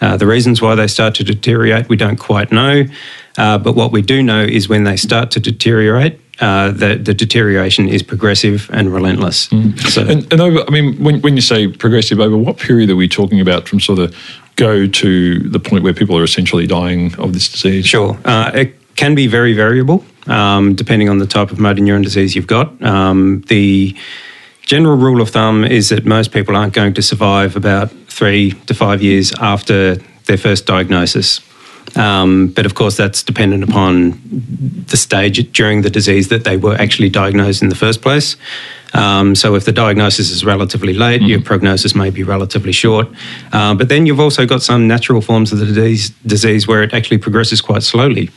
Uh, 0.00 0.16
the 0.16 0.26
reasons 0.26 0.62
why 0.62 0.74
they 0.76 0.86
start 0.86 1.14
to 1.16 1.24
deteriorate, 1.24 1.88
we 1.88 1.96
don't 1.96 2.18
quite 2.18 2.52
know. 2.52 2.84
Uh, 3.36 3.58
but 3.58 3.74
what 3.74 3.90
we 3.92 4.02
do 4.02 4.22
know 4.22 4.42
is 4.42 4.68
when 4.68 4.84
they 4.84 4.96
start 4.96 5.30
to 5.32 5.40
deteriorate, 5.40 6.20
uh, 6.40 6.70
the, 6.70 6.96
the 6.96 7.14
deterioration 7.14 7.88
is 7.88 8.02
progressive 8.02 8.70
and 8.72 8.92
relentless. 8.92 9.48
So, 9.88 10.02
And, 10.02 10.32
and 10.32 10.40
over, 10.40 10.64
I 10.66 10.70
mean, 10.70 11.02
when, 11.02 11.20
when 11.22 11.34
you 11.34 11.42
say 11.42 11.68
progressive, 11.68 12.20
over 12.20 12.36
what 12.36 12.58
period 12.58 12.90
are 12.90 12.96
we 12.96 13.08
talking 13.08 13.40
about 13.40 13.68
from 13.68 13.80
sort 13.80 13.98
of 13.98 14.14
go 14.56 14.86
to 14.86 15.38
the 15.38 15.58
point 15.58 15.82
where 15.82 15.94
people 15.94 16.16
are 16.16 16.24
essentially 16.24 16.66
dying 16.66 17.14
of 17.16 17.32
this 17.32 17.48
disease? 17.48 17.86
Sure. 17.86 18.18
Uh, 18.24 18.50
it 18.54 18.96
can 18.96 19.14
be 19.14 19.26
very 19.26 19.54
variable 19.54 20.04
um, 20.26 20.74
depending 20.74 21.08
on 21.08 21.18
the 21.18 21.26
type 21.26 21.50
of 21.50 21.58
motor 21.58 21.82
neuron 21.82 22.02
disease 22.02 22.34
you've 22.34 22.46
got. 22.46 22.80
Um, 22.82 23.42
the 23.48 23.96
general 24.62 24.96
rule 24.96 25.20
of 25.20 25.30
thumb 25.30 25.64
is 25.64 25.88
that 25.88 26.04
most 26.04 26.32
people 26.32 26.56
aren't 26.56 26.74
going 26.74 26.94
to 26.94 27.02
survive 27.02 27.56
about 27.56 27.90
three 28.08 28.52
to 28.66 28.74
five 28.74 29.02
years 29.02 29.32
after 29.40 29.96
their 30.26 30.36
first 30.36 30.66
diagnosis. 30.66 31.40
Um, 31.96 32.48
but 32.48 32.64
of 32.64 32.74
course, 32.74 32.96
that's 32.96 33.22
dependent 33.22 33.64
upon 33.64 34.20
the 34.86 34.96
stage 34.96 35.52
during 35.52 35.82
the 35.82 35.90
disease 35.90 36.28
that 36.28 36.44
they 36.44 36.56
were 36.56 36.74
actually 36.76 37.08
diagnosed 37.08 37.62
in 37.62 37.68
the 37.68 37.74
first 37.74 38.02
place. 38.02 38.36
Um, 38.94 39.34
so, 39.34 39.54
if 39.54 39.64
the 39.64 39.72
diagnosis 39.72 40.30
is 40.30 40.44
relatively 40.44 40.94
late, 40.94 41.22
your 41.22 41.40
prognosis 41.40 41.94
may 41.94 42.10
be 42.10 42.22
relatively 42.22 42.72
short. 42.72 43.08
Uh, 43.52 43.74
but 43.74 43.88
then 43.88 44.06
you've 44.06 44.20
also 44.20 44.46
got 44.46 44.62
some 44.62 44.86
natural 44.86 45.20
forms 45.20 45.52
of 45.52 45.58
the 45.58 45.66
disease, 45.66 46.10
disease 46.26 46.66
where 46.68 46.82
it 46.82 46.92
actually 46.92 47.18
progresses 47.18 47.60
quite 47.60 47.82
slowly. 47.82 48.30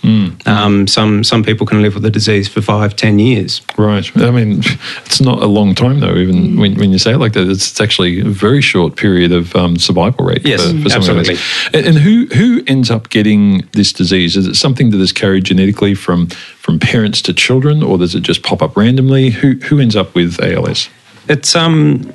Um, 0.45 0.87
some 0.87 1.23
some 1.23 1.43
people 1.43 1.65
can 1.65 1.81
live 1.81 1.93
with 1.93 2.03
the 2.03 2.09
disease 2.09 2.47
for 2.47 2.61
five, 2.61 2.95
ten 2.95 3.19
years. 3.19 3.61
Right. 3.77 4.09
I 4.17 4.31
mean, 4.31 4.61
it's 5.05 5.21
not 5.21 5.41
a 5.41 5.47
long 5.47 5.75
time 5.75 5.99
though. 5.99 6.15
Even 6.15 6.57
when, 6.57 6.75
when 6.75 6.91
you 6.91 6.99
say 6.99 7.13
it 7.13 7.17
like 7.17 7.33
that, 7.33 7.49
it's, 7.49 7.71
it's 7.71 7.81
actually 7.81 8.21
a 8.21 8.25
very 8.25 8.61
short 8.61 8.95
period 8.95 9.31
of 9.31 9.55
um, 9.55 9.77
survival 9.77 10.25
rate. 10.25 10.45
Yes, 10.45 10.63
for, 10.63 10.71
for 10.71 10.77
like 10.77 10.91
absolutely. 10.93 11.35
And, 11.73 11.87
and 11.87 11.97
who 11.97 12.27
who 12.27 12.63
ends 12.67 12.89
up 12.89 13.09
getting 13.09 13.67
this 13.73 13.91
disease? 13.91 14.37
Is 14.37 14.47
it 14.47 14.55
something 14.55 14.91
that 14.91 15.01
is 15.01 15.11
carried 15.11 15.45
genetically 15.45 15.95
from 15.95 16.29
from 16.65 16.79
parents 16.79 17.21
to 17.21 17.31
children, 17.31 17.83
or 17.83 17.99
does 17.99 18.15
it 18.15 18.21
just 18.21 18.41
pop 18.41 18.63
up 18.63 18.75
randomly? 18.75 19.29
Who 19.29 19.53
who 19.67 19.79
ends 19.79 19.95
up 19.95 20.15
with 20.15 20.41
ALS? 20.41 20.89
It's 21.29 21.55
um, 21.55 22.11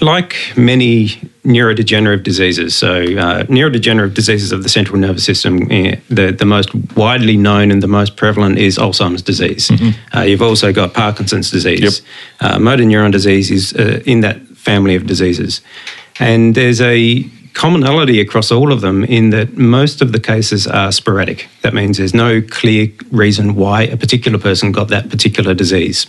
like 0.00 0.34
many 0.56 1.08
neurodegenerative 1.44 2.22
diseases. 2.22 2.74
So, 2.74 3.02
uh, 3.02 3.44
neurodegenerative 3.44 4.14
diseases 4.14 4.52
of 4.52 4.62
the 4.62 4.70
central 4.70 4.98
nervous 4.98 5.24
system, 5.24 5.70
eh, 5.70 5.96
the, 6.08 6.32
the 6.32 6.46
most 6.46 6.74
widely 6.96 7.36
known 7.36 7.70
and 7.70 7.82
the 7.82 7.88
most 7.88 8.16
prevalent 8.16 8.58
is 8.58 8.78
Alzheimer's 8.78 9.22
disease. 9.22 9.70
Uh, 10.14 10.20
you've 10.20 10.42
also 10.42 10.72
got 10.72 10.94
Parkinson's 10.94 11.50
disease. 11.50 12.00
Uh, 12.40 12.58
motor 12.58 12.84
neuron 12.84 13.12
disease 13.12 13.50
is 13.50 13.74
uh, 13.74 14.00
in 14.06 14.20
that 14.20 14.40
family 14.48 14.94
of 14.94 15.06
diseases. 15.06 15.60
And 16.18 16.54
there's 16.54 16.80
a 16.80 17.24
commonality 17.54 18.20
across 18.20 18.50
all 18.50 18.72
of 18.72 18.80
them 18.80 19.04
in 19.04 19.30
that 19.30 19.56
most 19.56 20.02
of 20.02 20.12
the 20.12 20.20
cases 20.20 20.66
are 20.66 20.92
sporadic. 20.92 21.48
That 21.62 21.74
means 21.74 21.98
there's 21.98 22.14
no 22.14 22.40
clear 22.40 22.88
reason 23.10 23.54
why 23.54 23.82
a 23.82 23.96
particular 23.96 24.38
person 24.38 24.72
got 24.72 24.88
that 24.88 25.10
particular 25.10 25.54
disease. 25.54 26.06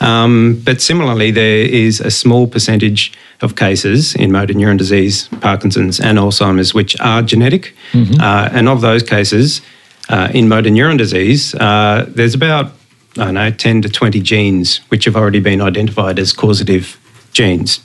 Um, 0.00 0.60
but 0.64 0.82
similarly, 0.82 1.30
there 1.30 1.64
is 1.64 2.00
a 2.00 2.10
small 2.10 2.46
percentage 2.46 3.12
of 3.40 3.56
cases 3.56 4.14
in 4.14 4.32
motor 4.32 4.54
neuron 4.54 4.76
disease, 4.78 5.28
Parkinson's, 5.40 6.00
and 6.00 6.18
Alzheimer's 6.18 6.74
which 6.74 6.98
are 7.00 7.22
genetic. 7.22 7.74
Uh, 8.20 8.48
and 8.52 8.68
of 8.68 8.80
those 8.80 9.02
cases, 9.02 9.62
uh, 10.08 10.28
in 10.34 10.48
motor 10.48 10.70
neuron 10.70 10.98
disease, 10.98 11.54
uh, 11.54 12.04
there's 12.08 12.34
about, 12.34 12.72
I 13.18 13.24
don't 13.26 13.34
know, 13.34 13.50
10 13.50 13.82
to 13.82 13.88
20 13.88 14.20
genes 14.20 14.78
which 14.88 15.04
have 15.06 15.16
already 15.16 15.40
been 15.40 15.60
identified 15.60 16.18
as 16.18 16.32
causative 16.32 16.98
genes. 17.32 17.80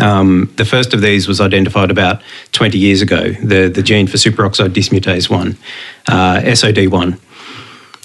Um, 0.00 0.52
the 0.56 0.64
first 0.64 0.92
of 0.94 1.00
these 1.00 1.26
was 1.26 1.40
identified 1.40 1.90
about 1.90 2.22
20 2.52 2.78
years 2.78 3.00
ago, 3.00 3.32
the, 3.32 3.68
the 3.68 3.82
gene 3.82 4.06
for 4.06 4.16
superoxide 4.18 4.70
dismutase 4.70 5.30
1, 5.30 5.56
uh, 6.08 6.40
SOD1. 6.40 7.18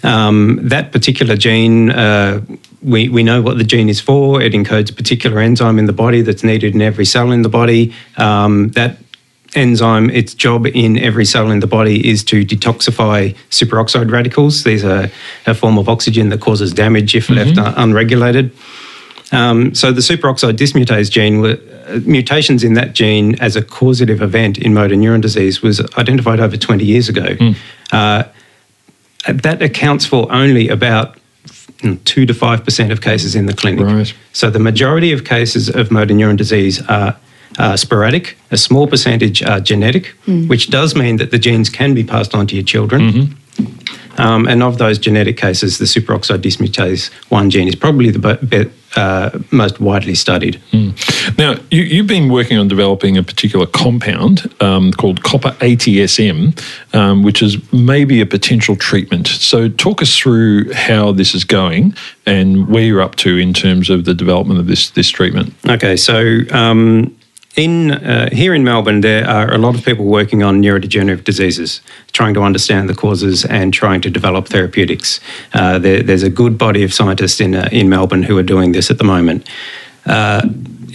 Um, 0.03 0.59
that 0.63 0.91
particular 0.91 1.35
gene, 1.35 1.91
uh, 1.91 2.41
we, 2.81 3.09
we 3.09 3.23
know 3.23 3.41
what 3.41 3.57
the 3.57 3.63
gene 3.63 3.89
is 3.89 3.99
for. 3.99 4.41
It 4.41 4.53
encodes 4.53 4.89
a 4.89 4.93
particular 4.93 5.39
enzyme 5.39 5.77
in 5.77 5.85
the 5.85 5.93
body 5.93 6.21
that's 6.21 6.43
needed 6.43 6.73
in 6.73 6.81
every 6.81 7.05
cell 7.05 7.31
in 7.31 7.43
the 7.43 7.49
body. 7.49 7.93
Um, 8.17 8.69
that 8.69 8.97
enzyme, 9.53 10.09
its 10.09 10.33
job 10.33 10.65
in 10.65 10.97
every 10.97 11.25
cell 11.25 11.51
in 11.51 11.59
the 11.59 11.67
body 11.67 12.07
is 12.09 12.23
to 12.23 12.45
detoxify 12.45 13.35
superoxide 13.49 14.09
radicals. 14.11 14.63
These 14.63 14.83
are 14.83 15.11
a 15.45 15.53
form 15.53 15.77
of 15.77 15.89
oxygen 15.89 16.29
that 16.29 16.41
causes 16.41 16.73
damage 16.73 17.15
if 17.15 17.29
left 17.29 17.57
un- 17.57 17.73
unregulated. 17.77 18.51
Um, 19.31 19.73
so 19.75 19.91
the 19.91 20.01
superoxide 20.01 20.53
dismutase 20.53 21.09
gene, 21.09 21.41
mutations 22.05 22.63
in 22.63 22.73
that 22.73 22.93
gene 22.93 23.35
as 23.41 23.55
a 23.55 23.61
causative 23.61 24.21
event 24.21 24.57
in 24.57 24.73
motor 24.73 24.95
neuron 24.95 25.21
disease 25.21 25.61
was 25.61 25.79
identified 25.97 26.39
over 26.39 26.57
20 26.57 26.83
years 26.83 27.09
ago. 27.09 27.35
Uh, 27.91 28.23
that 29.27 29.61
accounts 29.61 30.05
for 30.05 30.31
only 30.31 30.67
about 30.69 31.17
mm, 31.79 32.03
two 32.05 32.25
to 32.25 32.33
five 32.33 32.63
percent 32.63 32.91
of 32.91 33.01
cases 33.01 33.35
in 33.35 33.45
the 33.45 33.53
clinic. 33.53 33.85
Right. 33.85 34.13
So 34.33 34.49
the 34.49 34.59
majority 34.59 35.11
of 35.11 35.25
cases 35.25 35.69
of 35.69 35.91
motor 35.91 36.13
neuron 36.13 36.37
disease 36.37 36.81
are 36.87 37.15
uh, 37.59 37.75
sporadic. 37.77 38.37
A 38.51 38.57
small 38.57 38.87
percentage 38.87 39.43
are 39.43 39.59
genetic, 39.59 40.07
which 40.47 40.69
does 40.69 40.95
mean 40.95 41.17
that 41.17 41.31
the 41.31 41.37
genes 41.37 41.69
can 41.69 41.93
be 41.93 42.03
passed 42.03 42.33
on 42.33 42.47
to 42.47 42.55
your 42.55 42.63
children. 42.63 43.35
Um, 44.17 44.47
and 44.47 44.61
of 44.63 44.77
those 44.77 44.97
genetic 44.97 45.37
cases, 45.37 45.77
the 45.77 45.85
superoxide 45.85 46.39
dismutase 46.41 47.09
one 47.29 47.49
gene 47.49 47.67
is 47.67 47.75
probably 47.75 48.09
the 48.11 48.19
be- 48.19 48.45
be- 48.45 48.71
uh, 48.95 49.39
most 49.51 49.79
widely 49.79 50.15
studied. 50.15 50.61
Now, 51.37 51.55
you, 51.69 51.83
you've 51.83 52.07
been 52.07 52.29
working 52.29 52.57
on 52.57 52.67
developing 52.67 53.17
a 53.17 53.23
particular 53.23 53.65
compound 53.65 54.53
um, 54.59 54.91
called 54.91 55.23
copper 55.23 55.51
ATSM, 55.59 56.59
um, 56.93 57.23
which 57.23 57.41
is 57.41 57.57
maybe 57.71 58.21
a 58.21 58.25
potential 58.25 58.75
treatment. 58.75 59.27
So, 59.27 59.69
talk 59.69 60.01
us 60.01 60.15
through 60.15 60.73
how 60.73 61.11
this 61.11 61.33
is 61.33 61.43
going 61.43 61.93
and 62.25 62.67
where 62.67 62.83
you're 62.83 63.01
up 63.01 63.15
to 63.17 63.37
in 63.37 63.53
terms 63.53 63.89
of 63.89 64.05
the 64.05 64.13
development 64.13 64.59
of 64.59 64.67
this 64.67 64.89
this 64.91 65.09
treatment. 65.09 65.53
Okay, 65.67 65.95
so 65.95 66.39
um, 66.51 67.15
in 67.55 67.91
uh, 67.91 68.29
here 68.31 68.53
in 68.53 68.63
Melbourne, 68.63 69.01
there 69.01 69.27
are 69.27 69.53
a 69.53 69.57
lot 69.57 69.75
of 69.75 69.83
people 69.83 70.05
working 70.05 70.43
on 70.43 70.61
neurodegenerative 70.61 71.23
diseases, 71.23 71.81
trying 72.11 72.33
to 72.33 72.41
understand 72.41 72.87
the 72.87 72.95
causes 72.95 73.45
and 73.45 73.73
trying 73.73 74.01
to 74.01 74.09
develop 74.09 74.47
therapeutics. 74.47 75.19
Uh, 75.53 75.77
there, 75.77 76.01
there's 76.01 76.23
a 76.23 76.29
good 76.29 76.57
body 76.57 76.83
of 76.83 76.93
scientists 76.93 77.41
in 77.41 77.55
uh, 77.55 77.67
in 77.71 77.89
Melbourne 77.89 78.23
who 78.23 78.37
are 78.37 78.43
doing 78.43 78.71
this 78.71 78.89
at 78.89 78.97
the 78.97 79.03
moment. 79.03 79.47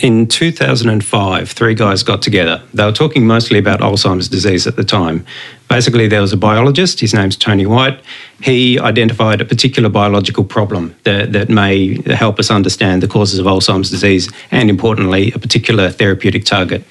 In 0.00 0.26
2005, 0.26 1.50
three 1.50 1.74
guys 1.74 2.02
got 2.02 2.20
together. 2.20 2.62
They 2.74 2.84
were 2.84 2.92
talking 2.92 3.26
mostly 3.26 3.58
about 3.58 3.80
Alzheimer's 3.80 4.28
disease 4.28 4.66
at 4.66 4.76
the 4.76 4.84
time. 4.84 5.24
Basically, 5.68 6.06
there 6.06 6.20
was 6.20 6.34
a 6.34 6.36
biologist, 6.36 7.00
his 7.00 7.14
name's 7.14 7.36
Tony 7.36 7.64
White. 7.64 8.00
He 8.42 8.78
identified 8.78 9.40
a 9.40 9.44
particular 9.44 9.88
biological 9.88 10.44
problem 10.44 10.94
that, 11.04 11.32
that 11.32 11.48
may 11.48 12.02
help 12.12 12.38
us 12.38 12.50
understand 12.50 13.02
the 13.02 13.08
causes 13.08 13.38
of 13.38 13.46
Alzheimer's 13.46 13.90
disease 13.90 14.30
and, 14.50 14.68
importantly, 14.68 15.32
a 15.32 15.38
particular 15.38 15.88
therapeutic 15.88 16.44
target. 16.44 16.84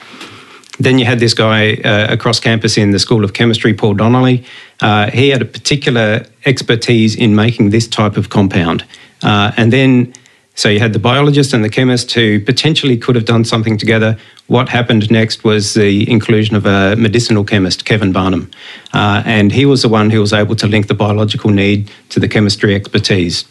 Then 0.79 0.97
you 0.97 1.05
had 1.05 1.19
this 1.19 1.33
guy 1.33 1.75
uh, 1.75 2.11
across 2.11 2.39
campus 2.39 2.75
in 2.75 2.91
the 2.91 2.99
School 2.99 3.23
of 3.23 3.33
Chemistry, 3.33 3.73
Paul 3.73 3.93
Donnelly. 3.93 4.43
Uh, 4.81 5.11
he 5.11 5.29
had 5.29 5.41
a 5.41 5.45
particular 5.45 6.25
expertise 6.45 7.15
in 7.15 7.35
making 7.35 7.69
this 7.69 7.87
type 7.87 8.17
of 8.17 8.29
compound. 8.29 8.83
Uh, 9.23 9.51
and 9.57 9.71
then, 9.71 10.13
so 10.55 10.69
you 10.69 10.79
had 10.79 10.93
the 10.93 10.99
biologist 10.99 11.53
and 11.53 11.63
the 11.63 11.69
chemist 11.69 12.11
who 12.13 12.39
potentially 12.39 12.97
could 12.97 13.15
have 13.15 13.25
done 13.25 13.43
something 13.45 13.77
together. 13.77 14.17
What 14.47 14.69
happened 14.69 15.11
next 15.11 15.43
was 15.43 15.73
the 15.73 16.09
inclusion 16.09 16.55
of 16.55 16.65
a 16.65 16.95
medicinal 16.95 17.43
chemist, 17.43 17.85
Kevin 17.85 18.11
Barnham. 18.11 18.49
Uh, 18.93 19.21
and 19.25 19.51
he 19.51 19.65
was 19.65 19.81
the 19.81 19.89
one 19.89 20.09
who 20.09 20.21
was 20.21 20.33
able 20.33 20.55
to 20.55 20.67
link 20.67 20.87
the 20.87 20.93
biological 20.93 21.49
need 21.49 21.91
to 22.09 22.19
the 22.19 22.27
chemistry 22.27 22.73
expertise 22.73 23.45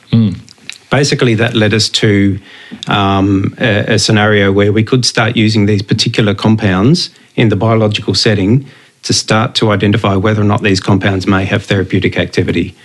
basically 0.94 1.34
that 1.34 1.54
led 1.54 1.74
us 1.74 1.88
to 1.88 2.38
um, 2.86 3.52
a, 3.58 3.94
a 3.94 3.98
scenario 3.98 4.52
where 4.52 4.72
we 4.72 4.84
could 4.84 5.04
start 5.04 5.36
using 5.36 5.66
these 5.66 5.82
particular 5.82 6.34
compounds 6.34 7.10
in 7.34 7.48
the 7.48 7.56
biological 7.56 8.14
setting 8.14 8.64
to 9.02 9.12
start 9.12 9.56
to 9.56 9.72
identify 9.72 10.14
whether 10.14 10.40
or 10.40 10.44
not 10.44 10.62
these 10.62 10.78
compounds 10.78 11.26
may 11.26 11.44
have 11.44 11.64
therapeutic 11.64 12.16
activity. 12.16 12.76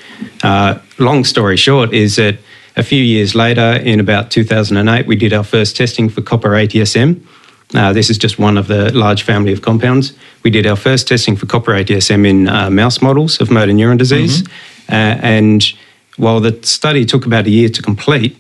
Uh, 0.42 0.80
long 0.98 1.24
story 1.24 1.56
short 1.56 1.94
is 1.94 2.16
that 2.16 2.40
a 2.76 2.84
few 2.84 3.04
years 3.04 3.36
later, 3.36 3.74
in 3.84 4.00
about 4.00 4.32
2008, 4.32 5.08
we 5.08 5.16
did 5.16 5.34
our 5.34 5.44
first 5.44 5.76
testing 5.76 6.10
for 6.10 6.22
copper 6.22 6.50
ATSM. 6.50 7.22
Uh, 7.74 7.94
this 7.94 8.10
is 8.10 8.18
just 8.18 8.40
one 8.40 8.58
of 8.58 8.68
the 8.68 8.92
large 8.94 9.24
family 9.24 9.54
of 9.54 9.62
compounds. 9.62 10.14
We 10.44 10.50
did 10.50 10.66
our 10.66 10.76
first 10.76 11.08
testing 11.08 11.36
for 11.36 11.46
copper 11.46 11.72
ATSM 11.72 12.26
in 12.26 12.50
uh, 12.50 12.70
mouse 12.70 13.02
models 13.02 13.40
of 13.42 13.52
motor 13.52 13.72
neuron 13.74 13.98
disease. 13.98 14.44
Uh, 14.90 15.20
and 15.22 15.64
while 16.18 16.40
the 16.40 16.58
study 16.64 17.06
took 17.06 17.26
about 17.26 17.46
a 17.46 17.50
year 17.50 17.70
to 17.70 17.82
complete, 17.82 18.36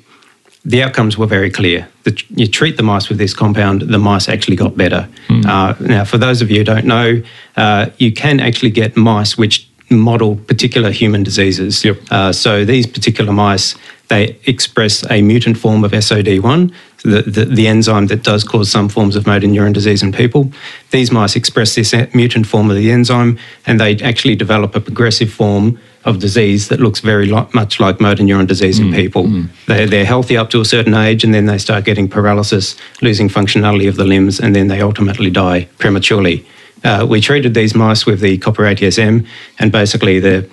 the 0.65 0.83
outcomes 0.83 1.17
were 1.17 1.27
very 1.27 1.49
clear. 1.49 1.87
The, 2.03 2.21
you 2.31 2.47
treat 2.47 2.77
the 2.77 2.83
mice 2.83 3.07
with 3.07 3.17
this 3.17 3.33
compound, 3.33 3.81
the 3.81 3.99
mice 3.99 4.27
actually 4.27 4.55
got 4.55 4.75
better. 4.75 5.07
Uh, 5.47 5.75
now, 5.79 6.03
for 6.03 6.17
those 6.17 6.41
of 6.41 6.51
you 6.51 6.57
who 6.57 6.63
don't 6.63 6.85
know, 6.85 7.21
uh, 7.55 7.89
you 7.97 8.11
can 8.11 8.39
actually 8.39 8.71
get 8.71 8.97
mice 8.97 9.37
which 9.37 9.69
model 9.89 10.35
particular 10.35 10.91
human 10.91 11.23
diseases. 11.23 11.83
Yep. 11.83 11.97
Uh, 12.11 12.33
so 12.33 12.65
these 12.65 12.85
particular 12.85 13.31
mice, 13.31 13.75
they 14.09 14.39
express 14.45 15.09
a 15.09 15.21
mutant 15.21 15.57
form 15.57 15.83
of 15.83 15.91
SOD1, 15.91 16.73
the, 17.03 17.21
the, 17.21 17.45
the 17.45 17.67
enzyme 17.67 18.07
that 18.07 18.23
does 18.23 18.43
cause 18.43 18.69
some 18.69 18.89
forms 18.89 19.15
of 19.15 19.25
motor 19.25 19.47
neuron 19.47 19.71
disease 19.71 20.03
in 20.03 20.11
people. 20.11 20.51
These 20.91 21.11
mice 21.11 21.35
express 21.35 21.75
this 21.75 21.93
mutant 22.13 22.47
form 22.47 22.69
of 22.69 22.75
the 22.75 22.91
enzyme, 22.91 23.39
and 23.65 23.79
they 23.79 23.97
actually 23.99 24.35
develop 24.35 24.75
a 24.75 24.81
progressive 24.81 25.31
form 25.31 25.79
of 26.05 26.19
disease 26.19 26.69
that 26.69 26.79
looks 26.79 27.01
very 27.01 27.27
li- 27.27 27.47
much 27.53 27.79
like 27.79 28.01
motor 28.01 28.23
neuron 28.23 28.47
disease 28.47 28.79
in 28.79 28.91
people. 28.93 29.23
They're, 29.67 29.85
they're 29.87 30.05
healthy 30.05 30.37
up 30.37 30.49
to 30.51 30.61
a 30.61 30.65
certain 30.65 30.95
age, 30.95 31.23
and 31.23 31.33
then 31.33 31.45
they 31.45 31.59
start 31.59 31.85
getting 31.85 32.09
paralysis, 32.09 32.75
losing 33.01 33.29
functionality 33.29 33.87
of 33.87 33.95
the 33.95 34.05
limbs, 34.05 34.39
and 34.39 34.55
then 34.55 34.67
they 34.67 34.81
ultimately 34.81 35.29
die 35.29 35.67
prematurely. 35.77 36.45
Uh, 36.83 37.05
we 37.07 37.21
treated 37.21 37.53
these 37.53 37.75
mice 37.75 38.05
with 38.05 38.21
the 38.21 38.37
copper 38.39 38.63
ATSM, 38.63 39.25
and 39.59 39.71
basically 39.71 40.19
the 40.19 40.49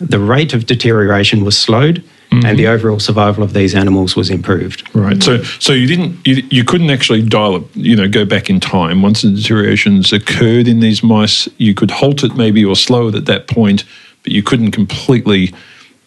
the 0.00 0.20
rate 0.20 0.54
of 0.54 0.64
deterioration 0.64 1.44
was 1.44 1.58
slowed, 1.58 2.04
Mm-hmm. 2.38 2.46
and 2.46 2.58
the 2.58 2.68
overall 2.68 3.00
survival 3.00 3.42
of 3.42 3.52
these 3.52 3.74
animals 3.74 4.14
was 4.14 4.30
improved. 4.30 4.88
Right. 4.94 5.20
So, 5.22 5.42
so 5.42 5.72
you 5.72 5.86
didn't, 5.86 6.24
you, 6.26 6.46
you 6.50 6.64
couldn't 6.64 6.90
actually 6.90 7.22
dial 7.22 7.56
it, 7.56 7.64
you 7.74 7.96
know, 7.96 8.08
go 8.08 8.24
back 8.24 8.48
in 8.48 8.60
time. 8.60 9.02
Once 9.02 9.22
the 9.22 9.30
deteriorations 9.30 10.12
occurred 10.12 10.68
in 10.68 10.80
these 10.80 11.02
mice, 11.02 11.48
you 11.58 11.74
could 11.74 11.90
halt 11.90 12.22
it 12.22 12.36
maybe 12.36 12.64
or 12.64 12.76
slow 12.76 13.08
it 13.08 13.16
at 13.16 13.26
that 13.26 13.48
point, 13.48 13.84
but 14.22 14.32
you 14.32 14.42
couldn't 14.42 14.70
completely. 14.70 15.52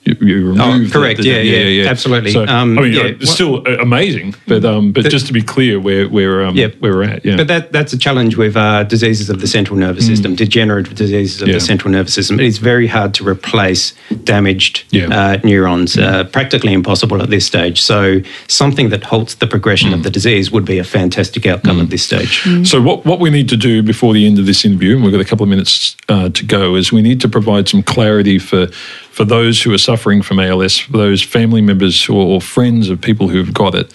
You, 0.03 0.15
you 0.19 0.35
remove 0.49 0.89
Oh, 0.89 0.99
correct. 0.99 1.21
the- 1.21 1.27
Yeah, 1.29 1.41
yeah, 1.41 1.87
absolutely. 1.89 2.31
So, 2.31 2.47
Um, 2.47 2.77
I 2.79 2.81
mean, 2.81 2.93
yeah, 2.93 3.03
it's 3.03 3.31
still 3.31 3.57
uh, 3.67 3.77
amazing, 3.79 4.33
but 4.47 4.65
um, 4.65 4.91
but 4.91 5.07
just 5.11 5.27
to 5.27 5.33
be 5.33 5.43
clear, 5.43 5.79
where 5.79 6.07
where 6.09 6.43
um, 6.43 6.55
Yeah. 6.55 6.69
where 6.79 6.93
we're 6.93 7.03
at, 7.03 7.23
yeah. 7.23 7.35
But 7.37 7.47
that, 7.49 7.71
that's 7.71 7.93
a 7.93 7.97
challenge 7.99 8.35
with 8.35 8.57
uh, 8.57 8.83
diseases 8.83 9.29
of 9.29 9.41
the 9.41 9.47
central 9.47 9.77
nervous 9.77 10.07
system, 10.07 10.33
degenerative 10.33 10.95
diseases 10.95 11.41
of 11.43 11.47
Mm. 11.47 11.51
Yeah. 11.51 11.57
the 11.59 11.65
central 11.65 11.91
nervous 11.91 12.13
system. 12.15 12.39
It 12.39 12.47
is 12.47 12.57
very 12.57 12.87
hard 12.87 13.13
to 13.15 13.27
replace 13.27 13.93
damaged 14.23 14.83
Yeah. 14.89 15.05
Mm. 15.05 15.11
uh, 15.13 15.37
neurons, 15.43 15.95
uh, 15.97 16.23
practically 16.31 16.73
impossible 16.73 17.21
at 17.21 17.29
this 17.29 17.45
stage. 17.45 17.79
So, 17.79 18.21
something 18.47 18.89
that 18.89 19.03
halts 19.03 19.35
the 19.35 19.45
progression 19.47 19.91
Mm. 19.91 19.93
of 19.97 20.03
the 20.03 20.09
disease 20.09 20.49
would 20.51 20.65
be 20.65 20.79
a 20.79 20.83
fantastic 20.83 21.45
outcome 21.45 21.79
at 21.79 21.89
this 21.91 22.01
stage. 22.01 22.41
So 22.63 22.81
what, 22.81 23.05
what 23.05 23.19
we 23.19 23.29
need 23.29 23.49
to 23.49 23.57
do 23.57 23.83
before 23.83 24.13
the 24.15 24.25
end 24.25 24.39
of 24.39 24.45
this 24.47 24.65
interview, 24.65 24.95
and 24.95 25.03
we've 25.03 25.11
got 25.11 25.21
a 25.21 25.25
couple 25.25 25.43
of 25.43 25.49
minutes 25.49 25.95
uh, 26.09 26.29
to 26.29 26.43
go, 26.45 26.75
is 26.75 26.91
we 26.91 27.01
need 27.03 27.21
to 27.21 27.29
provide 27.29 27.69
some 27.69 27.83
clarity 27.83 28.39
for 28.39 28.67
for 29.11 29.25
those 29.25 29.61
who 29.61 29.73
are 29.73 29.77
suffering 29.77 30.21
from 30.21 30.39
ALS, 30.39 30.77
for 30.77 30.93
those 30.93 31.21
family 31.21 31.61
members 31.61 32.09
or, 32.09 32.41
friends 32.41 32.89
of 32.89 32.99
people 32.99 33.27
who've 33.27 33.53
got 33.53 33.75
it, 33.75 33.93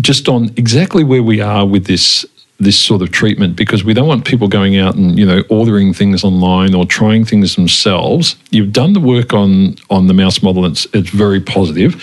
just 0.00 0.28
on 0.28 0.46
exactly 0.56 1.04
where 1.04 1.22
we 1.22 1.40
are 1.40 1.64
with 1.66 1.86
this 1.86 2.26
this 2.58 2.78
sort 2.78 3.02
of 3.02 3.12
treatment 3.12 3.54
because 3.54 3.84
we 3.84 3.92
don't 3.92 4.08
want 4.08 4.24
people 4.24 4.48
going 4.48 4.78
out 4.78 4.94
and 4.94 5.18
you 5.18 5.26
know 5.26 5.42
ordering 5.50 5.92
things 5.92 6.24
online 6.24 6.74
or 6.74 6.86
trying 6.86 7.24
things 7.24 7.54
themselves. 7.54 8.34
You've 8.50 8.72
done 8.72 8.94
the 8.94 9.00
work 9.00 9.34
on 9.34 9.76
on 9.90 10.06
the 10.06 10.14
mouse 10.14 10.42
model; 10.42 10.64
it's 10.64 10.86
it's 10.94 11.10
very 11.10 11.40
positive. 11.40 12.02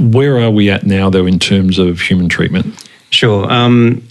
Where 0.00 0.40
are 0.40 0.50
we 0.50 0.70
at 0.70 0.84
now, 0.84 1.08
though, 1.08 1.26
in 1.26 1.38
terms 1.38 1.78
of 1.78 2.00
human 2.00 2.28
treatment? 2.28 2.88
Sure. 3.10 3.50
Um, 3.50 4.02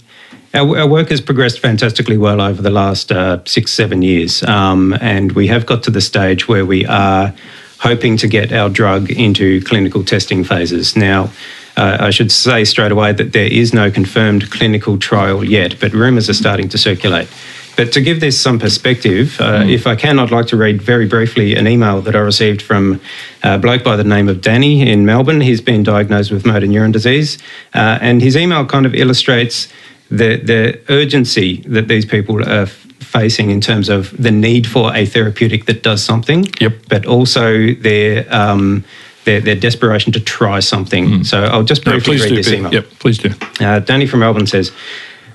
our, 0.54 0.78
our 0.78 0.86
work 0.86 1.08
has 1.08 1.20
progressed 1.20 1.58
fantastically 1.58 2.16
well 2.16 2.40
over 2.40 2.62
the 2.62 2.70
last 2.70 3.10
uh, 3.10 3.40
six, 3.44 3.72
seven 3.72 4.02
years. 4.02 4.42
Um, 4.44 4.94
and 5.00 5.32
we 5.32 5.46
have 5.48 5.66
got 5.66 5.82
to 5.84 5.90
the 5.90 6.00
stage 6.00 6.46
where 6.46 6.64
we 6.64 6.86
are 6.86 7.34
hoping 7.82 8.16
to 8.16 8.28
get 8.28 8.52
our 8.52 8.68
drug 8.68 9.10
into 9.10 9.60
clinical 9.62 10.04
testing 10.04 10.44
phases. 10.44 10.96
Now, 10.96 11.30
uh, 11.76 11.96
I 12.00 12.10
should 12.10 12.30
say 12.30 12.64
straight 12.64 12.92
away 12.92 13.12
that 13.12 13.32
there 13.32 13.52
is 13.52 13.74
no 13.74 13.90
confirmed 13.90 14.50
clinical 14.50 14.98
trial 14.98 15.42
yet, 15.42 15.80
but 15.80 15.92
rumours 15.92 16.28
are 16.30 16.34
starting 16.34 16.68
to 16.68 16.78
circulate. 16.78 17.28
But 17.76 17.90
to 17.92 18.00
give 18.00 18.20
this 18.20 18.38
some 18.38 18.58
perspective, 18.58 19.40
uh, 19.40 19.64
if 19.66 19.86
I 19.86 19.96
can, 19.96 20.18
I'd 20.18 20.30
like 20.30 20.46
to 20.48 20.56
read 20.56 20.82
very 20.82 21.06
briefly 21.06 21.56
an 21.56 21.66
email 21.66 22.02
that 22.02 22.14
I 22.14 22.18
received 22.18 22.60
from 22.60 23.00
a 23.42 23.58
bloke 23.58 23.82
by 23.82 23.96
the 23.96 24.04
name 24.04 24.28
of 24.28 24.42
Danny 24.42 24.88
in 24.88 25.06
Melbourne. 25.06 25.40
He's 25.40 25.62
been 25.62 25.82
diagnosed 25.82 26.30
with 26.30 26.44
motor 26.44 26.66
neuron 26.66 26.92
disease, 26.92 27.38
uh, 27.74 27.98
and 28.00 28.20
his 28.20 28.36
email 28.36 28.66
kind 28.66 28.84
of 28.84 28.94
illustrates 28.94 29.68
the 30.10 30.36
the 30.36 30.78
urgency 30.90 31.62
that 31.66 31.88
these 31.88 32.04
people 32.04 32.46
are 32.46 32.68
facing 33.04 33.50
in 33.50 33.60
terms 33.60 33.88
of 33.88 34.16
the 34.22 34.30
need 34.30 34.66
for 34.66 34.94
a 34.94 35.06
therapeutic 35.06 35.66
that 35.66 35.82
does 35.82 36.02
something. 36.02 36.46
Yep. 36.60 36.74
But 36.88 37.06
also 37.06 37.74
their 37.74 38.26
um, 38.34 38.84
their, 39.24 39.40
their 39.40 39.54
desperation 39.54 40.12
to 40.12 40.20
try 40.20 40.60
something. 40.60 41.24
So 41.24 41.44
I'll 41.44 41.62
just 41.62 41.86
No, 41.86 41.92
briefly 41.92 42.16
please 42.16 42.22
read 42.22 42.28
do. 42.30 42.36
this 42.36 42.52
email. 42.52 42.72
Yep, 42.72 42.86
please 42.98 43.18
do. 43.18 43.30
Uh, 43.60 43.78
Danny 43.78 44.06
from 44.06 44.20
Melbourne 44.20 44.46
says, 44.46 44.72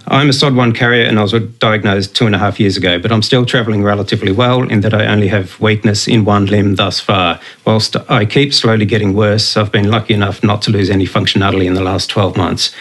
I'm 0.10 0.30
a 0.30 0.32
SOD1 0.32 0.74
carrier 0.74 1.04
and 1.04 1.20
I 1.20 1.24
was 1.24 1.34
diagnosed 1.34 2.16
two 2.16 2.26
and 2.26 2.34
a 2.34 2.38
half 2.38 2.62
years 2.62 2.78
ago, 2.78 2.98
but 2.98 3.12
I'm 3.12 3.22
still 3.22 3.46
travelling 3.46 3.84
relatively 3.84 4.32
well 4.32 4.64
in 4.64 4.80
that 4.82 4.94
I 4.94 5.06
only 5.06 5.28
have 5.28 5.60
weakness 5.60 6.08
in 6.08 6.24
one 6.24 6.46
limb 6.46 6.76
thus 6.76 7.02
far. 7.02 7.42
Whilst 7.66 7.98
I 8.10 8.26
keep 8.26 8.54
slowly 8.54 8.86
getting 8.86 9.14
worse, 9.14 9.58
I've 9.58 9.72
been 9.72 9.92
lucky 9.92 10.14
enough 10.14 10.44
not 10.44 10.62
to 10.64 10.72
lose 10.72 10.90
any 10.90 11.06
functionality 11.06 11.66
in 11.66 11.74
the 11.74 11.84
last 11.84 12.10
12 12.10 12.38
months. 12.38 12.74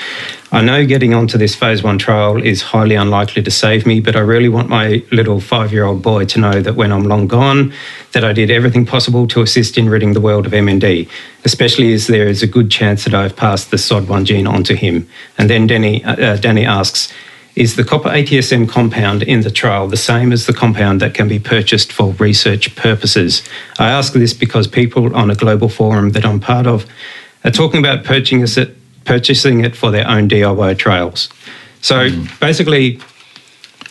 I 0.52 0.62
know 0.62 0.86
getting 0.86 1.12
onto 1.12 1.38
this 1.38 1.56
phase 1.56 1.82
one 1.82 1.98
trial 1.98 2.40
is 2.40 2.62
highly 2.62 2.94
unlikely 2.94 3.42
to 3.42 3.50
save 3.50 3.84
me, 3.84 3.98
but 3.98 4.14
I 4.14 4.20
really 4.20 4.48
want 4.48 4.68
my 4.68 5.02
little 5.10 5.40
five 5.40 5.72
year 5.72 5.84
old 5.84 6.02
boy 6.02 6.24
to 6.26 6.38
know 6.38 6.62
that 6.62 6.76
when 6.76 6.92
I'm 6.92 7.02
long 7.02 7.26
gone, 7.26 7.72
that 8.12 8.24
I 8.24 8.32
did 8.32 8.50
everything 8.50 8.86
possible 8.86 9.26
to 9.28 9.42
assist 9.42 9.76
in 9.76 9.88
ridding 9.88 10.12
the 10.12 10.20
world 10.20 10.46
of 10.46 10.52
MND, 10.52 11.08
especially 11.44 11.92
as 11.92 12.06
there 12.06 12.28
is 12.28 12.44
a 12.44 12.46
good 12.46 12.70
chance 12.70 13.04
that 13.04 13.14
I've 13.14 13.34
passed 13.34 13.72
the 13.72 13.76
SOD1 13.76 14.24
gene 14.24 14.46
on 14.46 14.62
to 14.64 14.76
him. 14.76 15.08
And 15.36 15.50
then 15.50 15.66
Danny, 15.66 16.04
uh, 16.04 16.36
Danny 16.36 16.64
asks, 16.64 17.12
is 17.56 17.74
the 17.74 17.84
copper 17.84 18.10
ATSM 18.10 18.68
compound 18.68 19.24
in 19.24 19.40
the 19.40 19.50
trial 19.50 19.88
the 19.88 19.96
same 19.96 20.30
as 20.30 20.46
the 20.46 20.52
compound 20.52 21.00
that 21.00 21.14
can 21.14 21.26
be 21.26 21.40
purchased 21.40 21.90
for 21.90 22.12
research 22.12 22.76
purposes? 22.76 23.42
I 23.80 23.88
ask 23.88 24.12
this 24.12 24.34
because 24.34 24.68
people 24.68 25.16
on 25.16 25.30
a 25.30 25.34
global 25.34 25.68
forum 25.68 26.10
that 26.10 26.24
I'm 26.24 26.38
part 26.38 26.66
of 26.66 26.86
are 27.44 27.50
talking 27.50 27.80
about 27.80 28.04
purchasing 28.04 28.42
it, 28.42 28.75
purchasing 29.06 29.64
it 29.64 29.74
for 29.74 29.90
their 29.90 30.06
own 30.08 30.28
DIY 30.28 30.76
trials. 30.78 31.30
So 31.80 32.10
hmm. 32.10 32.26
basically, 32.40 33.00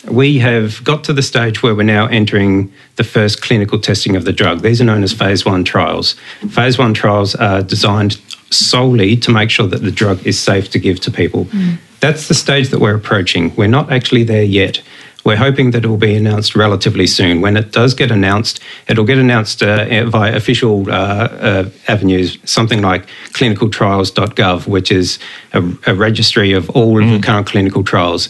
we 0.09 0.37
have 0.39 0.83
got 0.83 1.03
to 1.05 1.13
the 1.13 1.23
stage 1.23 1.63
where 1.63 1.73
we're 1.73 1.83
now 1.83 2.05
entering 2.07 2.71
the 2.97 3.03
first 3.03 3.41
clinical 3.41 3.79
testing 3.79 4.15
of 4.15 4.25
the 4.25 4.33
drug. 4.33 4.61
These 4.61 4.81
are 4.81 4.85
known 4.85 5.03
as 5.03 5.13
phase 5.13 5.45
one 5.45 5.63
trials. 5.63 6.13
Phase 6.49 6.77
one 6.77 6.93
trials 6.93 7.33
are 7.35 7.63
designed 7.63 8.19
solely 8.51 9.17
to 9.17 9.31
make 9.31 9.49
sure 9.49 9.67
that 9.67 9.81
the 9.81 9.91
drug 9.91 10.25
is 10.25 10.39
safe 10.39 10.69
to 10.71 10.79
give 10.79 10.99
to 11.01 11.11
people. 11.11 11.45
Hmm. 11.45 11.75
That's 12.01 12.27
the 12.27 12.35
stage 12.35 12.69
that 12.69 12.79
we're 12.79 12.95
approaching. 12.95 13.55
We're 13.55 13.67
not 13.67 13.91
actually 13.91 14.23
there 14.23 14.43
yet. 14.43 14.81
We're 15.25 15.37
hoping 15.37 15.71
that 15.71 15.83
it 15.83 15.87
will 15.87 15.97
be 15.97 16.15
announced 16.15 16.55
relatively 16.55 17.07
soon. 17.07 17.41
When 17.41 17.57
it 17.57 17.71
does 17.71 17.95
get 17.95 18.11
announced, 18.11 18.59
it'll 18.87 19.05
get 19.05 19.17
announced 19.17 19.63
uh, 19.63 20.05
via 20.05 20.35
official 20.35 20.87
uh, 20.87 20.93
uh, 20.93 21.69
avenues, 21.87 22.37
something 22.43 22.83
like 22.83 23.07
clinicaltrials.gov, 23.33 24.67
which 24.67 24.91
is 24.91 25.17
a, 25.53 25.63
a 25.87 25.95
registry 25.95 26.53
of 26.53 26.69
all 26.69 27.01
of 27.01 27.09
the 27.09 27.19
current 27.19 27.47
clinical 27.47 27.83
trials. 27.83 28.29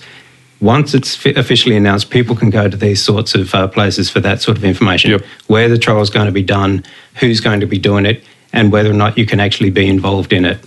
Once 0.61 0.93
it's 0.93 1.25
officially 1.25 1.75
announced, 1.75 2.09
people 2.09 2.33
can 2.33 2.49
go 2.49 2.69
to 2.69 2.77
these 2.77 3.03
sorts 3.03 3.35
of 3.35 3.53
uh, 3.53 3.67
places 3.67 4.09
for 4.09 4.21
that 4.21 4.41
sort 4.41 4.55
of 4.57 4.63
information. 4.63 5.11
Yep. 5.11 5.25
Where 5.47 5.67
the 5.67 5.77
trial 5.77 6.01
is 6.01 6.09
going 6.09 6.27
to 6.27 6.31
be 6.31 6.43
done, 6.43 6.81
who's 7.15 7.41
going 7.41 7.59
to 7.59 7.67
be 7.67 7.77
doing 7.77 8.05
it, 8.05 8.23
and 8.53 8.71
whether 8.71 8.89
or 8.89 8.93
not 8.93 9.17
you 9.17 9.25
can 9.25 9.41
actually 9.41 9.69
be 9.69 9.85
involved 9.85 10.31
in 10.31 10.45
it. 10.45 10.59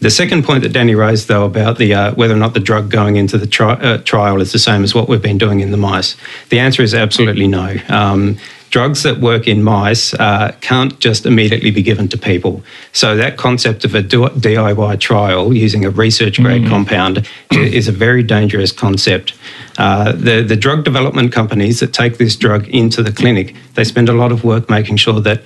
The 0.00 0.10
second 0.10 0.44
point 0.44 0.62
that 0.64 0.72
Danny 0.72 0.94
raised, 0.94 1.28
though, 1.28 1.46
about 1.46 1.78
the 1.78 1.94
uh, 1.94 2.14
whether 2.14 2.34
or 2.34 2.38
not 2.38 2.54
the 2.54 2.60
drug 2.60 2.90
going 2.90 3.16
into 3.16 3.38
the 3.38 3.46
tri- 3.46 3.74
uh, 3.74 3.98
trial 3.98 4.40
is 4.40 4.52
the 4.52 4.58
same 4.58 4.82
as 4.82 4.94
what 4.94 5.08
we've 5.08 5.22
been 5.22 5.38
doing 5.38 5.60
in 5.60 5.70
the 5.70 5.76
mice, 5.76 6.16
the 6.50 6.58
answer 6.58 6.82
is 6.82 6.94
absolutely 6.94 7.46
no. 7.46 7.76
Um, 7.88 8.36
drugs 8.70 9.04
that 9.04 9.20
work 9.20 9.46
in 9.46 9.62
mice 9.62 10.12
uh, 10.14 10.52
can't 10.60 10.98
just 10.98 11.26
immediately 11.26 11.70
be 11.70 11.80
given 11.80 12.08
to 12.08 12.18
people. 12.18 12.60
So 12.90 13.16
that 13.16 13.36
concept 13.36 13.84
of 13.84 13.94
a 13.94 14.02
do- 14.02 14.26
DIY 14.30 14.98
trial 14.98 15.54
using 15.54 15.84
a 15.84 15.90
research 15.90 16.42
grade 16.42 16.66
compound 16.66 17.28
is 17.52 17.86
a 17.86 17.92
very 17.92 18.24
dangerous 18.24 18.72
concept. 18.72 19.32
Uh, 19.78 20.10
the 20.10 20.42
the 20.42 20.56
drug 20.56 20.84
development 20.84 21.32
companies 21.32 21.78
that 21.78 21.92
take 21.92 22.18
this 22.18 22.34
drug 22.34 22.66
into 22.68 23.00
the 23.02 23.12
clinic, 23.12 23.54
they 23.74 23.84
spend 23.84 24.08
a 24.08 24.12
lot 24.12 24.32
of 24.32 24.42
work 24.42 24.68
making 24.68 24.96
sure 24.96 25.20
that 25.20 25.40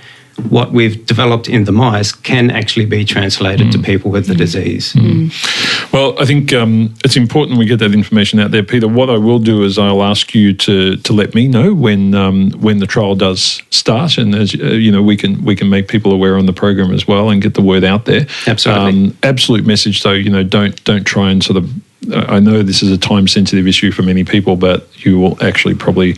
what 0.51 0.73
we've 0.73 1.05
developed 1.07 1.49
in 1.49 1.65
the 1.65 1.73
mice 1.73 2.13
can 2.13 2.51
actually 2.51 2.87
be 2.87 3.05
translated 3.05 3.73
to 3.73 3.79
people 3.79 4.11
with 4.11 4.27
the 4.27 4.35
disease. 4.35 4.95
Well, 5.93 6.15
I 6.21 6.25
think 6.25 6.53
um, 6.53 6.95
it's 7.05 7.17
important 7.17 7.59
we 7.59 7.67
get 7.67 7.79
that 7.81 7.93
information 7.93 8.39
out 8.39 8.51
there, 8.51 8.63
Peter. 8.63 8.87
What 8.87 9.11
I 9.11 9.19
will 9.19 9.39
do 9.39 9.65
is 9.65 9.79
I'll 9.79 10.03
ask 10.03 10.35
you 10.35 10.55
to 10.55 10.97
to 10.97 11.13
let 11.13 11.35
me 11.35 11.49
know 11.49 11.75
when 11.75 12.15
um, 12.15 12.51
when 12.53 12.79
the 12.79 12.87
trial 12.87 13.15
does 13.15 13.63
start, 13.71 14.19
and 14.19 14.35
as 14.35 14.55
uh, 14.55 14.65
you 14.65 14.93
know, 14.93 15.03
we 15.03 15.17
can 15.17 15.45
we 15.45 15.57
can 15.57 15.69
make 15.69 15.89
people 15.89 16.13
aware 16.13 16.37
on 16.37 16.47
the 16.47 16.53
program 16.53 16.93
as 16.93 17.07
well 17.09 17.31
and 17.31 17.43
get 17.43 17.55
the 17.55 17.63
word 17.63 17.85
out 17.85 18.05
there. 18.05 18.27
Absolutely. 18.47 19.07
Um, 19.07 19.17
absolute 19.23 19.67
message, 19.67 20.03
though. 20.03 20.13
You 20.13 20.31
know, 20.31 20.43
don't 20.43 20.83
don't 20.85 21.05
try 21.05 21.31
and 21.31 21.43
sort 21.43 21.57
of. 21.57 21.71
I 22.13 22.41
know 22.41 22.63
this 22.63 22.83
is 22.83 22.91
a 22.91 22.99
time 22.99 23.27
sensitive 23.29 23.67
issue 23.67 23.91
for 23.91 24.03
many 24.03 24.25
people, 24.25 24.57
but 24.57 24.87
you 25.05 25.19
will 25.19 25.43
actually 25.43 25.75
probably. 25.75 26.17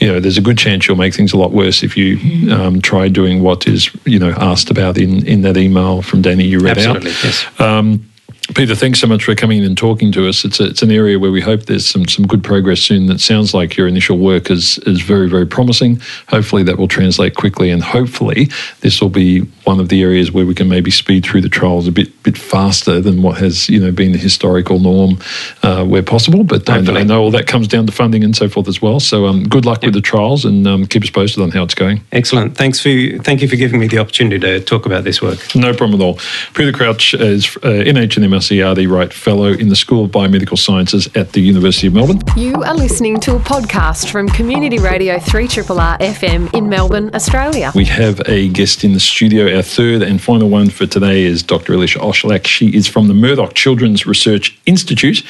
You 0.00 0.08
know, 0.08 0.18
there's 0.18 0.36
a 0.36 0.42
good 0.42 0.58
chance 0.58 0.88
you'll 0.88 0.96
make 0.96 1.14
things 1.14 1.32
a 1.32 1.36
lot 1.36 1.52
worse 1.52 1.84
if 1.84 1.96
you 1.96 2.52
um, 2.52 2.82
try 2.82 3.06
doing 3.06 3.40
what 3.40 3.68
is, 3.68 3.88
you 4.04 4.18
know, 4.18 4.30
asked 4.36 4.68
about 4.68 4.98
in, 4.98 5.24
in 5.24 5.42
that 5.42 5.56
email 5.56 6.02
from 6.02 6.22
Danny 6.22 6.42
you 6.42 6.58
read 6.58 6.76
out. 6.76 6.96
Absolutely, 6.96 7.10
yes. 7.22 7.60
Um, 7.60 8.11
Peter, 8.54 8.74
thanks 8.74 9.00
so 9.00 9.06
much 9.06 9.24
for 9.24 9.34
coming 9.34 9.58
in 9.58 9.64
and 9.64 9.78
talking 9.78 10.12
to 10.12 10.28
us. 10.28 10.44
It's 10.44 10.60
a, 10.60 10.64
it's 10.64 10.82
an 10.82 10.90
area 10.90 11.18
where 11.18 11.30
we 11.30 11.40
hope 11.40 11.64
there's 11.64 11.86
some 11.86 12.06
some 12.06 12.26
good 12.26 12.44
progress 12.44 12.80
soon. 12.80 13.06
That 13.06 13.20
sounds 13.20 13.54
like 13.54 13.76
your 13.76 13.86
initial 13.86 14.18
work 14.18 14.50
is 14.50 14.78
is 14.78 15.00
very 15.00 15.28
very 15.28 15.46
promising. 15.46 16.00
Hopefully 16.28 16.62
that 16.64 16.76
will 16.76 16.88
translate 16.88 17.34
quickly, 17.34 17.70
and 17.70 17.82
hopefully 17.82 18.48
this 18.80 19.00
will 19.00 19.08
be 19.08 19.40
one 19.64 19.80
of 19.80 19.88
the 19.88 20.02
areas 20.02 20.32
where 20.32 20.44
we 20.44 20.54
can 20.54 20.68
maybe 20.68 20.90
speed 20.90 21.24
through 21.24 21.40
the 21.40 21.48
trials 21.48 21.86
a 21.86 21.92
bit 21.92 22.22
bit 22.22 22.36
faster 22.36 23.00
than 23.00 23.22
what 23.22 23.38
has 23.38 23.68
you 23.68 23.80
know 23.80 23.92
been 23.92 24.12
the 24.12 24.18
historical 24.18 24.78
norm 24.78 25.18
uh, 25.62 25.84
where 25.84 26.02
possible. 26.02 26.44
But 26.44 26.68
I, 26.68 26.76
Hopefully. 26.76 27.00
I 27.00 27.04
know 27.04 27.22
all 27.22 27.30
that 27.30 27.46
comes 27.46 27.68
down 27.68 27.86
to 27.86 27.92
funding 27.92 28.24
and 28.24 28.36
so 28.36 28.48
forth 28.48 28.68
as 28.68 28.82
well. 28.82 29.00
So 29.00 29.26
um, 29.26 29.44
good 29.48 29.64
luck 29.64 29.82
with 29.82 29.94
the 29.94 30.00
trials, 30.00 30.44
and 30.44 30.66
um, 30.66 30.86
keep 30.86 31.02
us 31.02 31.10
posted 31.10 31.42
on 31.42 31.50
how 31.50 31.62
it's 31.62 31.74
going. 31.74 32.02
Excellent. 32.12 32.56
Thanks 32.56 32.80
for 32.80 32.90
thank 33.22 33.40
you 33.40 33.48
for 33.48 33.56
giving 33.56 33.80
me 33.80 33.88
the 33.88 33.98
opportunity 33.98 34.38
to 34.40 34.60
talk 34.60 34.84
about 34.84 35.04
this 35.04 35.22
work. 35.22 35.38
No 35.54 35.72
problem 35.74 36.00
at 36.00 36.04
all. 36.04 36.18
Peter 36.54 36.72
Crouch 36.72 37.14
is 37.14 37.56
uh, 37.58 37.84
NH 37.86 38.16
MRC 38.42 38.90
Wright 38.90 39.12
Fellow 39.12 39.52
in 39.52 39.68
the 39.68 39.76
School 39.76 40.04
of 40.04 40.10
Biomedical 40.10 40.58
Sciences 40.58 41.08
at 41.14 41.32
the 41.32 41.40
University 41.40 41.86
of 41.86 41.94
Melbourne. 41.94 42.20
You 42.36 42.62
are 42.64 42.74
listening 42.74 43.20
to 43.20 43.36
a 43.36 43.38
podcast 43.38 44.10
from 44.10 44.28
Community 44.28 44.78
Radio 44.78 45.16
3RRR 45.18 45.98
FM 45.98 46.52
in 46.52 46.68
Melbourne, 46.68 47.14
Australia. 47.14 47.70
We 47.74 47.84
have 47.84 48.20
a 48.28 48.48
guest 48.48 48.82
in 48.82 48.94
the 48.94 49.00
studio. 49.00 49.54
Our 49.54 49.62
third 49.62 50.02
and 50.02 50.20
final 50.20 50.48
one 50.48 50.70
for 50.70 50.86
today 50.86 51.22
is 51.22 51.42
Dr. 51.42 51.74
Alicia 51.74 52.00
Oshlack. 52.00 52.46
She 52.46 52.74
is 52.74 52.88
from 52.88 53.06
the 53.06 53.14
Murdoch 53.14 53.54
Children's 53.54 54.06
Research 54.06 54.58
Institute. 54.66 55.22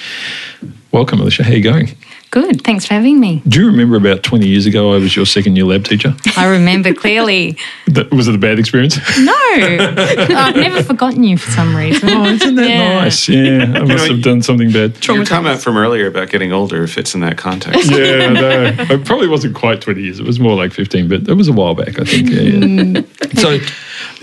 Welcome, 0.91 1.21
Alicia. 1.21 1.45
How 1.45 1.53
are 1.53 1.57
you 1.57 1.63
going? 1.63 1.89
Good. 2.33 2.63
Thanks 2.65 2.87
for 2.87 2.95
having 2.95 3.21
me. 3.21 3.43
Do 3.47 3.61
you 3.61 3.67
remember 3.67 3.95
about 3.95 4.23
20 4.23 4.49
years 4.49 4.65
ago 4.65 4.95
I 4.95 4.97
was 4.97 5.15
your 5.15 5.27
second 5.27 5.55
year 5.57 5.67
lab 5.67 5.85
teacher? 5.85 6.15
I 6.37 6.47
remember 6.49 6.95
clearly. 6.95 7.59
That- 7.89 8.11
Was 8.11 8.27
it 8.27 8.35
a 8.35 8.39
bad 8.39 8.59
experience? 8.59 8.97
No, 9.19 9.35
I've 9.55 10.57
never 10.57 10.83
forgotten 10.83 11.25
you 11.25 11.37
for 11.37 11.51
some 11.51 11.77
reason. 11.77 12.09
Oh, 12.09 12.25
isn't 12.25 12.55
that 12.55 12.67
Yeah. 12.69 13.01
nice? 13.03 13.29
Yeah, 13.29 13.65
I 13.75 13.85
must 13.85 14.07
have 14.09 14.23
done 14.23 14.41
something 14.41 14.73
bad. 14.73 15.07
Your 15.07 15.27
comment 15.27 15.61
from 15.61 15.77
earlier 15.77 16.07
about 16.07 16.31
getting 16.31 16.53
older 16.55 16.87
fits 16.87 17.15
in 17.15 17.21
that 17.21 17.37
context. 17.37 17.91
Yeah, 17.91 18.31
no, 18.31 18.51
it 18.79 19.05
probably 19.05 19.29
wasn't 19.29 19.55
quite 19.55 19.83
20 19.83 20.01
years. 20.01 20.21
It 20.21 20.25
was 20.27 20.41
more 20.41 20.57
like 20.57 20.73
15, 20.73 21.09
but 21.09 21.29
it 21.29 21.35
was 21.35 21.49
a 21.49 21.53
while 21.53 21.75
back, 21.75 21.99
I 22.01 22.05
think. 22.05 22.31
Yeah, 22.31 22.41
yeah. 22.41 22.61
Mm. 23.03 23.39
So 23.39 23.51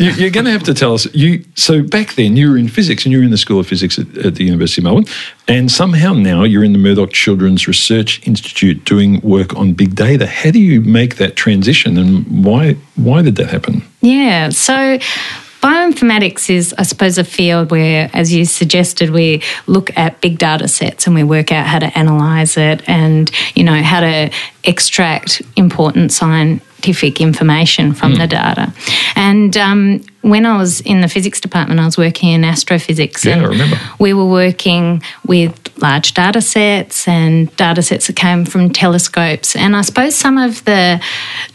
you, 0.04 0.12
you're 0.14 0.32
going 0.32 0.46
to 0.46 0.52
have 0.52 0.64
to 0.64 0.74
tell 0.74 0.94
us. 0.96 1.06
You 1.14 1.46
so 1.56 1.84
back 1.84 2.16
then 2.16 2.36
you 2.36 2.50
were 2.50 2.58
in 2.58 2.70
physics 2.70 3.06
and 3.06 3.12
you 3.12 3.20
were 3.20 3.24
in 3.26 3.32
the 3.32 3.38
School 3.38 3.60
of 3.60 3.68
Physics 3.68 4.00
at, 4.00 4.08
at 4.26 4.36
the 4.36 4.46
University 4.46 4.82
of 4.82 4.86
Melbourne, 4.86 5.06
and 5.50 5.70
somehow 5.70 6.14
now 6.14 6.44
you're 6.44 6.64
in 6.64 6.72
the 6.72 6.80
Murdoch 6.80 7.12
Children's 7.12 7.68
Research 7.68 8.26
Institute 8.26 8.86
doing 8.86 9.20
work 9.22 9.56
on 9.56 9.74
big 9.74 9.96
data. 9.96 10.28
How 10.28 10.52
do 10.52 10.60
you 10.60 10.80
make 10.82 11.18
that 11.18 11.36
transition, 11.36 11.98
and 11.98 12.46
why 12.46 12.76
why 12.96 13.22
did 13.22 13.36
that 13.36 13.48
happen? 13.48 13.84
Yeah. 14.02 14.50
So 14.50 15.00
bioinformatics 15.62 16.50
is, 16.50 16.74
I 16.78 16.84
suppose, 16.84 17.18
a 17.18 17.24
field 17.24 17.72
where, 17.72 18.10
as 18.14 18.32
you 18.32 18.46
suggested, 18.46 19.10
we 19.10 19.42
look 19.68 19.96
at 19.98 20.22
big 20.22 20.38
data 20.38 20.68
sets 20.68 21.06
and 21.06 21.16
we 21.16 21.24
work 21.24 21.52
out 21.52 21.68
how 21.68 21.80
to 21.80 21.98
analyze 21.98 22.56
it 22.56 22.88
and, 22.88 23.30
you 23.56 23.64
know, 23.66 23.82
how 23.82 24.00
to 24.00 24.32
extract 24.64 25.42
important 25.58 26.14
scientific 26.14 27.20
information 27.20 27.94
from 27.94 28.16
the 28.16 28.28
data. 28.28 28.74
And 29.16 29.58
um, 29.58 30.02
when 30.22 30.46
I 30.46 30.58
was 30.58 30.82
in 30.82 31.02
the 31.02 31.08
physics 31.08 31.40
department, 31.40 31.80
I 31.80 31.86
was 31.86 31.98
working 31.98 32.30
in 32.30 32.44
astrophysics. 32.44 33.24
Yeah, 33.24 33.34
and 33.34 33.46
I 33.46 33.50
remember. 33.50 33.78
we 34.00 34.14
were 34.14 34.26
working 34.26 35.02
with 35.26 35.56
large 35.82 36.14
data 36.14 36.42
sets 36.42 37.08
and 37.08 37.56
data 37.56 37.82
sets 37.82 38.08
that 38.08 38.18
came 38.18 38.44
from 38.46 38.70
telescopes. 38.70 39.56
And 39.56 39.78
I 39.78 39.82
suppose 39.82 40.16
some 40.16 40.38
of 40.38 40.64
the 40.66 41.02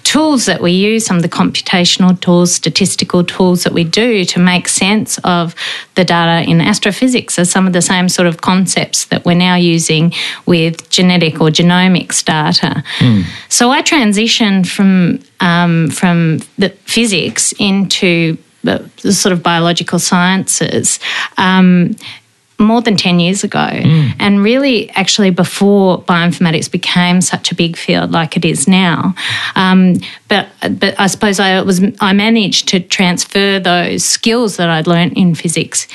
tools 0.03 0.47
that 0.47 0.63
we 0.63 0.73
use, 0.73 1.05
some 1.05 1.17
of 1.17 1.23
the 1.23 1.29
computational 1.29 2.19
tools, 2.19 2.55
statistical 2.55 3.23
tools 3.23 3.65
that 3.65 3.75
we 3.75 3.85
do 3.85 4.25
to 4.25 4.39
make 4.39 4.69
sense 4.69 5.19
of 5.25 5.55
the 5.95 6.05
data 6.05 6.49
in 6.49 6.61
astrophysics 6.63 7.39
are 7.39 7.45
some 7.45 7.67
of 7.67 7.75
the 7.75 7.83
same 7.83 8.09
sort 8.09 8.27
of 8.27 8.41
concepts 8.41 9.07
that 9.07 9.27
we're 9.27 9.35
now 9.35 9.57
using 9.57 10.13
with 10.47 10.89
genetic 10.89 11.41
or 11.41 11.49
genomics 11.49 12.25
data. 12.25 12.83
So 13.49 13.71
I 13.71 13.83
transitioned 13.83 14.67
from 14.67 15.21
um, 15.41 15.91
from 15.91 16.39
the 16.57 16.71
physics 16.87 17.53
into 17.59 18.39
the, 18.65 18.91
the 19.03 19.13
sort 19.13 19.33
of 19.33 19.43
biological 19.43 19.99
sciences. 19.99 20.99
Um, 21.37 21.97
more 22.59 22.81
than 22.81 22.97
10 22.97 23.21
years 23.21 23.45
ago. 23.45 23.59
And 24.21 24.43
really, 24.43 24.91
actually, 24.91 25.31
before 25.31 26.03
bioinformatics 26.03 26.71
became 26.71 27.21
such 27.21 27.51
a 27.51 27.55
big 27.55 27.77
field 27.77 28.13
like 28.13 28.37
it 28.37 28.45
is 28.45 28.69
now. 28.69 29.15
Um, 29.57 29.97
but, 30.29 30.49
but 30.79 30.99
I 30.99 31.09
suppose 31.09 31.41
I, 31.41 31.61
was, 31.63 31.83
I 32.01 32.13
managed 32.13 32.69
to 32.69 32.81
transfer 32.81 33.59
those 33.59 34.05
skills 34.05 34.57
that 34.57 34.69
I'd 34.69 34.87
learnt 34.87 35.17
in 35.17 35.35
physics 35.35 35.89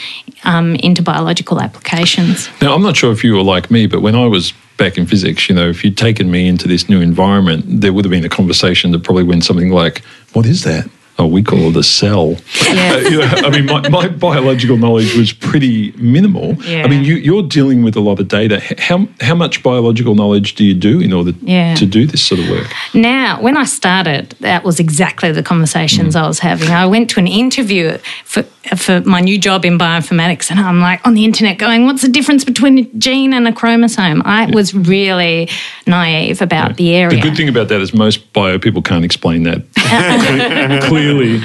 um, 0.43 0.75
into 0.75 1.01
biological 1.01 1.61
applications. 1.61 2.49
Now, 2.61 2.75
I'm 2.75 2.83
not 2.83 2.97
sure 2.97 3.11
if 3.11 3.23
you 3.23 3.35
were 3.35 3.43
like 3.43 3.71
me, 3.71 3.87
but 3.87 4.01
when 4.01 4.15
I 4.15 4.25
was 4.25 4.53
back 4.77 4.97
in 4.97 5.05
physics, 5.05 5.49
you 5.49 5.55
know, 5.55 5.69
if 5.69 5.83
you'd 5.83 5.97
taken 5.97 6.31
me 6.31 6.47
into 6.47 6.67
this 6.67 6.89
new 6.89 7.01
environment, 7.01 7.65
there 7.67 7.93
would 7.93 8.05
have 8.05 8.11
been 8.11 8.25
a 8.25 8.29
conversation 8.29 8.91
that 8.91 9.03
probably 9.03 9.23
went 9.23 9.43
something 9.43 9.69
like, 9.69 10.03
What 10.33 10.45
is 10.45 10.63
that? 10.63 10.89
Oh, 11.21 11.27
we 11.27 11.43
call 11.43 11.59
it 11.69 11.75
a 11.75 11.83
cell. 11.83 12.37
Yeah. 12.65 12.93
Uh, 12.93 12.97
you 13.09 13.17
know, 13.19 13.25
I 13.27 13.49
mean, 13.49 13.65
my, 13.65 13.89
my 13.89 14.07
biological 14.07 14.77
knowledge 14.77 15.17
was 15.17 15.33
pretty 15.33 15.91
minimal. 15.97 16.53
Yeah. 16.63 16.83
I 16.85 16.87
mean, 16.87 17.03
you, 17.03 17.15
you're 17.15 17.43
dealing 17.43 17.83
with 17.83 17.97
a 17.97 17.99
lot 17.99 18.21
of 18.21 18.29
data. 18.29 18.61
How, 18.77 19.05
how 19.19 19.35
much 19.35 19.61
biological 19.61 20.15
knowledge 20.15 20.55
do 20.55 20.63
you 20.63 20.73
do 20.73 21.01
in 21.01 21.11
order 21.11 21.33
Yeah. 21.41 21.75
to 21.75 21.85
do 21.85 22.05
this 22.07 22.23
sort 22.23 22.39
of 22.39 22.49
work? 22.49 22.67
Now, 22.93 23.41
when 23.41 23.57
I 23.57 23.65
started, 23.65 24.29
that 24.39 24.63
was 24.63 24.79
exactly 24.79 25.33
the 25.33 25.43
conversations 25.43 26.15
I 26.15 26.25
was 26.25 26.39
having. 26.39 26.69
I 26.69 26.85
went 26.85 27.09
to 27.11 27.19
an 27.19 27.27
interview 27.27 27.97
for, 28.23 28.43
for 28.77 29.01
my 29.01 29.19
new 29.21 29.39
job 29.39 29.65
in 29.65 29.77
bioinformatics, 29.77 30.51
and 30.51 30.59
I'm 30.59 30.79
like 30.79 31.05
on 31.05 31.13
the 31.13 31.25
internet 31.25 31.57
going, 31.57 31.85
What's 31.85 32.01
the 32.01 32.09
difference 32.09 32.43
between 32.43 32.79
a 32.79 32.83
gene 32.97 33.33
and 33.33 33.47
a 33.47 33.53
chromosome? 33.53 34.21
I 34.25 34.49
was 34.51 34.73
really 34.73 35.49
naive 35.87 36.41
about 36.41 36.77
the 36.77 36.95
area. 36.95 37.21
The 37.21 37.21
good 37.21 37.37
thing 37.37 37.49
about 37.49 37.69
that 37.69 37.81
is 37.81 37.93
most 37.93 38.31
bio 38.33 38.59
people 38.59 38.81
can't 38.81 39.05
explain 39.05 39.43
that 39.43 39.63
clearly 40.87 41.41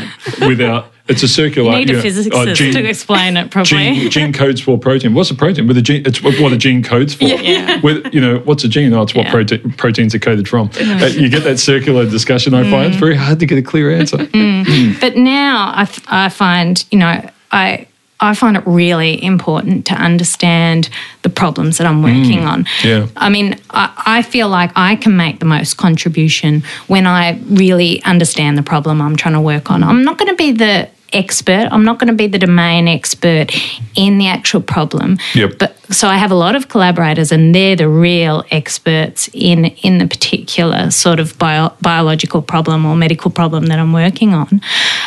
without. 0.46 0.93
It's 1.06 1.22
a 1.22 1.28
circular. 1.28 1.72
you 1.72 1.78
need 1.80 1.88
you 1.90 1.94
a 1.94 1.96
know, 1.98 2.02
physicist 2.02 2.34
oh, 2.34 2.54
gene- 2.54 2.72
to 2.72 2.88
explain 2.88 3.36
it 3.36 3.50
properly. 3.50 3.92
Gene, 3.94 4.10
gene 4.16 4.32
codes 4.32 4.60
for 4.62 4.78
protein. 4.78 5.12
What's 5.12 5.30
a 5.30 5.34
protein? 5.34 5.66
With 5.66 5.76
a 5.76 5.82
gene, 5.82 6.02
it's 6.06 6.22
what 6.22 6.52
a 6.52 6.56
gene 6.56 6.82
codes 6.82 7.12
for. 7.14 7.24
Yeah. 7.24 7.78
With 7.82 8.14
you 8.14 8.22
know, 8.22 8.38
what's 8.38 8.64
a 8.64 8.68
gene? 8.68 8.92
Oh, 8.94 9.02
it's 9.02 9.14
what 9.14 9.26
Yeah. 9.26 9.30
protein, 9.32 9.72
proteins 9.72 10.14
are 10.14 10.18
coded 10.18 10.48
from. 10.48 10.70
Uh, 10.80 11.06
you 11.12 11.28
get 11.28 11.44
that 11.44 11.58
circular 11.58 12.08
discussion. 12.08 12.54
I 12.54 12.62
Mm. 12.62 12.70
find 12.70 12.86
it's 12.92 12.96
very 12.96 13.16
hard 13.16 13.38
to 13.40 13.46
get 13.46 13.58
a 13.58 13.62
clear 13.62 13.90
answer. 13.94 14.16
But 14.16 15.16
now 15.16 15.72
I, 15.76 15.82
f- 15.82 16.00
I 16.08 16.28
find, 16.30 16.82
you 16.90 16.98
know, 16.98 17.28
I 17.52 17.86
I 18.20 18.32
find 18.32 18.56
it 18.56 18.62
really 18.64 19.22
important 19.22 19.84
to 19.86 19.94
understand 19.94 20.88
the 21.22 21.28
problems 21.28 21.76
that 21.76 21.86
I'm 21.86 22.02
working 22.02 22.46
on. 22.46 22.64
yeah. 22.82 23.08
I 23.16 23.28
mean, 23.28 23.56
I, 23.70 23.90
I 24.06 24.22
feel 24.22 24.48
like 24.48 24.70
I 24.76 24.96
can 24.96 25.14
make 25.16 25.40
the 25.40 25.44
most 25.46 25.76
contribution 25.76 26.62
when 26.86 27.06
I 27.06 27.38
really 27.50 28.02
understand 28.04 28.56
the 28.56 28.62
problem 28.62 29.02
I'm 29.02 29.16
trying 29.16 29.34
to 29.34 29.40
work 29.42 29.70
on. 29.70 29.82
I'm 29.82 30.04
not 30.04 30.16
going 30.16 30.30
to 30.30 30.36
be 30.36 30.52
the 30.52 30.88
expert. 31.14 31.68
I'm 31.70 31.84
not 31.84 31.98
going 31.98 32.08
to 32.08 32.14
be 32.14 32.26
the 32.26 32.38
domain 32.38 32.88
expert 32.88 33.54
in 33.94 34.18
the 34.18 34.26
actual 34.26 34.60
problem. 34.60 35.18
Yep. 35.34 35.58
But 35.58 35.76
so 35.90 36.08
I 36.08 36.16
have 36.16 36.30
a 36.30 36.34
lot 36.34 36.56
of 36.56 36.68
collaborators, 36.68 37.32
and 37.32 37.54
they're 37.54 37.76
the 37.76 37.88
real 37.88 38.44
experts 38.50 39.28
in 39.32 39.66
in 39.82 39.98
the 39.98 40.06
particular 40.06 40.90
sort 40.90 41.20
of 41.20 41.38
bio, 41.38 41.72
biological 41.80 42.42
problem 42.42 42.84
or 42.84 42.96
medical 42.96 43.30
problem 43.30 43.66
that 43.66 43.78
I'm 43.78 43.92
working 43.92 44.34
on. 44.34 44.60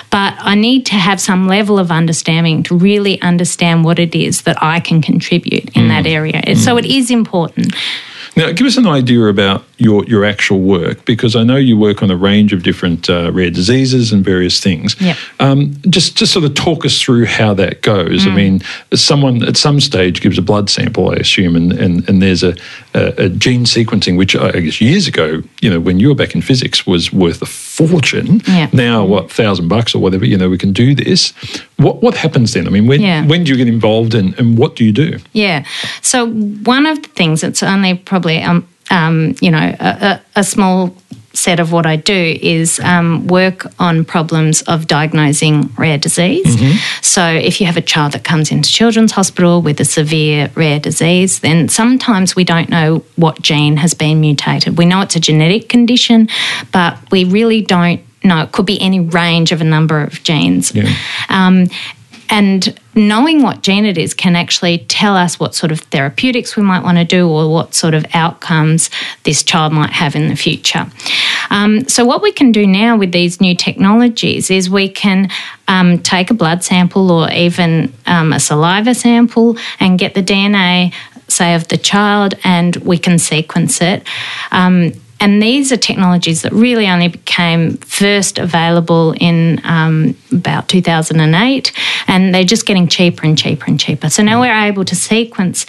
But 0.10 0.36
I 0.40 0.56
need 0.56 0.86
to 0.88 0.96
have 0.96 1.20
some 1.20 1.48
level 1.48 1.78
of 1.80 1.92
understanding 1.92 2.64
to 2.64 2.78
really 2.78 3.22
understand 3.22 3.84
what 3.84 4.00
it 4.00 4.16
is 4.16 4.44
that 4.44 4.58
I 4.62 4.80
can 4.80 5.02
contribute 5.02 5.76
in 5.76 5.90
that 5.90 6.06
mm. 6.06 6.12
area. 6.12 6.42
And 6.44 6.58
So 6.58 6.76
mm. 6.76 6.80
it 6.80 6.86
is 6.86 7.12
important. 7.12 7.76
Now, 8.36 8.52
give 8.52 8.68
us 8.68 8.78
an 8.78 8.86
idea 8.86 9.26
about 9.26 9.64
your, 9.78 10.04
your 10.06 10.26
actual 10.26 10.60
work 10.62 11.06
because 11.06 11.36
I 11.36 11.44
know 11.44 11.56
you 11.56 11.78
work 11.78 12.02
on 12.04 12.12
a 12.12 12.16
range 12.16 12.54
of 12.54 12.64
different 12.64 13.10
uh, 13.10 13.32
rare 13.32 13.52
diseases 13.52 14.12
and 14.12 14.24
various 14.26 14.60
things. 14.60 15.00
Yep. 15.00 15.18
Um, 15.40 15.76
just 15.90 16.18
just 16.18 16.34
sort 16.34 16.46
of 16.46 16.54
talk 16.56 16.86
us 16.86 17.02
through 17.02 17.26
how 17.26 17.54
that 17.56 17.82
goes. 17.82 18.26
Mm. 18.26 18.32
I 18.32 18.36
mean, 18.36 18.62
someone 18.94 19.44
at 19.44 19.58
some 19.58 19.80
stage 19.80 20.22
gives 20.22 20.38
a 20.38 20.42
blood 20.42 20.70
sample, 20.70 21.12
I 21.12 21.16
assume, 21.16 21.56
and, 21.56 21.72
and, 21.74 22.08
and 22.10 22.22
there's 22.22 22.44
a, 22.44 22.56
a, 22.94 23.26
a 23.26 23.30
gene 23.30 23.66
sequencing, 23.66 24.18
which 24.18 24.36
I 24.36 24.52
guess 24.60 24.82
years 24.82 25.08
ago, 25.08 25.42
you 25.62 25.70
know, 25.70 25.80
when 25.80 26.00
you 26.00 26.10
were 26.10 26.16
back 26.16 26.34
in 26.36 26.42
physics, 26.42 26.88
was 26.88 27.14
worth 27.14 27.42
a 27.42 27.46
fortune. 27.46 28.42
Yeah. 28.48 28.70
Now, 28.74 29.06
what 29.06 29.32
thousand 29.32 29.68
bucks 29.68 29.94
or 29.94 30.00
whatever, 30.02 30.26
you 30.26 30.38
know, 30.38 30.50
we 30.50 30.58
can 30.58 30.74
do 30.74 30.96
this. 30.96 31.32
What 31.78 32.02
what 32.02 32.16
happens 32.16 32.54
then? 32.54 32.68
I 32.68 32.70
mean, 32.72 32.88
when 32.88 33.02
Yeah. 33.02 33.26
when 33.26 33.44
do 33.44 33.52
you 33.52 33.58
get 33.58 33.68
involved 33.68 34.16
and, 34.16 34.38
and 34.40 34.58
what 34.58 34.76
do 34.76 34.84
you 34.84 34.92
do? 34.92 35.20
Yeah. 35.34 35.66
So 36.02 36.28
one 36.64 36.86
of 36.86 37.02
the 37.02 37.10
things 37.10 37.44
it's 37.44 37.62
only 37.64 37.94
probably 37.96 38.42
um, 38.42 38.68
um, 38.92 39.36
you 39.42 39.52
know 39.52 39.76
a, 39.80 40.22
a, 40.36 40.40
a 40.40 40.44
small 40.44 40.96
set 41.34 41.60
of 41.60 41.72
what 41.72 41.86
I 41.86 41.98
do 41.98 42.38
is 42.42 42.80
um, 42.80 43.28
work 43.28 43.68
on 43.80 44.04
problems 44.04 44.64
of 44.64 44.88
diagnosing 44.88 45.70
rare 45.78 45.98
disease. 46.00 46.60
So 47.02 47.24
if 47.28 47.62
you 47.62 47.68
have 47.68 47.78
a 47.78 47.82
child 47.82 48.14
that 48.14 48.24
comes 48.24 48.52
into 48.52 48.70
children's 48.72 49.12
hospital 49.12 49.62
with 49.62 49.80
a 49.80 49.86
severe 49.86 50.50
rare 50.56 50.80
disease, 50.80 51.40
then 51.40 51.70
sometimes 51.70 52.36
we 52.36 52.44
don't 52.44 52.70
know 52.70 53.04
what 53.18 53.42
gene 53.42 53.78
has 53.78 53.94
been 53.94 54.20
mutated. 54.20 54.78
We 54.78 54.86
know 54.86 55.02
it's 55.02 55.16
a 55.16 55.20
genetic 55.20 55.70
condition, 55.70 56.28
but 56.72 56.98
we 57.12 57.24
really 57.24 57.62
don't 57.62 58.02
know. 58.24 58.42
It 58.42 58.52
could 58.52 58.66
be 58.66 58.82
any 58.82 59.00
range 59.00 59.52
of 59.52 59.62
a 59.62 59.64
number 59.64 60.02
of 60.02 60.24
genes. 60.24 60.74
Yeah. 60.74 60.92
Um, 61.30 61.68
and 62.30 62.78
knowing 62.96 63.44
what 63.44 63.62
gene 63.62 63.86
it 63.86 63.98
is 63.98 64.14
can 64.14 64.36
actually 64.36 64.80
tell 64.80 65.16
us 65.16 65.40
what 65.40 65.56
sort 65.56 65.72
of 65.72 65.80
therapeutics 65.80 66.56
we 66.56 66.64
might 66.64 66.84
want 66.84 66.98
to 66.98 67.06
do 67.06 67.30
or 67.30 67.52
what 67.52 67.74
sort 67.74 67.94
of 67.94 68.06
outcomes 68.14 68.90
this 69.24 69.44
child 69.44 69.72
might 69.74 69.92
have 69.92 70.16
in 70.16 70.28
the 70.28 70.36
future. 70.36 70.88
Um, 71.50 71.88
so, 71.88 72.06
what 72.06 72.22
we 72.22 72.32
can 72.32 72.52
do 72.52 72.68
now 72.68 72.98
with 72.98 73.12
these 73.12 73.40
new 73.40 73.56
technologies 73.56 74.50
is 74.52 74.70
we 74.70 74.90
can 74.90 75.30
um, 75.68 76.00
take 76.00 76.32
a 76.32 76.34
blood 76.34 76.64
sample 76.64 77.12
or 77.12 77.32
even 77.32 77.94
um, 78.06 78.34
a 78.34 78.40
saliva 78.40 78.94
sample 78.94 79.58
and 79.80 80.00
get 80.00 80.14
the 80.14 80.24
DNA, 80.24 80.94
say, 81.28 81.56
of 81.56 81.68
the 81.68 81.78
child, 81.78 82.36
and 82.44 82.76
we 82.78 82.98
can 82.98 83.20
sequence 83.20 83.82
it. 83.82 84.04
Um, 84.52 84.94
and 85.20 85.42
these 85.42 85.72
are 85.72 85.78
technologies 85.78 86.44
that 86.44 86.52
really 86.52 86.88
only 86.88 87.08
became 87.08 87.78
first 87.78 88.38
available 88.38 89.14
in 89.20 89.60
um, 89.64 90.16
about 90.32 90.68
2008, 90.70 91.72
and 92.08 92.34
they're 92.34 92.44
just 92.44 92.66
getting 92.66 92.88
cheaper 92.88 93.26
and 93.26 93.38
cheaper 93.38 93.66
and 93.66 93.80
cheaper. 93.80 94.10
So 94.10 94.24
now 94.24 94.40
we're 94.40 94.54
able 94.54 94.86
to 94.86 94.96
sequence 94.96 95.66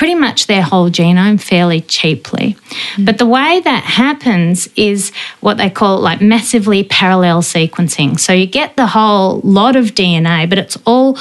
pretty 0.00 0.14
much 0.14 0.46
their 0.46 0.62
whole 0.62 0.88
genome 0.88 1.38
fairly 1.38 1.82
cheaply. 1.82 2.56
But 2.98 3.18
the 3.18 3.26
way 3.26 3.60
that 3.60 3.84
happens 3.84 4.66
is 4.74 5.12
what 5.40 5.58
they 5.58 5.68
call 5.68 6.00
like 6.00 6.22
massively 6.22 6.84
parallel 6.84 7.42
sequencing. 7.42 8.18
So 8.18 8.32
you 8.32 8.46
get 8.46 8.76
the 8.76 8.86
whole 8.86 9.40
lot 9.44 9.76
of 9.76 9.94
DNA, 9.94 10.48
but 10.48 10.58
it's 10.58 10.78
all 10.86 11.18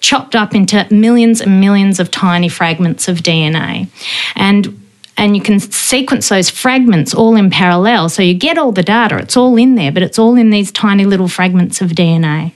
chopped 0.00 0.36
up 0.36 0.54
into 0.54 0.86
millions 0.90 1.40
and 1.40 1.58
millions 1.58 1.98
of 1.98 2.10
tiny 2.10 2.50
fragments 2.50 3.08
of 3.08 3.18
DNA. 3.18 3.88
And 4.36 4.78
and 5.18 5.36
you 5.36 5.42
can 5.42 5.58
sequence 5.58 6.28
those 6.28 6.48
fragments 6.48 7.12
all 7.12 7.36
in 7.36 7.50
parallel. 7.50 8.08
So 8.08 8.22
you 8.22 8.34
get 8.34 8.56
all 8.56 8.72
the 8.72 8.82
data, 8.84 9.18
it's 9.18 9.36
all 9.36 9.56
in 9.56 9.74
there, 9.74 9.92
but 9.92 10.02
it's 10.02 10.18
all 10.18 10.36
in 10.36 10.50
these 10.50 10.72
tiny 10.72 11.04
little 11.04 11.28
fragments 11.28 11.80
of 11.80 11.90
DNA. 11.90 12.52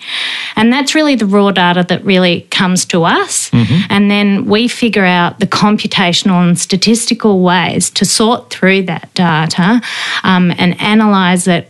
And 0.57 0.73
that's 0.73 0.95
really 0.95 1.17
the 1.17 1.27
raw 1.27 1.51
data 1.51 1.85
that 1.89 2.05
really 2.05 2.43
comes 2.51 2.85
to 2.87 3.03
us. 3.05 3.51
And 3.91 4.11
then 4.11 4.47
we 4.47 4.69
figure 4.69 5.05
out 5.05 5.41
the 5.41 5.47
computational 5.47 6.47
and 6.47 6.59
statistical 6.59 7.43
ways 7.43 7.91
to 7.91 8.05
sort 8.05 8.51
through 8.51 8.83
that 8.85 9.13
data 9.15 9.83
um, 10.23 10.53
and 10.57 10.81
analyze 10.81 11.49
it 11.49 11.69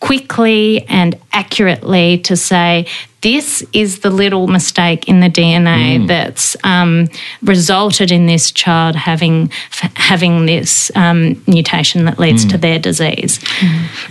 quickly 0.00 0.84
and 0.88 1.18
accurately 1.32 2.18
to 2.18 2.36
say 2.36 2.86
this 3.20 3.64
is 3.72 4.00
the 4.00 4.10
little 4.10 4.46
mistake 4.46 5.08
in 5.08 5.20
the 5.20 5.28
DNA 5.28 6.06
that's 6.06 6.56
um, 6.62 7.08
resulted 7.42 8.12
in 8.12 8.26
this 8.26 8.52
child 8.52 8.94
having 8.94 9.50
f- 9.72 9.92
having 9.96 10.46
this 10.46 10.92
um, 10.94 11.42
mutation 11.46 12.04
that 12.04 12.18
leads 12.18 12.44
to 12.44 12.58
their 12.58 12.78
disease. 12.78 13.40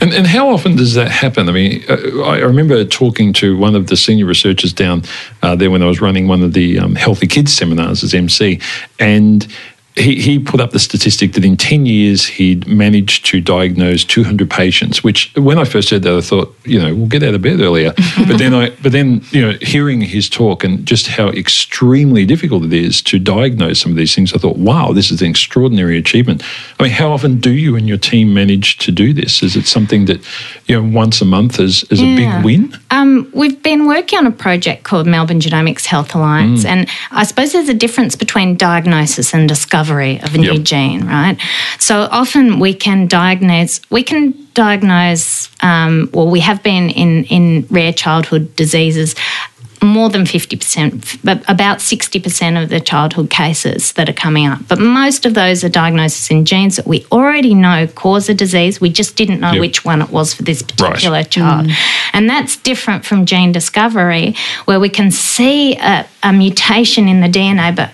And, 0.02 0.14
and 0.14 0.28
how 0.28 0.50
often 0.50 0.76
does 0.76 0.94
that 0.96 1.10
happen? 1.10 1.48
I 1.48 1.52
mean, 1.54 1.84
uh, 1.90 2.22
I 2.24 2.40
remember 2.40 2.84
talking 2.84 3.34
to 3.34 3.58
one 3.58 3.76
of 3.76 3.88
the 3.88 3.96
senior 3.96 4.26
researchers 4.26 4.74
down 4.74 5.04
uh, 5.42 5.56
there 5.56 5.72
when 5.72 5.82
I 5.82 5.88
was 5.88 6.02
running 6.02 6.28
one 6.28 6.44
of 6.44 6.54
the 6.54 6.80
um, 6.80 6.96
Healthy 6.96 7.28
Kids 7.28 7.54
seminars 7.54 8.04
as 8.04 8.14
MC, 8.14 8.60
and 9.00 9.48
he, 9.98 10.22
he 10.22 10.40
put 10.40 10.62
up 10.62 10.72
the 10.72 10.80
statistic 10.80 11.34
that 11.34 11.44
in 11.44 11.58
10 11.58 11.86
years 11.86 12.26
he'd 12.26 12.68
managed 12.68 13.26
to 13.26 13.42
diagnose 13.42 14.04
200 14.04 14.50
patients, 14.50 15.04
which 15.04 15.34
when 15.36 15.58
I 15.58 15.64
first 15.64 15.90
heard 15.90 16.04
that, 16.04 16.14
I 16.14 16.22
thought, 16.22 16.56
you 16.66 16.80
know, 16.80 16.94
we'll 16.94 17.08
get 17.08 17.24
out 17.24 17.34
of 17.34 17.42
bed 17.42 17.60
earlier. 17.60 17.94
but 18.28 18.38
then 18.38 18.54
I, 18.54 18.70
but 18.84 18.92
then, 18.92 19.24
you 19.32 19.42
know, 19.42 19.58
hearing 19.62 20.02
his 20.02 20.30
talk 20.30 20.64
and 20.64 20.86
just 20.86 21.08
how 21.08 21.30
extremely 21.30 22.26
difficult 22.26 22.64
it 22.66 22.74
is 22.74 23.02
to 23.04 23.18
diagnose 23.18 23.82
some 23.82 23.92
of 23.92 23.98
these 23.98 24.14
things, 24.14 24.34
I 24.34 24.38
thought, 24.38 24.58
wow, 24.58 24.92
this 24.92 25.10
is 25.10 25.22
an 25.22 25.30
extraordinary 25.30 25.98
achievement. 25.98 26.44
I 26.80 26.84
mean, 26.84 26.92
how 26.92 27.12
often 27.12 27.40
do 27.40 27.52
you 27.52 27.76
and 27.76 27.88
your 27.88 27.98
team 27.98 28.34
manage 28.34 28.78
to 28.80 28.92
do 28.92 29.14
this? 29.14 29.42
Is 29.42 29.56
it 29.56 29.66
something 29.66 30.06
that, 30.06 30.22
you 30.68 30.80
know, 30.80 30.96
once 30.96 31.22
a 31.22 31.26
month 31.26 31.60
is, 31.60 31.84
is 31.86 32.02
a 32.02 32.16
big 32.16 32.46
win? 32.46 32.72
Um, 32.92 33.30
we've 33.34 33.62
been 33.64 33.88
working 33.88 34.20
on 34.20 34.28
a 34.28 34.32
project 34.32 34.84
called 34.84 35.08
Melbourne 35.08 35.40
Genomics 35.40 35.86
Health 35.86 36.14
Alliance, 36.14 36.66
and 36.66 36.88
I 37.12 37.24
suppose 37.24 37.52
there's 37.52 37.70
a 37.70 37.74
difference 37.74 38.16
between 38.16 38.56
diagnosis 38.56 39.34
and 39.34 39.50
discovery 39.50 39.87
of 39.92 40.36
a 40.36 40.38
new 40.38 40.54
Yep. 40.54 40.64
gene, 40.64 41.06
right? 41.08 41.38
So 41.80 42.08
often 42.12 42.60
we 42.60 42.74
can 42.74 43.08
diagnose, 43.08 43.80
we 43.90 44.04
can 44.04 44.34
diagnose, 44.54 45.50
um, 45.62 46.10
well, 46.14 46.28
we 46.28 46.40
have 46.42 46.62
been 46.64 46.90
in 46.90 47.24
in 47.26 47.66
rare 47.70 47.94
childhood 47.94 48.56
diseases. 48.56 49.16
More 49.82 50.10
than 50.10 50.24
50%, 50.24 51.20
but 51.24 51.44
about 51.48 51.78
60% 51.80 52.62
of 52.64 52.70
the 52.70 52.80
childhood 52.80 53.30
cases 53.30 53.94
that 53.94 54.10
are 54.10 54.14
coming 54.14 54.48
up. 54.48 54.60
But 54.68 54.80
most 54.80 55.26
of 55.26 55.34
those 55.34 55.64
are 55.64 55.70
diagnoses 55.70 56.30
in 56.32 56.46
genes 56.46 56.76
that 56.78 56.88
we 56.88 57.06
already 57.12 57.54
know 57.54 57.88
cause 57.88 58.28
a 58.30 58.34
disease. 58.34 58.82
We 58.82 58.90
just 58.90 59.16
didn't 59.16 59.40
know 59.40 59.52
Yep. 59.54 59.60
which 59.62 59.86
one 59.86 60.02
it 60.02 60.10
was 60.10 60.34
for 60.34 60.44
this 60.44 60.62
particular 60.64 61.18
Right. 61.20 61.30
child. 61.32 61.68
Mm. 61.68 61.74
And 62.14 62.30
that's 62.30 62.58
different 62.58 63.06
from 63.06 63.26
gene 63.26 63.52
discovery, 63.52 64.36
where 64.66 64.80
we 64.80 64.90
can 64.90 65.12
see 65.12 65.76
a, 65.78 66.06
a 66.24 66.34
mutation 66.34 67.08
in 67.08 67.22
the 67.22 67.30
DNA, 67.30 67.72
but 67.76 67.92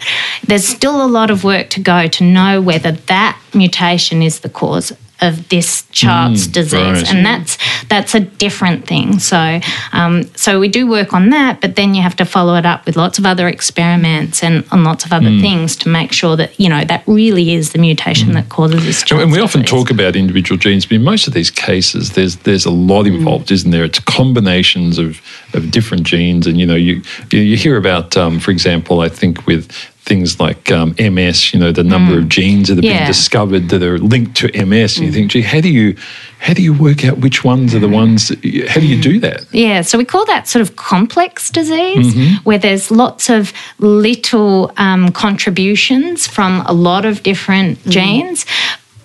there's 0.47 0.67
still 0.67 1.03
a 1.03 1.07
lot 1.07 1.29
of 1.29 1.43
work 1.43 1.69
to 1.71 1.79
go 1.79 2.07
to 2.07 2.23
know 2.23 2.61
whether 2.61 2.93
that 2.93 3.37
mutation 3.53 4.21
is 4.21 4.39
the 4.39 4.49
cause 4.49 4.91
of 5.23 5.49
this 5.49 5.83
child's 5.91 6.47
disease, 6.47 6.73
right. 6.73 7.13
and 7.13 7.25
that's 7.25 7.57
that's 7.87 8.13
a 8.13 8.19
different 8.19 8.85
thing. 8.85 9.19
So, 9.19 9.59
um, 9.93 10.23
so 10.35 10.59
we 10.59 10.67
do 10.67 10.87
work 10.87 11.13
on 11.13 11.29
that, 11.29 11.61
but 11.61 11.75
then 11.75 11.95
you 11.95 12.01
have 12.01 12.15
to 12.17 12.25
follow 12.25 12.55
it 12.55 12.65
up 12.65 12.85
with 12.85 12.95
lots 12.95 13.17
of 13.17 13.25
other 13.25 13.47
experiments 13.47 14.43
and, 14.43 14.65
and 14.71 14.83
lots 14.83 15.05
of 15.05 15.13
other 15.13 15.29
things 15.39 15.75
to 15.77 15.89
make 15.89 16.11
sure 16.11 16.35
that 16.35 16.59
you 16.59 16.69
know 16.69 16.83
that 16.83 17.03
really 17.07 17.53
is 17.53 17.71
the 17.71 17.79
mutation 17.79 18.33
that 18.33 18.49
causes 18.49 18.83
this. 18.85 19.03
And- 19.11 19.31
we 19.31 19.39
often 19.39 19.63
talk 19.63 19.89
about 19.89 20.15
individual 20.15 20.57
genes, 20.57 20.85
but 20.85 20.95
in 20.95 21.03
most 21.03 21.27
of 21.27 21.33
these 21.33 21.49
cases, 21.49 22.11
there's 22.11 22.35
there's 22.37 22.65
a 22.65 22.71
lot 22.71 23.07
involved, 23.07 23.51
isn't 23.51 23.71
there? 23.71 23.85
It's 23.85 23.99
combinations 23.99 24.99
of, 24.99 25.21
of 25.53 25.71
different 25.71 26.03
genes, 26.03 26.45
and 26.45 26.59
you 26.59 26.65
know, 26.65 26.75
you 26.75 27.01
you 27.31 27.39
you 27.39 27.57
hear 27.57 27.77
about, 27.77 28.17
um, 28.17 28.39
for 28.39 28.51
example, 28.51 28.99
I 28.99 29.09
think 29.09 29.47
with 29.47 29.71
things 30.05 30.39
like 30.39 30.69
um, 30.71 30.93
MS, 30.99 31.53
you 31.53 31.59
know, 31.59 31.71
the 31.71 31.83
number 31.83 32.17
of 32.17 32.27
genes 32.27 32.67
that 32.67 32.75
have 32.75 32.81
been 32.81 33.07
discovered 33.07 33.69
that 33.69 33.81
are 33.81 33.97
linked 33.97 34.35
to 34.37 34.65
MS, 34.65 34.97
and 34.97 35.07
you 35.07 35.13
think, 35.13 35.31
gee, 35.31 35.41
how 35.41 35.61
do 35.61 35.69
you 35.69 35.95
how 36.39 36.53
do 36.53 36.61
you 36.61 36.73
work 36.73 37.05
out 37.05 37.19
which 37.19 37.45
ones 37.45 37.73
are 37.73 37.79
the 37.79 37.87
ones? 37.87 38.27
That, 38.27 38.67
how 38.67 38.81
do 38.81 38.87
you 38.87 39.01
do 39.01 39.19
that? 39.21 39.45
Yeah, 39.53 39.81
so 39.81 39.97
we 39.97 40.03
call 40.03 40.25
that 40.25 40.47
sort 40.47 40.61
of 40.61 40.75
complex 40.75 41.49
disease, 41.49 42.13
where 42.43 42.57
there's 42.57 42.91
lots 42.91 43.29
of 43.29 43.53
little 43.79 44.71
um, 44.75 45.11
contributions 45.13 46.27
from 46.27 46.61
a 46.65 46.73
lot 46.73 47.05
of 47.05 47.23
different 47.23 47.81
genes. 47.87 48.45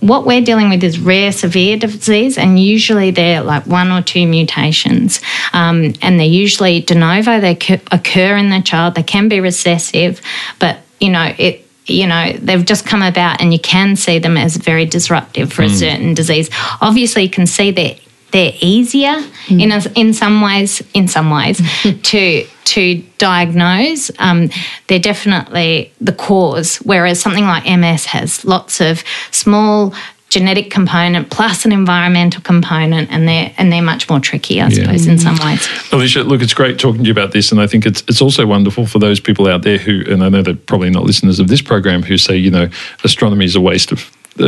What 0.00 0.26
we're 0.26 0.42
dealing 0.42 0.68
with 0.70 0.82
is 0.84 0.98
rare, 0.98 1.32
severe 1.32 1.76
disease, 1.76 2.38
and 2.38 2.58
usually 2.58 3.10
they're 3.10 3.42
like 3.42 3.66
one 3.66 3.90
or 3.90 4.00
two 4.02 4.26
mutations. 4.26 5.20
Um, 5.52 5.94
and 6.02 6.18
they're 6.20 6.26
usually 6.26 6.80
de 6.80 6.94
novo, 6.94 7.40
they 7.40 7.52
occur- 7.52 7.80
occur 7.90 8.36
in 8.36 8.50
the 8.50 8.62
child, 8.62 8.94
they 8.94 9.02
can 9.02 9.28
be 9.28 9.40
recessive, 9.40 10.20
but 10.60 10.78
you 11.00 11.10
know, 11.10 11.34
it 11.38 11.64
you 11.88 12.06
know 12.06 12.32
they've 12.34 12.64
just 12.64 12.86
come 12.86 13.02
about 13.02 13.40
and 13.40 13.52
you 13.52 13.58
can 13.58 13.96
see 13.96 14.18
them 14.18 14.36
as 14.36 14.56
very 14.56 14.84
disruptive 14.84 15.52
for 15.52 15.62
a 15.62 15.70
certain 15.70 16.14
disease. 16.14 16.50
Obviously 16.80 17.22
you 17.22 17.30
can 17.30 17.46
see 17.46 17.70
that 17.70 17.98
they're 18.30 18.52
easier 18.60 19.16
in 19.48 19.72
a, 19.72 19.80
in 19.94 20.12
some 20.12 20.42
ways 20.42 20.82
in 20.92 21.08
some 21.08 21.30
ways 21.30 21.60
to 22.02 22.46
to 22.64 23.02
diagnose. 23.16 24.10
Um, 24.18 24.50
they're 24.86 24.98
definitely 24.98 25.92
the 26.00 26.12
cause 26.12 26.76
whereas 26.78 27.20
something 27.20 27.44
like 27.44 27.64
ms 27.64 28.04
has 28.06 28.44
lots 28.44 28.80
of 28.80 29.02
small 29.30 29.94
genetic 30.28 30.70
component 30.70 31.30
plus 31.30 31.64
an 31.64 31.72
environmental 31.72 32.42
component 32.42 33.10
and 33.10 33.26
they're 33.26 33.52
and 33.56 33.72
they're 33.72 33.82
much 33.82 34.10
more 34.10 34.20
tricky 34.20 34.60
i 34.60 34.68
suppose 34.68 35.06
in 35.06 35.18
some 35.18 35.36
ways 35.38 35.66
Alicia, 35.90 36.22
look, 36.22 36.42
it's 36.42 36.54
great 36.54 36.78
talking 36.78 37.02
to 37.02 37.06
you 37.06 37.12
about 37.12 37.32
this, 37.32 37.50
and 37.50 37.60
I 37.60 37.66
think 37.66 37.86
it's 37.86 38.02
it's 38.08 38.20
also 38.20 38.46
wonderful 38.46 38.86
for 38.86 38.98
those 38.98 39.20
people 39.20 39.48
out 39.48 39.62
there 39.62 39.78
who, 39.78 40.04
and 40.06 40.22
I 40.22 40.28
know 40.28 40.42
they're 40.42 40.54
probably 40.54 40.90
not 40.90 41.04
listeners 41.04 41.40
of 41.40 41.48
this 41.48 41.62
program, 41.62 42.02
who 42.02 42.18
say, 42.18 42.36
you 42.36 42.50
know, 42.50 42.68
astronomy 43.04 43.46
is 43.46 43.56
a 43.56 43.60
waste 43.60 43.90
of 43.90 44.00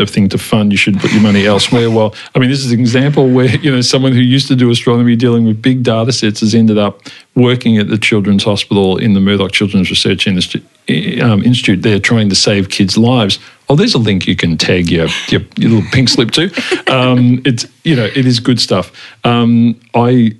thing 0.09 0.28
to 0.28 0.39
fund. 0.39 0.70
You 0.70 0.78
should 0.78 0.99
put 1.01 1.12
your 1.12 1.22
money 1.22 1.47
elsewhere. 1.47 1.91
Well, 1.91 2.14
I 2.35 2.39
mean, 2.39 2.51
this 2.51 2.64
is 2.64 2.70
an 2.72 2.78
example 2.78 3.28
where 3.28 3.57
you 3.57 3.70
know 3.70 3.81
someone 3.81 4.12
who 4.12 4.20
used 4.20 4.49
to 4.49 4.57
do 4.57 4.70
astronomy, 4.70 5.16
dealing 5.16 5.47
with 5.47 5.61
big 5.61 5.83
data 5.83 6.12
sets, 6.12 6.41
has 6.41 6.55
ended 6.55 6.78
up 6.78 7.01
working 7.35 7.78
at 7.78 7.89
the 7.89 7.99
Children's 7.99 8.45
Hospital 8.45 8.99
in 8.99 9.14
the 9.14 9.20
Murdoch 9.20 9.53
Children's 9.53 9.91
Research 9.91 10.26
Institute. 10.26 10.64
Um, 11.22 11.43
Institute. 11.43 11.83
They're 11.83 12.01
trying 12.01 12.28
to 12.28 12.35
save 12.35 12.68
kids' 12.68 12.99
lives. 12.99 13.39
Oh, 13.71 13.77
there's 13.77 13.95
a 13.95 13.99
link 13.99 14.27
you 14.27 14.35
can 14.35 14.59
tag 14.59 14.91
your 14.91 15.07
your, 15.29 15.43
your 15.57 15.71
little 15.71 15.91
pink 15.93 16.09
slip 16.09 16.33
to. 16.33 16.51
Um, 16.93 17.41
it's 17.45 17.66
you 17.85 17.95
know 17.95 18.07
it 18.07 18.27
is 18.27 18.41
good 18.41 18.61
stuff. 18.61 18.91
Um, 19.23 19.81
I 19.95 20.37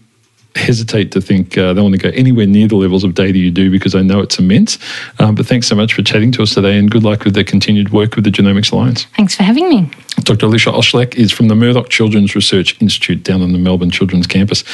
hesitate 0.57 1.13
to 1.13 1.21
think 1.21 1.57
uh, 1.57 1.73
they 1.73 1.81
want 1.81 1.93
to 1.95 1.99
go 1.99 2.11
anywhere 2.11 2.47
near 2.47 2.67
the 2.67 2.77
levels 2.77 3.05
of 3.05 3.15
data 3.15 3.39
you 3.39 3.51
do 3.51 3.71
because 3.71 3.95
I 3.95 4.03
know 4.03 4.21
it's 4.21 4.39
immense. 4.39 4.79
Um, 5.19 5.35
but 5.35 5.47
thanks 5.47 5.67
so 5.67 5.75
much 5.75 5.95
for 5.95 6.03
chatting 6.03 6.33
to 6.33 6.43
us 6.43 6.55
today 6.55 6.79
and 6.79 6.91
good 6.91 7.03
luck 7.03 7.25
with 7.25 7.35
the 7.35 7.45
continued 7.45 7.91
work 7.91 8.17
with 8.17 8.25
the 8.25 8.31
Genomics 8.31 8.73
Alliance. 8.73 9.05
thanks 9.17 9.35
for 9.35 9.43
having 9.43 9.69
me 9.69 9.91
Dr. 10.25 10.47
Alicia 10.47 10.71
Oshlack 10.71 11.15
is 11.15 11.33
from 11.33 11.49
the 11.49 11.55
Murdoch 11.55 11.89
Children's 11.89 12.35
Research 12.35 12.81
Institute 12.81 13.23
down 13.23 13.43
on 13.43 13.53
the 13.53 13.59
Melbourne 13.59 13.91
Children's 13.91 14.27
Campus. 14.27 14.65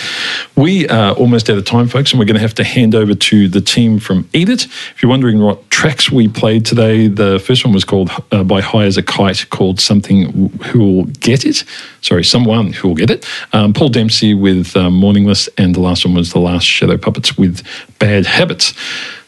We 0.57 0.89
are 0.89 1.15
almost 1.15 1.49
out 1.49 1.59
of 1.59 1.65
time, 1.65 1.89
folks, 1.89 2.13
and 2.13 2.19
we're 2.19 2.27
going 2.27 2.37
to 2.37 2.41
have 2.41 2.55
to 2.55 2.65
hand 2.65 2.95
over 2.95 3.15
to 3.15 3.49
the 3.49 3.61
team 3.61 3.99
from 3.99 4.29
Eat 4.33 4.49
It. 4.49 4.65
If 4.65 5.03
you're 5.03 5.11
wondering 5.11 5.41
what 5.41 5.69
tracks 5.71 6.11
we 6.11 6.29
played 6.29 6.67
today, 6.67 7.09
the 7.09 7.39
first 7.39 7.65
one 7.65 7.73
was 7.73 7.85
called 7.85 8.11
uh, 8.33 8.45
by 8.45 8.61
High 8.61 8.85
as 8.85 8.97
a 8.97 9.03
Kite, 9.03 9.49
called 9.51 9.81
Something 9.81 10.49
Who 10.67 10.79
Will 10.79 11.05
Get 11.05 11.45
It. 11.45 11.65
Sorry, 12.03 12.25
Someone 12.25 12.73
Who 12.73 12.89
Will 12.89 12.95
Get 12.97 13.11
It. 13.11 13.27
Um, 13.53 13.73
Paul 13.73 13.89
Dempsey 13.89 14.35
with 14.35 14.77
um, 14.77 14.95
Morningless, 14.95 15.49
and 15.59 15.66
the 15.75 15.81
last 15.81 16.05
one 16.05 16.15
was 16.15 16.33
The 16.33 16.39
Last 16.39 16.65
Shadow 16.65 16.97
Puppets 16.97 17.37
with 17.37 17.63
Bad 17.99 18.27
Habits. 18.27 18.75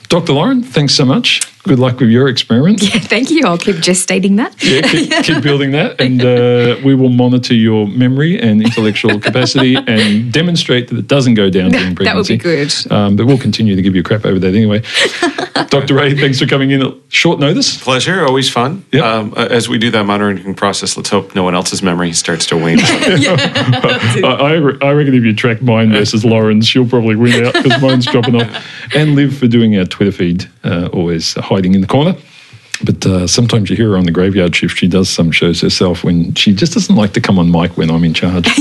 Dr. 0.08 0.32
Lauren, 0.32 0.62
thanks 0.62 0.94
so 0.94 1.04
much. 1.04 1.40
Good 1.68 1.78
luck 1.78 2.00
with 2.00 2.08
your 2.08 2.28
experiments. 2.28 2.82
Yeah, 2.82 3.00
thank 3.00 3.30
you. 3.30 3.44
I'll 3.44 3.58
keep 3.58 3.76
gestating 3.76 4.36
that. 4.36 4.54
Yeah, 4.62 4.80
keep, 4.82 5.24
keep 5.24 5.42
building 5.42 5.72
that, 5.72 6.00
and 6.00 6.22
uh, 6.22 6.80
we 6.82 6.94
will 6.94 7.10
monitor 7.10 7.54
your 7.54 7.86
memory 7.86 8.40
and 8.40 8.62
intellectual 8.62 9.20
capacity 9.28 9.76
and 9.76 10.32
demonstrate 10.32 10.88
that 10.88 10.98
it 10.98 11.06
doesn't 11.06 11.34
go 11.34 11.50
down 11.50 11.70
during 11.70 11.94
pregnancy. 11.94 11.98
That 12.08 12.16
would 12.16 12.26
pregnancy. 12.26 12.88
be 12.88 12.88
good. 12.88 12.92
Um, 12.92 13.16
but 13.16 13.26
we'll 13.26 13.38
continue 13.38 13.76
to 13.76 13.82
give 13.82 13.94
you 13.94 14.02
crap 14.02 14.24
over 14.24 14.38
that 14.38 14.54
anyway. 14.54 14.82
Dr. 15.68 15.94
Ray, 15.94 16.14
thanks 16.16 16.38
for 16.40 16.46
coming 16.46 16.70
in 16.70 16.82
at 16.82 16.94
short 17.08 17.38
notice. 17.38 17.76
Pleasure, 17.82 18.24
always 18.24 18.48
fun. 18.48 18.84
Yep. 18.92 19.04
Um, 19.04 19.34
as 19.36 19.68
we 19.68 19.76
do 19.76 19.90
that 19.90 20.04
monitoring 20.04 20.54
process, 20.54 20.96
let's 20.96 21.10
hope 21.10 21.34
no 21.34 21.42
one 21.42 21.54
else's 21.54 21.82
memory 21.82 22.14
starts 22.14 22.46
to 22.46 22.56
wane. 22.56 22.78
I, 22.80 24.22
I, 24.24 24.54
I 24.54 24.92
reckon 24.92 25.14
if 25.14 25.24
you 25.24 25.34
track 25.34 25.60
mine 25.60 25.92
versus 25.92 26.24
Lauren's, 26.24 26.66
she'll 26.66 26.88
probably 26.88 27.16
win 27.16 27.44
out 27.44 27.52
because 27.52 27.82
mine's 27.82 28.06
dropping 28.06 28.36
off. 28.36 28.66
And 28.94 29.14
live 29.14 29.36
for 29.36 29.46
doing 29.46 29.76
our 29.76 29.84
Twitter 29.84 30.12
feed, 30.12 30.48
uh, 30.64 30.88
always 30.92 31.34
hiding 31.34 31.74
in 31.74 31.80
the 31.80 31.86
corner. 31.86 32.16
But 32.84 33.04
uh, 33.06 33.26
sometimes 33.26 33.70
you 33.70 33.76
hear 33.76 33.90
her 33.90 33.96
on 33.96 34.04
the 34.04 34.12
graveyard 34.12 34.54
shift. 34.54 34.78
She 34.78 34.86
does 34.86 35.08
some 35.08 35.32
shows 35.32 35.60
herself 35.60 36.04
when 36.04 36.34
she 36.34 36.52
just 36.52 36.74
doesn't 36.74 36.94
like 36.94 37.12
to 37.14 37.20
come 37.20 37.38
on 37.38 37.50
mic 37.50 37.76
when 37.76 37.90
I'm 37.90 38.04
in 38.04 38.14
charge. 38.14 38.46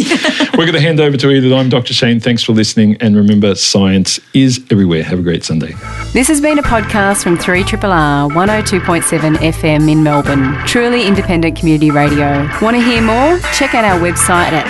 We're 0.57 0.65
going 0.65 0.73
to 0.73 0.81
hand 0.81 0.99
over 0.99 1.15
to 1.17 1.29
Eat 1.29 1.43
It. 1.43 1.53
I'm 1.53 1.69
Dr. 1.69 1.93
Shane. 1.93 2.19
Thanks 2.19 2.41
for 2.43 2.53
listening. 2.53 2.97
And 2.99 3.15
remember, 3.15 3.53
science 3.53 4.19
is 4.33 4.65
everywhere. 4.71 5.03
Have 5.03 5.19
a 5.19 5.21
great 5.21 5.43
Sunday. 5.43 5.75
This 6.13 6.27
has 6.29 6.41
been 6.41 6.57
a 6.57 6.63
podcast 6.63 7.21
from 7.21 7.37
3RRR 7.37 8.31
102.7 8.31 9.35
FM 9.35 9.91
in 9.91 10.01
Melbourne. 10.01 10.57
Truly 10.65 11.05
independent 11.05 11.55
community 11.57 11.91
radio. 11.91 12.49
Want 12.61 12.75
to 12.75 12.81
hear 12.81 13.03
more? 13.03 13.37
Check 13.53 13.75
out 13.75 13.85
our 13.85 13.99
website 13.99 14.51
at 14.51 14.65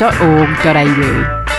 rrr.org.au. 0.00 1.55